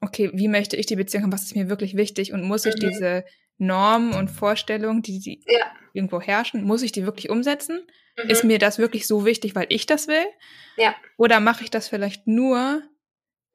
okay, 0.06 0.32
wie 0.34 0.48
möchte 0.48 0.76
ich 0.76 0.86
die 0.86 0.96
Beziehung 0.96 1.24
haben, 1.24 1.34
was 1.34 1.44
ist 1.44 1.56
mir 1.56 1.70
wirklich 1.70 1.96
wichtig 1.96 2.34
und 2.34 2.44
muss 2.44 2.66
ich 2.66 2.76
mhm. 2.76 2.90
diese 2.90 3.26
Normen 3.58 4.14
und 4.14 4.30
Vorstellungen, 4.30 5.02
die, 5.02 5.20
die 5.20 5.42
ja. 5.48 5.66
irgendwo 5.94 6.22
herrschen, 6.22 6.64
muss 6.64 6.82
ich 6.82 6.92
die 6.92 7.06
wirklich 7.06 7.30
umsetzen? 7.30 7.86
Mhm. 8.18 8.30
Ist 8.30 8.44
mir 8.44 8.60
das 8.60 8.78
wirklich 8.78 9.08
so 9.08 9.26
wichtig, 9.26 9.56
weil 9.56 9.68
ich 9.70 9.86
das 9.86 10.08
will? 10.08 10.26
Ja. 10.78 10.96
Oder 11.18 11.40
mache 11.40 11.64
ich 11.64 11.70
das 11.70 11.88
vielleicht 11.88 12.28
nur 12.28 12.82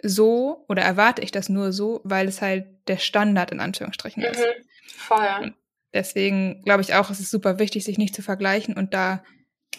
so 0.03 0.65
oder 0.69 0.83
erwarte 0.83 1.23
ich 1.23 1.31
das 1.31 1.49
nur 1.49 1.73
so, 1.73 2.01
weil 2.05 2.29
es 2.29 2.41
halt 2.41 2.67
der 2.89 2.99
Standard 2.99 3.53
in 3.53 3.61
Anführungsstrichen 3.61 4.23
ist? 4.23 4.41
Mhm. 4.41 4.65
Voll. 4.87 5.29
Und 5.43 5.55
deswegen 5.93 6.63
glaube 6.65 6.83
ich 6.83 6.95
auch, 6.95 7.11
es 7.11 7.21
ist 7.21 7.31
super 7.31 7.59
wichtig, 7.59 7.85
sich 7.85 7.99
nicht 7.99 8.15
zu 8.15 8.23
vergleichen 8.23 8.75
und 8.77 8.95
da 8.95 9.23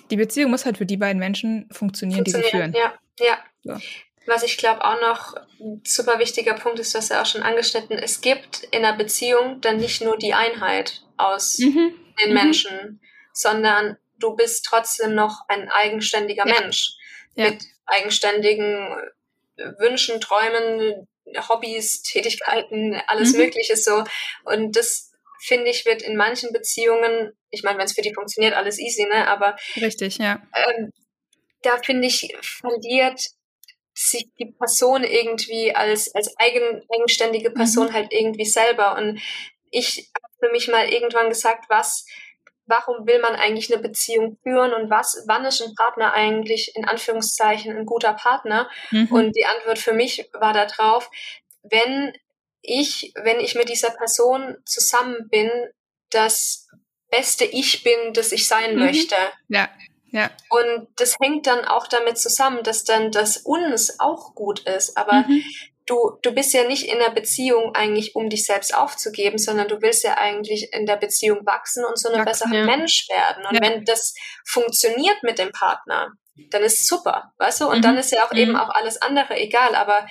die 0.10 0.18
Beziehung 0.18 0.52
muss 0.52 0.66
halt 0.66 0.78
für 0.78 0.86
die 0.86 0.98
beiden 0.98 1.20
Menschen 1.20 1.68
funktionieren, 1.72 2.26
funktionieren. 2.26 2.72
die 2.72 2.82
sie 2.82 2.84
führen. 2.84 3.00
Ja, 3.20 3.26
ja. 3.26 3.38
So. 3.64 3.78
Was 4.26 4.44
ich 4.44 4.58
glaube 4.58 4.84
auch 4.84 5.02
noch 5.02 5.36
ein 5.60 5.82
super 5.86 6.20
wichtiger 6.20 6.54
Punkt 6.54 6.80
ist, 6.80 6.94
was 6.94 7.10
er 7.10 7.22
auch 7.22 7.26
schon 7.26 7.44
angeschnitten, 7.44 7.98
es 7.98 8.22
gibt 8.22 8.64
in 8.72 8.86
einer 8.86 8.96
Beziehung 8.96 9.62
dann 9.62 9.78
nicht 9.78 10.02
nur 10.02 10.18
die 10.18 10.34
Einheit 10.34 11.02
aus 11.18 11.58
mhm. 11.58 11.96
den 12.22 12.30
mhm. 12.30 12.34
Menschen, 12.34 13.02
sondern 13.34 13.98
du 14.20 14.36
bist 14.36 14.66
trotzdem 14.66 15.16
noch 15.16 15.42
ein 15.48 15.70
eigenständiger 15.70 16.48
ja. 16.48 16.60
Mensch 16.60 16.94
ja. 17.36 17.50
mit 17.50 17.64
eigenständigen 17.86 18.96
Wünschen, 19.80 20.22
Träumen, 20.22 21.08
Hobbys, 21.50 22.04
Tätigkeiten, 22.04 23.02
alles 23.08 23.34
mhm. 23.34 23.40
Mögliche 23.40 23.76
so. 23.76 24.04
Und 24.44 24.76
das 24.76 25.12
finde 25.42 25.70
ich 25.70 25.86
wird 25.86 26.02
in 26.02 26.16
manchen 26.16 26.52
Beziehungen, 26.54 27.34
ich 27.50 27.64
meine, 27.64 27.80
wenn 27.80 27.86
es 27.86 27.94
für 27.94 28.02
die 28.02 28.14
funktioniert, 28.14 28.54
alles 28.54 28.80
easy, 28.80 29.06
ne? 29.06 29.28
Aber 29.28 29.56
richtig, 29.76 30.18
ja. 30.18 30.42
Ähm, 30.54 30.92
da 31.64 31.78
finde 31.84 32.08
ich 32.08 32.36
verliert 32.42 33.22
sich 33.94 34.30
die 34.40 34.54
Person 34.58 35.04
irgendwie 35.04 35.76
als, 35.76 36.14
als 36.16 36.34
eigen, 36.38 36.82
eigenständige 36.94 37.50
mhm. 37.50 37.54
Person 37.56 37.88
mhm. 37.88 37.94
halt 37.94 38.12
irgendwie 38.12 38.46
selber. 38.46 38.96
Und 38.96 39.22
ich 39.70 40.12
habe 40.22 40.34
für 40.48 40.52
mich 40.52 40.68
mal 40.68 40.90
irgendwann 40.90 41.30
gesagt, 41.30 41.66
was, 41.70 42.06
warum 42.66 43.06
will 43.06 43.20
man 43.20 43.36
eigentlich 43.36 43.72
eine 43.72 43.82
Beziehung 43.82 44.38
führen 44.44 44.74
und 44.74 44.90
was, 44.90 45.24
wann 45.28 45.46
ist 45.46 45.62
ein 45.62 45.76
Partner 45.76 46.14
eigentlich 46.14 46.76
in 46.76 46.86
Anführungszeichen 46.86 47.76
ein 47.76 47.86
guter 47.86 48.14
Partner? 48.14 48.70
Mhm. 48.92 49.08
Und 49.12 49.36
die 49.36 49.46
Antwort 49.46 49.80
für 49.80 49.94
mich 49.94 50.30
war 50.34 50.54
da 50.54 50.66
drauf, 50.66 51.10
wenn 51.64 52.14
ich, 52.62 53.14
wenn 53.16 53.40
ich 53.40 53.56
mit 53.56 53.70
dieser 53.70 53.92
Person 53.92 54.58
zusammen 54.66 55.28
bin, 55.30 55.50
das 56.10 56.68
beste 57.10 57.46
Ich 57.46 57.84
bin, 57.84 58.14
das 58.14 58.32
ich 58.32 58.48
sein 58.48 58.76
mhm. 58.76 58.86
möchte. 58.86 59.16
Ja. 59.50 59.70
Ja. 60.12 60.30
Und 60.50 60.88
das 60.98 61.16
hängt 61.22 61.48
dann 61.48 61.66
auch 61.66 61.88
damit 61.88 62.18
zusammen, 62.18 62.64
dass 62.64 62.84
dann 62.84 63.12
das 63.12 63.38
uns 63.38 64.00
auch 64.00 64.36
gut 64.36 64.60
ist. 64.62 64.98
Aber 64.98 65.26
mhm. 65.28 65.44
du, 65.86 66.18
du 66.22 66.34
bist 66.34 66.54
ja 66.54 66.68
nicht 66.68 66.88
in 66.88 67.00
der 67.00 67.12
Beziehung 67.12 67.74
eigentlich, 67.76 68.16
um 68.16 68.30
dich 68.30 68.46
selbst 68.46 68.76
aufzugeben, 68.76 69.38
sondern 69.38 69.68
du 69.68 69.82
willst 69.82 70.04
ja 70.04 70.18
eigentlich 70.18 70.74
in 70.74 70.86
der 70.86 70.98
Beziehung 70.98 71.46
wachsen 71.46 71.86
und 71.86 71.98
so 71.98 72.10
ein 72.10 72.26
besserer 72.26 72.54
ja. 72.54 72.66
Mensch 72.66 73.08
werden. 73.10 73.46
Und 73.46 73.56
ja. 73.56 73.62
wenn 73.62 73.86
das 73.86 74.14
funktioniert 74.46 75.24
mit 75.24 75.40
dem 75.40 75.52
Partner, 75.52 76.12
dann 76.50 76.64
ist 76.64 76.88
super, 76.88 77.34
weißt 77.38 77.62
du? 77.62 77.70
Und 77.70 77.78
mhm. 77.78 77.82
dann 77.82 77.98
ist 77.98 78.12
ja 78.12 78.26
auch 78.26 78.32
mhm. 78.32 78.38
eben 78.38 78.56
auch 78.56 78.70
alles 78.70 79.02
andere 79.02 79.38
egal. 79.38 79.76
Aber 79.76 80.06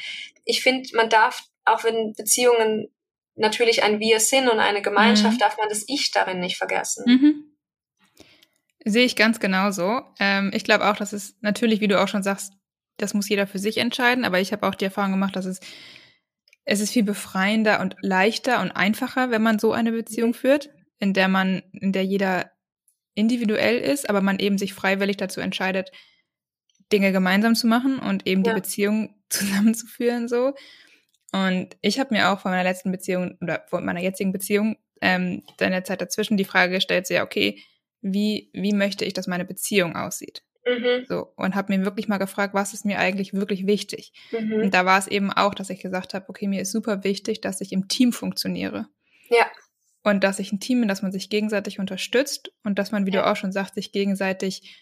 ich 0.45 0.63
finde, 0.63 0.89
man 0.95 1.09
darf, 1.09 1.43
auch 1.65 1.85
wenn 1.85 2.15
Beziehungen 2.15 2.89
natürlich 3.37 3.83
ein 3.83 4.01
Wir 4.01 4.21
sind 4.21 4.49
und 4.49 4.61
eine 4.61 4.83
Gemeinschaft, 4.83 5.35
mhm. 5.35 5.41
darf 5.41 5.59
man 5.59 5.69
das 5.69 5.85
Ich 5.89 6.11
darin 6.11 6.41
nicht 6.41 6.57
vergessen. 6.57 7.05
Mhm. 8.85 8.91
Sehe 8.91 9.05
ich 9.05 9.17
ganz 9.17 9.41
genauso. 9.41 10.03
Ähm, 10.19 10.51
ich 10.55 10.65
glaube 10.65 10.91
auch, 10.91 10.97
dass 10.97 11.13
es 11.13 11.37
natürlich, 11.41 11.81
wie 11.81 11.89
du 11.89 12.01
auch 12.01 12.09
schon 12.09 12.23
sagst, 12.23 12.53
das 12.97 13.15
muss 13.15 13.29
jeder 13.29 13.47
für 13.47 13.59
sich 13.59 13.79
entscheiden, 13.79 14.25
aber 14.25 14.41
ich 14.41 14.53
habe 14.53 14.67
auch 14.67 14.75
die 14.75 14.85
Erfahrung 14.85 15.13
gemacht, 15.13 15.37
dass 15.37 15.47
es, 15.47 15.61
es 16.65 16.81
ist 16.81 16.93
viel 16.93 17.03
befreiender 17.03 17.81
und 17.81 17.97
leichter 18.03 18.61
und 18.61 18.73
einfacher, 18.73 19.31
wenn 19.31 19.43
man 19.43 19.59
so 19.59 19.73
eine 19.73 19.93
Beziehung 19.93 20.35
führt, 20.35 20.71
in 20.99 21.15
der 21.15 21.29
man, 21.29 21.63
in 21.73 21.93
der 21.93 22.05
jeder 22.05 22.51
individuell 23.15 23.79
ist, 23.79 24.09
aber 24.09 24.21
man 24.21 24.39
eben 24.39 24.59
sich 24.59 24.75
freiwillig 24.75 25.17
dazu 25.17 25.41
entscheidet, 25.41 25.91
Dinge 26.93 27.13
gemeinsam 27.13 27.55
zu 27.55 27.67
machen 27.67 27.99
und 27.99 28.27
eben 28.27 28.45
ja. 28.45 28.53
die 28.53 28.61
Beziehung 28.61 29.15
zusammenzuführen 29.31 30.29
so. 30.29 30.55
Und 31.33 31.77
ich 31.81 32.01
habe 32.01 32.13
mir 32.13 32.31
auch 32.31 32.41
von 32.41 32.51
meiner 32.51 32.65
letzten 32.65 32.91
Beziehung 32.91 33.39
oder 33.41 33.65
von 33.69 33.85
meiner 33.85 34.01
jetzigen 34.01 34.33
Beziehung 34.33 34.77
ähm, 35.01 35.43
in 35.61 35.71
der 35.71 35.85
Zeit 35.85 36.01
dazwischen 36.01 36.37
die 36.37 36.45
Frage 36.45 36.75
gestellt, 36.75 37.07
so 37.07 37.15
ja, 37.15 37.23
okay, 37.23 37.63
wie, 38.03 38.51
wie 38.53 38.73
möchte 38.73 39.05
ich, 39.05 39.13
dass 39.13 39.27
meine 39.27 39.45
Beziehung 39.45 39.97
aussieht. 39.97 40.43
Mhm. 40.67 41.07
So, 41.09 41.33
und 41.37 41.55
habe 41.55 41.77
mir 41.77 41.85
wirklich 41.85 42.09
mal 42.09 42.19
gefragt, 42.19 42.55
was 42.55 42.75
ist 42.75 42.85
mir 42.85 42.99
eigentlich 42.99 43.33
wirklich 43.33 43.67
wichtig? 43.67 44.13
Mhm. 44.31 44.63
Und 44.63 44.75
da 44.75 44.85
war 44.85 44.99
es 44.99 45.07
eben 45.07 45.33
auch, 45.33 45.55
dass 45.55 45.71
ich 45.71 45.81
gesagt 45.81 46.15
habe, 46.15 46.29
okay, 46.29 46.49
mir 46.49 46.61
ist 46.61 46.73
super 46.73 47.03
wichtig, 47.05 47.41
dass 47.41 47.61
ich 47.61 47.73
im 47.73 47.89
Team 47.89 48.13
funktioniere. 48.13 48.87
Ja. 49.31 49.47
Und 50.03 50.25
dass 50.25 50.39
ich 50.39 50.53
ein 50.53 50.61
Team 50.61 50.81
bin, 50.81 50.89
dass 50.89 51.03
man 51.03 51.13
sich 51.13 51.31
gegenseitig 51.31 51.79
unterstützt 51.79 52.53
und 52.63 52.79
dass 52.79 52.93
man, 52.93 53.07
wie 53.07 53.13
ja. 53.13 53.23
du 53.23 53.31
auch 53.31 53.37
schon 53.37 53.53
sagst, 53.53 53.75
sich 53.75 53.93
gegenseitig 53.93 54.77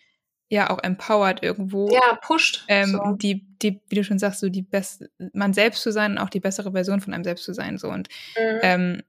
ja 0.48 0.70
auch 0.70 0.82
empowert 0.82 1.42
irgendwo. 1.42 1.90
Ja, 1.92 2.18
pusht. 2.22 2.64
Ähm, 2.68 2.90
so. 2.90 3.12
die, 3.16 3.46
die, 3.58 3.80
wie 3.88 3.96
du 3.96 4.04
schon 4.04 4.18
sagst, 4.18 4.40
so 4.40 4.48
die 4.48 4.62
beste, 4.62 5.10
man 5.32 5.52
selbst 5.52 5.82
zu 5.82 5.92
sein 5.92 6.12
und 6.12 6.18
auch 6.18 6.30
die 6.30 6.40
bessere 6.40 6.72
Version 6.72 7.00
von 7.00 7.12
einem 7.12 7.24
selbst 7.24 7.44
zu 7.44 7.52
sein. 7.52 7.78
So. 7.78 7.88
Und 7.88 8.08
mhm. 8.36 8.58
ähm, 8.62 9.02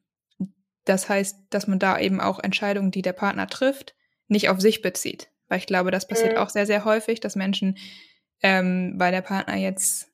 das 0.85 1.07
heißt, 1.07 1.37
dass 1.49 1.67
man 1.67 1.79
da 1.79 1.99
eben 1.99 2.19
auch 2.19 2.39
Entscheidungen, 2.39 2.91
die 2.91 3.01
der 3.01 3.13
Partner 3.13 3.47
trifft, 3.47 3.95
nicht 4.29 4.49
auf 4.49 4.61
sich 4.61 4.81
bezieht. 4.81 5.29
Weil 5.47 5.59
ich 5.59 5.67
glaube, 5.67 5.91
das 5.91 6.07
passiert 6.07 6.33
mhm. 6.33 6.37
auch 6.39 6.49
sehr, 6.49 6.65
sehr 6.65 6.85
häufig, 6.85 7.19
dass 7.19 7.35
Menschen, 7.35 7.77
ähm, 8.41 8.93
weil 8.97 9.11
der 9.11 9.21
Partner 9.21 9.55
jetzt 9.55 10.07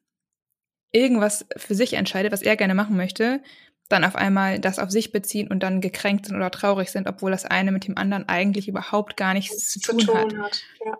irgendwas 0.92 1.46
für 1.58 1.76
sich 1.76 1.94
entscheidet, 1.94 2.32
was 2.32 2.42
er 2.42 2.56
gerne 2.56 2.74
machen 2.74 2.96
möchte, 2.96 3.42
dann 3.90 4.04
auf 4.04 4.16
einmal 4.16 4.60
das 4.60 4.80
auf 4.80 4.90
sich 4.90 5.12
beziehen 5.12 5.50
und 5.50 5.62
dann 5.62 5.82
gekränkt 5.82 6.26
sind 6.26 6.36
oder 6.36 6.50
traurig 6.50 6.90
sind, 6.90 7.08
obwohl 7.08 7.32
das 7.32 7.46
eine 7.46 7.72
mit 7.72 7.86
dem 7.86 7.98
anderen 7.98 8.28
eigentlich 8.28 8.68
überhaupt 8.68 9.18
gar 9.18 9.34
nichts 9.34 9.70
zu, 9.70 9.80
zu 9.80 9.92
tun, 9.92 10.00
tun, 10.00 10.18
hat. 10.18 10.38
hat. 10.38 10.62
Ja. 10.84 10.98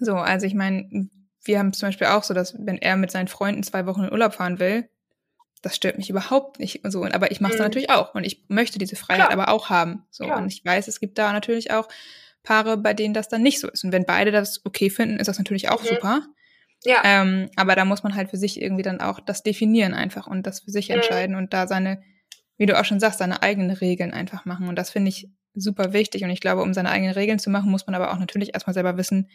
So, 0.00 0.14
also 0.14 0.46
ich 0.46 0.54
meine, 0.54 1.08
wir 1.44 1.58
haben 1.58 1.72
zum 1.72 1.88
Beispiel 1.88 2.08
auch 2.08 2.24
so, 2.24 2.34
dass 2.34 2.54
wenn 2.58 2.78
er 2.78 2.96
mit 2.96 3.10
seinen 3.10 3.28
Freunden 3.28 3.62
zwei 3.62 3.86
Wochen 3.86 4.04
in 4.04 4.12
Urlaub 4.12 4.34
fahren 4.34 4.58
will, 4.58 4.88
das 5.62 5.76
stört 5.76 5.98
mich 5.98 6.10
überhaupt 6.10 6.58
nicht 6.58 6.80
so. 6.84 7.04
Aber 7.04 7.30
ich 7.30 7.40
mache 7.40 7.52
es 7.52 7.58
mhm. 7.58 7.64
natürlich 7.64 7.90
auch 7.90 8.14
und 8.14 8.24
ich 8.24 8.44
möchte 8.48 8.78
diese 8.78 8.96
Freiheit 8.96 9.28
Klar. 9.28 9.32
aber 9.32 9.52
auch 9.52 9.68
haben. 9.70 10.06
So 10.10 10.24
Klar. 10.24 10.38
und 10.38 10.48
ich 10.48 10.64
weiß, 10.64 10.88
es 10.88 11.00
gibt 11.00 11.18
da 11.18 11.32
natürlich 11.32 11.70
auch 11.70 11.88
Paare, 12.42 12.76
bei 12.76 12.94
denen 12.94 13.14
das 13.14 13.28
dann 13.28 13.42
nicht 13.42 13.60
so 13.60 13.68
ist. 13.68 13.84
Und 13.84 13.92
wenn 13.92 14.04
beide 14.04 14.30
das 14.30 14.64
okay 14.64 14.90
finden, 14.90 15.18
ist 15.18 15.28
das 15.28 15.38
natürlich 15.38 15.68
auch 15.68 15.82
mhm. 15.82 15.88
super. 15.88 16.22
Ja. 16.84 17.02
Ähm, 17.04 17.50
aber 17.56 17.74
da 17.74 17.84
muss 17.84 18.02
man 18.02 18.14
halt 18.14 18.30
für 18.30 18.38
sich 18.38 18.60
irgendwie 18.60 18.82
dann 18.82 19.00
auch 19.00 19.20
das 19.20 19.42
definieren 19.42 19.92
einfach 19.92 20.26
und 20.26 20.46
das 20.46 20.60
für 20.60 20.70
sich 20.70 20.88
mhm. 20.88 20.96
entscheiden 20.96 21.36
und 21.36 21.52
da 21.52 21.66
seine, 21.66 22.02
wie 22.56 22.66
du 22.66 22.78
auch 22.78 22.84
schon 22.84 23.00
sagst, 23.00 23.18
seine 23.18 23.42
eigenen 23.42 23.70
Regeln 23.70 24.12
einfach 24.12 24.44
machen. 24.46 24.68
Und 24.68 24.76
das 24.76 24.90
finde 24.90 25.10
ich 25.10 25.28
super 25.54 25.92
wichtig. 25.92 26.24
Und 26.24 26.30
ich 26.30 26.40
glaube, 26.40 26.62
um 26.62 26.72
seine 26.72 26.90
eigenen 26.90 27.12
Regeln 27.12 27.38
zu 27.38 27.50
machen, 27.50 27.70
muss 27.70 27.86
man 27.86 27.94
aber 27.94 28.12
auch 28.12 28.18
natürlich 28.18 28.54
erstmal 28.54 28.74
selber 28.74 28.96
wissen, 28.96 29.28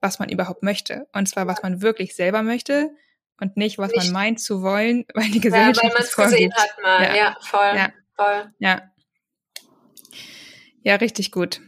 was 0.00 0.18
man 0.18 0.28
überhaupt 0.28 0.62
möchte. 0.62 1.06
Und 1.12 1.28
zwar, 1.28 1.46
was 1.46 1.62
man 1.62 1.80
wirklich 1.80 2.14
selber 2.14 2.42
möchte 2.42 2.90
und 3.40 3.56
nicht, 3.56 3.78
was 3.78 3.92
nicht. 3.92 4.04
man 4.04 4.12
meint 4.12 4.40
zu 4.40 4.62
wollen, 4.62 5.06
weil 5.14 5.30
die 5.30 5.40
Gesellschaft 5.40 5.82
ja, 5.82 5.94
weil 5.94 6.04
es 6.04 6.16
gesehen 6.16 6.52
hat 6.54 6.70
mal. 6.82 7.02
Ja, 7.02 7.14
ja 7.14 7.36
voll. 7.40 7.76
Ja. 7.76 7.92
voll. 8.14 8.52
Ja. 8.58 8.82
Ja, 10.82 10.96
richtig 10.96 11.30
gut. 11.30 11.60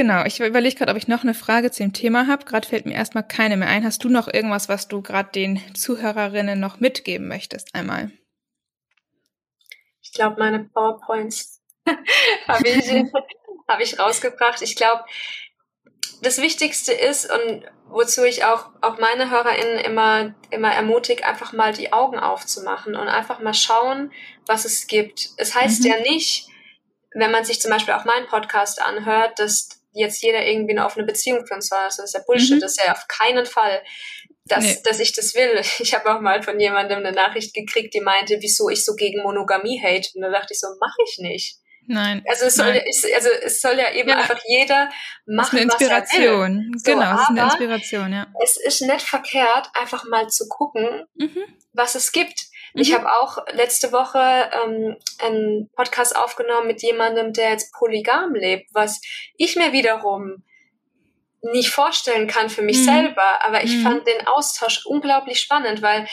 Genau, 0.00 0.24
ich 0.24 0.40
überlege 0.40 0.76
gerade, 0.76 0.92
ob 0.92 0.96
ich 0.96 1.08
noch 1.08 1.24
eine 1.24 1.34
Frage 1.34 1.70
zu 1.70 1.82
dem 1.82 1.92
Thema 1.92 2.26
habe. 2.26 2.46
Gerade 2.46 2.66
fällt 2.66 2.86
mir 2.86 2.94
erstmal 2.94 3.22
keine 3.22 3.58
mehr 3.58 3.68
ein. 3.68 3.84
Hast 3.84 4.02
du 4.02 4.08
noch 4.08 4.32
irgendwas, 4.32 4.70
was 4.70 4.88
du 4.88 5.02
gerade 5.02 5.28
den 5.30 5.60
Zuhörerinnen 5.74 6.58
noch 6.58 6.80
mitgeben 6.80 7.28
möchtest 7.28 7.74
einmal? 7.74 8.10
Ich 10.00 10.14
glaube, 10.14 10.36
meine 10.38 10.64
PowerPoints 10.64 11.60
habe 12.48 12.66
ich, 12.66 12.90
habe 13.68 13.82
ich 13.82 13.98
rausgebracht. 13.98 14.62
Ich 14.62 14.74
glaube, 14.74 15.04
das 16.22 16.40
Wichtigste 16.40 16.94
ist 16.94 17.30
und 17.30 17.66
wozu 17.90 18.24
ich 18.24 18.46
auch, 18.46 18.70
auch 18.80 18.98
meine 18.98 19.30
HörerInnen 19.30 19.84
immer, 19.84 20.34
immer 20.48 20.72
ermutigt, 20.72 21.24
einfach 21.24 21.52
mal 21.52 21.74
die 21.74 21.92
Augen 21.92 22.18
aufzumachen 22.18 22.96
und 22.96 23.08
einfach 23.08 23.40
mal 23.40 23.52
schauen, 23.52 24.12
was 24.46 24.64
es 24.64 24.86
gibt. 24.86 25.28
Es 25.36 25.54
heißt 25.54 25.84
mhm. 25.84 25.90
ja 25.90 26.00
nicht, 26.00 26.48
wenn 27.12 27.30
man 27.30 27.44
sich 27.44 27.60
zum 27.60 27.70
Beispiel 27.70 27.92
auch 27.92 28.06
meinen 28.06 28.28
Podcast 28.28 28.80
anhört, 28.80 29.38
dass 29.38 29.79
jetzt 29.92 30.22
jeder 30.22 30.46
irgendwie 30.46 30.72
eine 30.72 30.84
offene 30.84 31.04
Beziehung 31.04 31.46
führen 31.46 31.60
soll. 31.60 31.78
Das 31.84 31.98
ist 31.98 32.14
ja 32.14 32.20
Bullshit. 32.26 32.56
Mhm. 32.56 32.60
Das 32.60 32.72
ist 32.72 32.86
ja 32.86 32.92
auf 32.92 33.06
keinen 33.08 33.46
Fall, 33.46 33.82
dass, 34.44 34.64
nee. 34.64 34.78
dass 34.84 35.00
ich 35.00 35.12
das 35.12 35.34
will. 35.34 35.60
Ich 35.80 35.94
habe 35.94 36.14
auch 36.14 36.20
mal 36.20 36.42
von 36.42 36.58
jemandem 36.60 36.98
eine 36.98 37.12
Nachricht 37.12 37.54
gekriegt, 37.54 37.94
die 37.94 38.00
meinte, 38.00 38.38
wieso 38.40 38.68
ich 38.68 38.84
so 38.84 38.94
gegen 38.94 39.22
Monogamie 39.22 39.80
hate. 39.82 40.08
Und 40.14 40.22
da 40.22 40.30
dachte 40.30 40.52
ich 40.52 40.60
so, 40.60 40.68
mache 40.80 41.02
ich 41.06 41.18
nicht. 41.18 41.56
Nein. 41.86 42.22
Also 42.28 42.46
es 42.46 42.54
soll, 42.54 42.72
nein. 42.72 42.82
Ich, 42.86 43.14
also 43.14 43.28
es 43.42 43.60
soll 43.60 43.76
ja 43.76 43.92
eben 43.92 44.10
ja. 44.10 44.18
einfach 44.18 44.38
jeder 44.46 44.90
machen, 45.26 45.36
das 45.36 45.46
ist 45.46 45.52
eine 45.54 45.62
Inspiration. 45.62 46.56
will. 46.56 46.80
Genau, 46.84 47.14
es 47.14 47.20
ist 47.22 47.28
eine 47.30 47.42
Inspiration, 47.42 48.12
ja. 48.12 48.26
Es 48.44 48.56
ist 48.56 48.82
nicht 48.82 49.02
verkehrt, 49.02 49.68
einfach 49.74 50.04
mal 50.04 50.28
zu 50.28 50.48
gucken, 50.48 51.06
mhm. 51.14 51.42
was 51.72 51.96
es 51.96 52.12
gibt. 52.12 52.49
Mhm. 52.74 52.80
Ich 52.80 52.94
habe 52.94 53.12
auch 53.12 53.38
letzte 53.52 53.92
Woche 53.92 54.50
ähm, 54.64 54.96
einen 55.18 55.70
Podcast 55.74 56.16
aufgenommen 56.16 56.66
mit 56.66 56.82
jemandem, 56.82 57.32
der 57.32 57.50
jetzt 57.50 57.72
polygam 57.72 58.34
lebt, 58.34 58.68
was 58.72 59.00
ich 59.36 59.56
mir 59.56 59.72
wiederum 59.72 60.42
nicht 61.42 61.70
vorstellen 61.70 62.26
kann 62.26 62.50
für 62.50 62.62
mich 62.62 62.78
mhm. 62.78 62.84
selber, 62.84 63.44
aber 63.44 63.64
ich 63.64 63.76
mhm. 63.76 63.82
fand 63.82 64.06
den 64.06 64.26
Austausch 64.26 64.84
unglaublich 64.84 65.40
spannend, 65.40 65.80
weil 65.80 66.06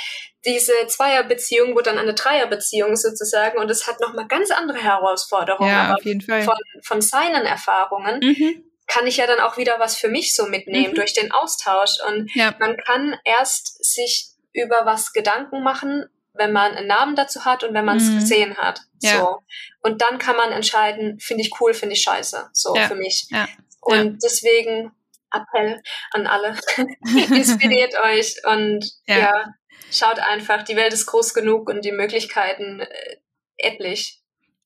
diese 0.45 0.71
Zweierbeziehung 0.87 1.75
wurde 1.75 1.89
dann 1.89 1.97
eine 1.97 2.13
Dreierbeziehung 2.13 2.95
sozusagen 2.95 3.59
und 3.59 3.69
es 3.69 3.87
hat 3.87 3.99
nochmal 3.99 4.27
ganz 4.27 4.51
andere 4.51 4.77
Herausforderungen. 4.77 5.69
Ja, 5.69 5.95
auf 5.95 6.05
jeden 6.05 6.21
Fall. 6.21 6.43
Von, 6.43 6.55
von 6.81 7.01
seinen 7.01 7.45
Erfahrungen 7.45 8.19
mhm. 8.21 8.63
kann 8.87 9.05
ich 9.05 9.17
ja 9.17 9.27
dann 9.27 9.41
auch 9.41 9.57
wieder 9.57 9.79
was 9.79 9.97
für 9.97 10.07
mich 10.07 10.33
so 10.33 10.45
mitnehmen 10.45 10.91
mhm. 10.91 10.95
durch 10.95 11.13
den 11.13 11.31
Austausch 11.33 11.95
und 12.07 12.33
ja. 12.33 12.55
man 12.59 12.77
kann 12.77 13.17
erst 13.25 13.83
sich 13.83 14.29
über 14.53 14.85
was 14.85 15.11
Gedanken 15.11 15.61
machen, 15.61 16.05
wenn 16.37 16.51
man 16.51 16.73
einen 16.73 16.87
Namen 16.87 17.15
dazu 17.15 17.45
hat 17.45 17.63
und 17.63 17.73
wenn 17.73 17.85
man 17.85 17.97
es 17.97 18.09
mhm. 18.09 18.19
gesehen 18.19 18.57
hat. 18.57 18.81
Ja. 19.01 19.19
So. 19.19 19.43
Und 19.81 20.01
dann 20.01 20.17
kann 20.17 20.35
man 20.35 20.51
entscheiden, 20.51 21.19
finde 21.19 21.43
ich 21.43 21.59
cool, 21.59 21.73
finde 21.73 21.95
ich 21.95 22.01
scheiße. 22.01 22.49
So 22.53 22.75
ja. 22.75 22.87
für 22.87 22.95
mich. 22.95 23.27
Ja. 23.29 23.47
Und 23.81 24.23
deswegen 24.23 24.91
Appell 25.31 25.81
an 26.11 26.27
alle. 26.27 26.57
Inspiriert 27.35 27.95
euch 28.03 28.35
und 28.45 28.85
ja. 29.05 29.53
schaut 29.91 30.19
einfach, 30.19 30.63
die 30.63 30.75
Welt 30.75 30.93
ist 30.93 31.05
groß 31.05 31.33
genug 31.33 31.69
und 31.69 31.83
die 31.83 31.91
Möglichkeiten 31.91 32.81
äh, 32.81 33.17
etlich. 33.57 34.21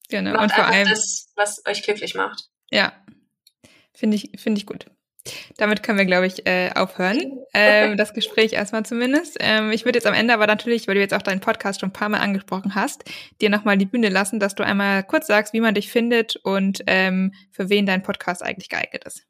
Genau. 0.09 0.31
Macht 0.31 0.43
und 0.43 0.51
vor 0.53 0.65
allem 0.65 0.89
das, 0.89 1.31
was 1.35 1.65
euch 1.65 1.83
glücklich 1.83 2.15
macht. 2.15 2.49
Ja. 2.69 2.93
Finde 3.93 4.17
ich, 4.17 4.31
finde 4.41 4.59
ich 4.59 4.65
gut. 4.65 4.85
Damit 5.57 5.83
können 5.83 5.97
wir, 5.97 6.05
glaube 6.05 6.27
ich, 6.27 6.47
äh, 6.47 6.71
aufhören. 6.75 7.39
Ähm, 7.53 7.97
das 7.97 8.13
Gespräch 8.13 8.53
erstmal 8.53 8.83
zumindest. 8.83 9.37
Ähm, 9.39 9.71
ich 9.71 9.85
würde 9.85 9.97
jetzt 9.97 10.07
am 10.07 10.13
Ende 10.13 10.33
aber 10.33 10.47
natürlich, 10.47 10.87
weil 10.87 10.95
du 10.95 11.01
jetzt 11.01 11.13
auch 11.13 11.21
deinen 11.21 11.41
Podcast 11.41 11.79
schon 11.79 11.89
ein 11.89 11.93
paar 11.93 12.09
Mal 12.09 12.19
angesprochen 12.19 12.75
hast, 12.75 13.03
dir 13.39 13.49
nochmal 13.49 13.77
die 13.77 13.85
Bühne 13.85 14.09
lassen, 14.09 14.39
dass 14.39 14.55
du 14.55 14.63
einmal 14.63 15.03
kurz 15.03 15.27
sagst, 15.27 15.53
wie 15.53 15.61
man 15.61 15.75
dich 15.75 15.91
findet 15.91 16.35
und 16.37 16.83
ähm, 16.87 17.33
für 17.51 17.69
wen 17.69 17.85
dein 17.85 18.03
Podcast 18.03 18.43
eigentlich 18.43 18.69
geeignet 18.69 19.03
ist. 19.05 19.23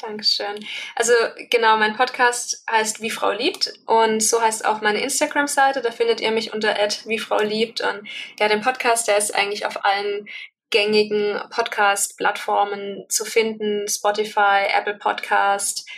Dankeschön. 0.00 0.64
Also 0.94 1.12
genau, 1.50 1.76
mein 1.76 1.96
Podcast 1.96 2.64
heißt 2.70 3.02
Wie 3.02 3.10
Frau 3.10 3.32
liebt 3.32 3.72
und 3.86 4.22
so 4.22 4.40
heißt 4.40 4.64
auch 4.64 4.80
meine 4.80 5.00
Instagram-Seite. 5.02 5.82
Da 5.82 5.90
findet 5.90 6.20
ihr 6.20 6.30
mich 6.30 6.52
unter 6.54 6.76
wie 7.06 7.18
Frau 7.18 7.40
liebt 7.40 7.80
und 7.80 8.08
ja, 8.38 8.46
den 8.46 8.60
Podcast, 8.60 9.08
der 9.08 9.18
ist 9.18 9.34
eigentlich 9.34 9.66
auf 9.66 9.84
allen 9.84 10.28
gängigen 10.70 11.40
Podcast-Plattformen 11.50 13.06
zu 13.08 13.24
finden, 13.24 13.88
Spotify, 13.88 14.66
Apple 14.74 14.98
Podcast 14.98 15.88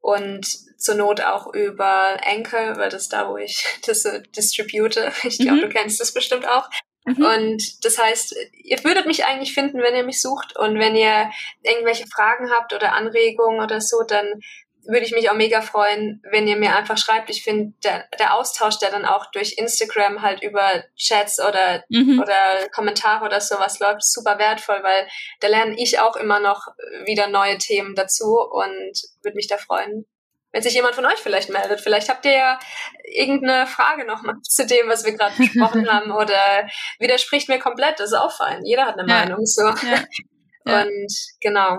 und 0.00 0.46
zur 0.78 0.94
Not 0.94 1.20
auch 1.20 1.52
über 1.52 2.16
Anchor, 2.24 2.76
weil 2.76 2.90
das 2.90 3.02
ist 3.02 3.12
da, 3.12 3.28
wo 3.28 3.36
ich 3.36 3.64
das 3.86 4.02
so 4.02 4.10
distribute. 4.36 4.96
Ich 5.24 5.38
glaube, 5.38 5.58
mhm. 5.58 5.62
du 5.62 5.68
kennst 5.68 6.00
das 6.00 6.12
bestimmt 6.12 6.48
auch. 6.48 6.68
Mhm. 7.04 7.24
Und 7.24 7.84
das 7.84 7.98
heißt, 7.98 8.36
ihr 8.52 8.82
würdet 8.82 9.06
mich 9.06 9.24
eigentlich 9.24 9.54
finden, 9.54 9.80
wenn 9.80 9.94
ihr 9.94 10.04
mich 10.04 10.20
sucht. 10.20 10.56
Und 10.56 10.78
wenn 10.78 10.96
ihr 10.96 11.30
irgendwelche 11.62 12.06
Fragen 12.08 12.50
habt 12.50 12.72
oder 12.72 12.94
Anregungen 12.94 13.60
oder 13.60 13.80
so, 13.80 14.02
dann 14.02 14.40
würde 14.86 15.04
ich 15.04 15.12
mich 15.12 15.30
auch 15.30 15.34
mega 15.34 15.60
freuen, 15.60 16.22
wenn 16.30 16.46
ihr 16.46 16.56
mir 16.56 16.74
einfach 16.76 16.98
schreibt. 16.98 17.30
Ich 17.30 17.42
finde, 17.42 17.74
der, 17.84 18.04
der 18.18 18.34
Austausch, 18.34 18.78
der 18.78 18.90
dann 18.90 19.04
auch 19.04 19.30
durch 19.32 19.58
Instagram 19.58 20.22
halt 20.22 20.42
über 20.42 20.84
Chats 20.96 21.40
oder, 21.40 21.84
mhm. 21.88 22.20
oder 22.20 22.68
Kommentare 22.74 23.24
oder 23.24 23.40
sowas 23.40 23.78
läuft, 23.80 24.04
super 24.04 24.38
wertvoll, 24.38 24.82
weil 24.82 25.08
da 25.40 25.48
lerne 25.48 25.74
ich 25.78 25.98
auch 25.98 26.16
immer 26.16 26.40
noch 26.40 26.68
wieder 27.04 27.28
neue 27.28 27.58
Themen 27.58 27.94
dazu 27.94 28.38
und 28.38 29.02
würde 29.22 29.36
mich 29.36 29.48
da 29.48 29.56
freuen, 29.56 30.06
wenn 30.52 30.62
sich 30.62 30.74
jemand 30.74 30.94
von 30.94 31.04
euch 31.04 31.18
vielleicht 31.18 31.50
meldet. 31.50 31.80
Vielleicht 31.80 32.08
habt 32.08 32.24
ihr 32.24 32.32
ja 32.32 32.58
irgendeine 33.04 33.66
Frage 33.66 34.06
noch 34.06 34.22
mal 34.22 34.36
zu 34.42 34.66
dem, 34.66 34.88
was 34.88 35.04
wir 35.04 35.12
gerade 35.12 35.36
besprochen 35.36 35.86
haben 35.92 36.10
oder 36.10 36.68
widerspricht 36.98 37.48
mir 37.48 37.58
komplett. 37.58 38.00
Das 38.00 38.10
ist 38.10 38.18
auch 38.18 38.32
fein. 38.32 38.64
Jeder 38.64 38.86
hat 38.86 38.98
eine 38.98 39.08
ja. 39.08 39.20
Meinung. 39.20 39.44
So. 39.44 39.62
Ja. 39.62 40.04
Und 40.82 41.12
genau. 41.40 41.78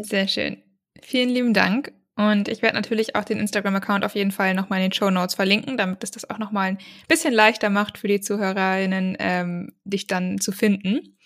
Sehr 0.00 0.26
schön. 0.26 0.62
Vielen 1.02 1.28
lieben 1.28 1.54
Dank. 1.54 1.92
Und 2.16 2.48
ich 2.48 2.62
werde 2.62 2.76
natürlich 2.76 3.14
auch 3.14 3.24
den 3.24 3.38
Instagram-Account 3.38 4.04
auf 4.04 4.14
jeden 4.14 4.30
Fall 4.30 4.54
nochmal 4.54 4.78
in 4.78 4.86
den 4.86 4.92
Show 4.92 5.10
Notes 5.10 5.34
verlinken, 5.34 5.76
damit 5.76 6.02
es 6.02 6.10
das 6.10 6.28
auch 6.28 6.38
nochmal 6.38 6.70
ein 6.70 6.78
bisschen 7.08 7.34
leichter 7.34 7.68
macht 7.68 7.98
für 7.98 8.08
die 8.08 8.22
ZuhörerInnen, 8.22 9.16
ähm, 9.18 9.72
dich 9.84 10.06
dann 10.06 10.38
zu 10.38 10.50
finden. 10.50 11.16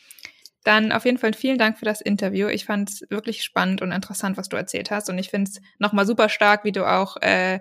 Dann 0.64 0.90
auf 0.92 1.04
jeden 1.04 1.18
Fall 1.18 1.32
vielen 1.32 1.58
Dank 1.58 1.78
für 1.78 1.84
das 1.84 2.00
Interview. 2.00 2.48
Ich 2.48 2.64
fand 2.64 2.90
es 2.90 3.06
wirklich 3.08 3.44
spannend 3.44 3.82
und 3.82 3.92
interessant, 3.92 4.36
was 4.36 4.48
du 4.48 4.56
erzählt 4.56 4.90
hast. 4.90 5.08
Und 5.08 5.18
ich 5.18 5.30
finde 5.30 5.50
es 5.50 5.60
nochmal 5.78 6.06
super 6.06 6.28
stark, 6.28 6.64
wie 6.64 6.72
du 6.72 6.84
auch, 6.84 7.16
äh, 7.22 7.60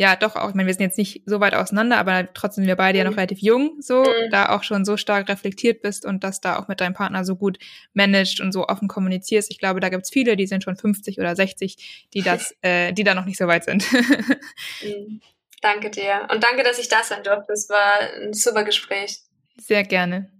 ja, 0.00 0.16
doch 0.16 0.34
auch, 0.34 0.48
ich 0.48 0.54
meine, 0.54 0.66
wir 0.66 0.72
sind 0.72 0.84
jetzt 0.84 0.96
nicht 0.96 1.24
so 1.26 1.40
weit 1.40 1.52
auseinander, 1.52 1.98
aber 1.98 2.32
trotzdem 2.32 2.64
sind 2.64 2.68
wir 2.68 2.76
beide 2.76 2.96
mhm. 2.96 2.98
ja 3.00 3.04
noch 3.04 3.10
mhm. 3.10 3.18
relativ 3.18 3.40
jung, 3.40 3.76
so, 3.82 4.00
mhm. 4.00 4.30
da 4.30 4.48
auch 4.48 4.62
schon 4.62 4.86
so 4.86 4.96
stark 4.96 5.28
reflektiert 5.28 5.82
bist 5.82 6.06
und 6.06 6.24
das 6.24 6.40
da 6.40 6.58
auch 6.58 6.68
mit 6.68 6.80
deinem 6.80 6.94
Partner 6.94 7.22
so 7.22 7.36
gut 7.36 7.58
managed 7.92 8.40
und 8.40 8.50
so 8.50 8.66
offen 8.66 8.88
kommunizierst. 8.88 9.50
Ich 9.50 9.58
glaube, 9.58 9.78
da 9.80 9.90
gibt's 9.90 10.08
viele, 10.08 10.36
die 10.36 10.46
sind 10.46 10.64
schon 10.64 10.74
50 10.74 11.18
oder 11.18 11.36
60, 11.36 12.08
die 12.14 12.22
das, 12.22 12.54
äh, 12.62 12.94
die 12.94 13.04
da 13.04 13.14
noch 13.14 13.26
nicht 13.26 13.36
so 13.36 13.46
weit 13.46 13.64
sind. 13.64 13.84
mhm. 14.82 15.20
Danke 15.60 15.90
dir. 15.90 16.26
Und 16.32 16.42
danke, 16.42 16.62
dass 16.62 16.78
ich 16.78 16.88
da 16.88 17.02
sein 17.04 17.22
durfte. 17.22 17.52
Es 17.52 17.68
war 17.68 18.00
ein 18.22 18.32
super 18.32 18.64
Gespräch. 18.64 19.18
Sehr 19.58 19.84
gerne. 19.84 20.30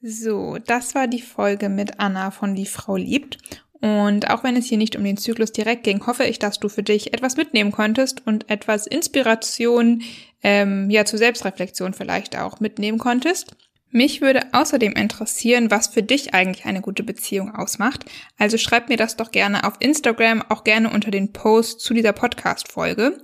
So, 0.00 0.56
das 0.64 0.94
war 0.94 1.08
die 1.08 1.20
Folge 1.20 1.68
mit 1.68 2.00
Anna 2.00 2.30
von 2.30 2.54
Die 2.54 2.64
Frau 2.64 2.96
liebt. 2.96 3.36
Und 3.80 4.30
auch 4.30 4.42
wenn 4.42 4.56
es 4.56 4.66
hier 4.66 4.78
nicht 4.78 4.96
um 4.96 5.04
den 5.04 5.16
Zyklus 5.16 5.52
direkt 5.52 5.84
ging, 5.84 6.04
hoffe 6.06 6.24
ich, 6.24 6.38
dass 6.38 6.58
du 6.58 6.68
für 6.68 6.82
dich 6.82 7.14
etwas 7.14 7.36
mitnehmen 7.36 7.70
konntest 7.70 8.26
und 8.26 8.50
etwas 8.50 8.86
Inspiration, 8.86 10.02
ähm, 10.42 10.90
ja, 10.90 11.04
zur 11.04 11.18
Selbstreflexion 11.18 11.94
vielleicht 11.94 12.36
auch 12.36 12.58
mitnehmen 12.60 12.98
konntest. 12.98 13.56
Mich 13.90 14.20
würde 14.20 14.42
außerdem 14.52 14.92
interessieren, 14.92 15.70
was 15.70 15.86
für 15.86 16.02
dich 16.02 16.34
eigentlich 16.34 16.66
eine 16.66 16.82
gute 16.82 17.02
Beziehung 17.02 17.54
ausmacht. 17.54 18.04
Also 18.36 18.58
schreib 18.58 18.88
mir 18.88 18.98
das 18.98 19.16
doch 19.16 19.30
gerne 19.30 19.64
auf 19.64 19.74
Instagram, 19.78 20.42
auch 20.48 20.64
gerne 20.64 20.90
unter 20.90 21.10
den 21.10 21.32
Post 21.32 21.80
zu 21.80 21.94
dieser 21.94 22.12
Podcast-Folge. 22.12 23.18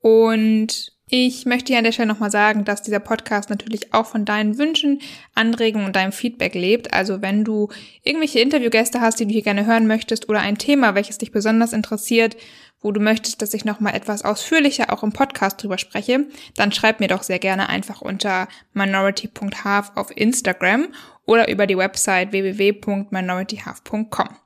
Und 0.00 0.95
ich 1.08 1.46
möchte 1.46 1.68
hier 1.68 1.78
an 1.78 1.84
der 1.84 1.92
Stelle 1.92 2.08
nochmal 2.08 2.32
sagen, 2.32 2.64
dass 2.64 2.82
dieser 2.82 2.98
Podcast 2.98 3.48
natürlich 3.48 3.94
auch 3.94 4.06
von 4.06 4.24
deinen 4.24 4.58
Wünschen, 4.58 5.00
Anregungen 5.34 5.86
und 5.86 5.94
deinem 5.94 6.10
Feedback 6.10 6.54
lebt. 6.54 6.92
Also 6.92 7.22
wenn 7.22 7.44
du 7.44 7.68
irgendwelche 8.02 8.40
Interviewgäste 8.40 9.00
hast, 9.00 9.20
die 9.20 9.26
du 9.26 9.32
hier 9.32 9.42
gerne 9.42 9.66
hören 9.66 9.86
möchtest 9.86 10.28
oder 10.28 10.40
ein 10.40 10.58
Thema, 10.58 10.96
welches 10.96 11.18
dich 11.18 11.30
besonders 11.30 11.72
interessiert, 11.72 12.36
wo 12.80 12.90
du 12.90 13.00
möchtest, 13.00 13.40
dass 13.40 13.54
ich 13.54 13.64
nochmal 13.64 13.94
etwas 13.94 14.24
ausführlicher 14.24 14.92
auch 14.92 15.04
im 15.04 15.12
Podcast 15.12 15.62
drüber 15.62 15.78
spreche, 15.78 16.26
dann 16.56 16.72
schreib 16.72 16.98
mir 16.98 17.08
doch 17.08 17.22
sehr 17.22 17.38
gerne 17.38 17.68
einfach 17.68 18.02
unter 18.02 18.48
minority.half 18.74 19.92
auf 19.94 20.10
Instagram 20.16 20.88
oder 21.24 21.48
über 21.48 21.68
die 21.68 21.78
Website 21.78 22.32
www.minorityhalf.com. 22.32 24.45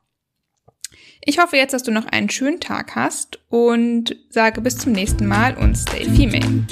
Ich 1.22 1.38
hoffe 1.38 1.56
jetzt, 1.56 1.74
dass 1.74 1.82
du 1.82 1.90
noch 1.90 2.06
einen 2.06 2.30
schönen 2.30 2.60
Tag 2.60 2.94
hast 2.96 3.40
und 3.50 4.16
sage 4.30 4.62
bis 4.62 4.78
zum 4.78 4.92
nächsten 4.92 5.26
Mal 5.26 5.54
und 5.56 5.76
stay 5.76 6.04
female. 6.04 6.64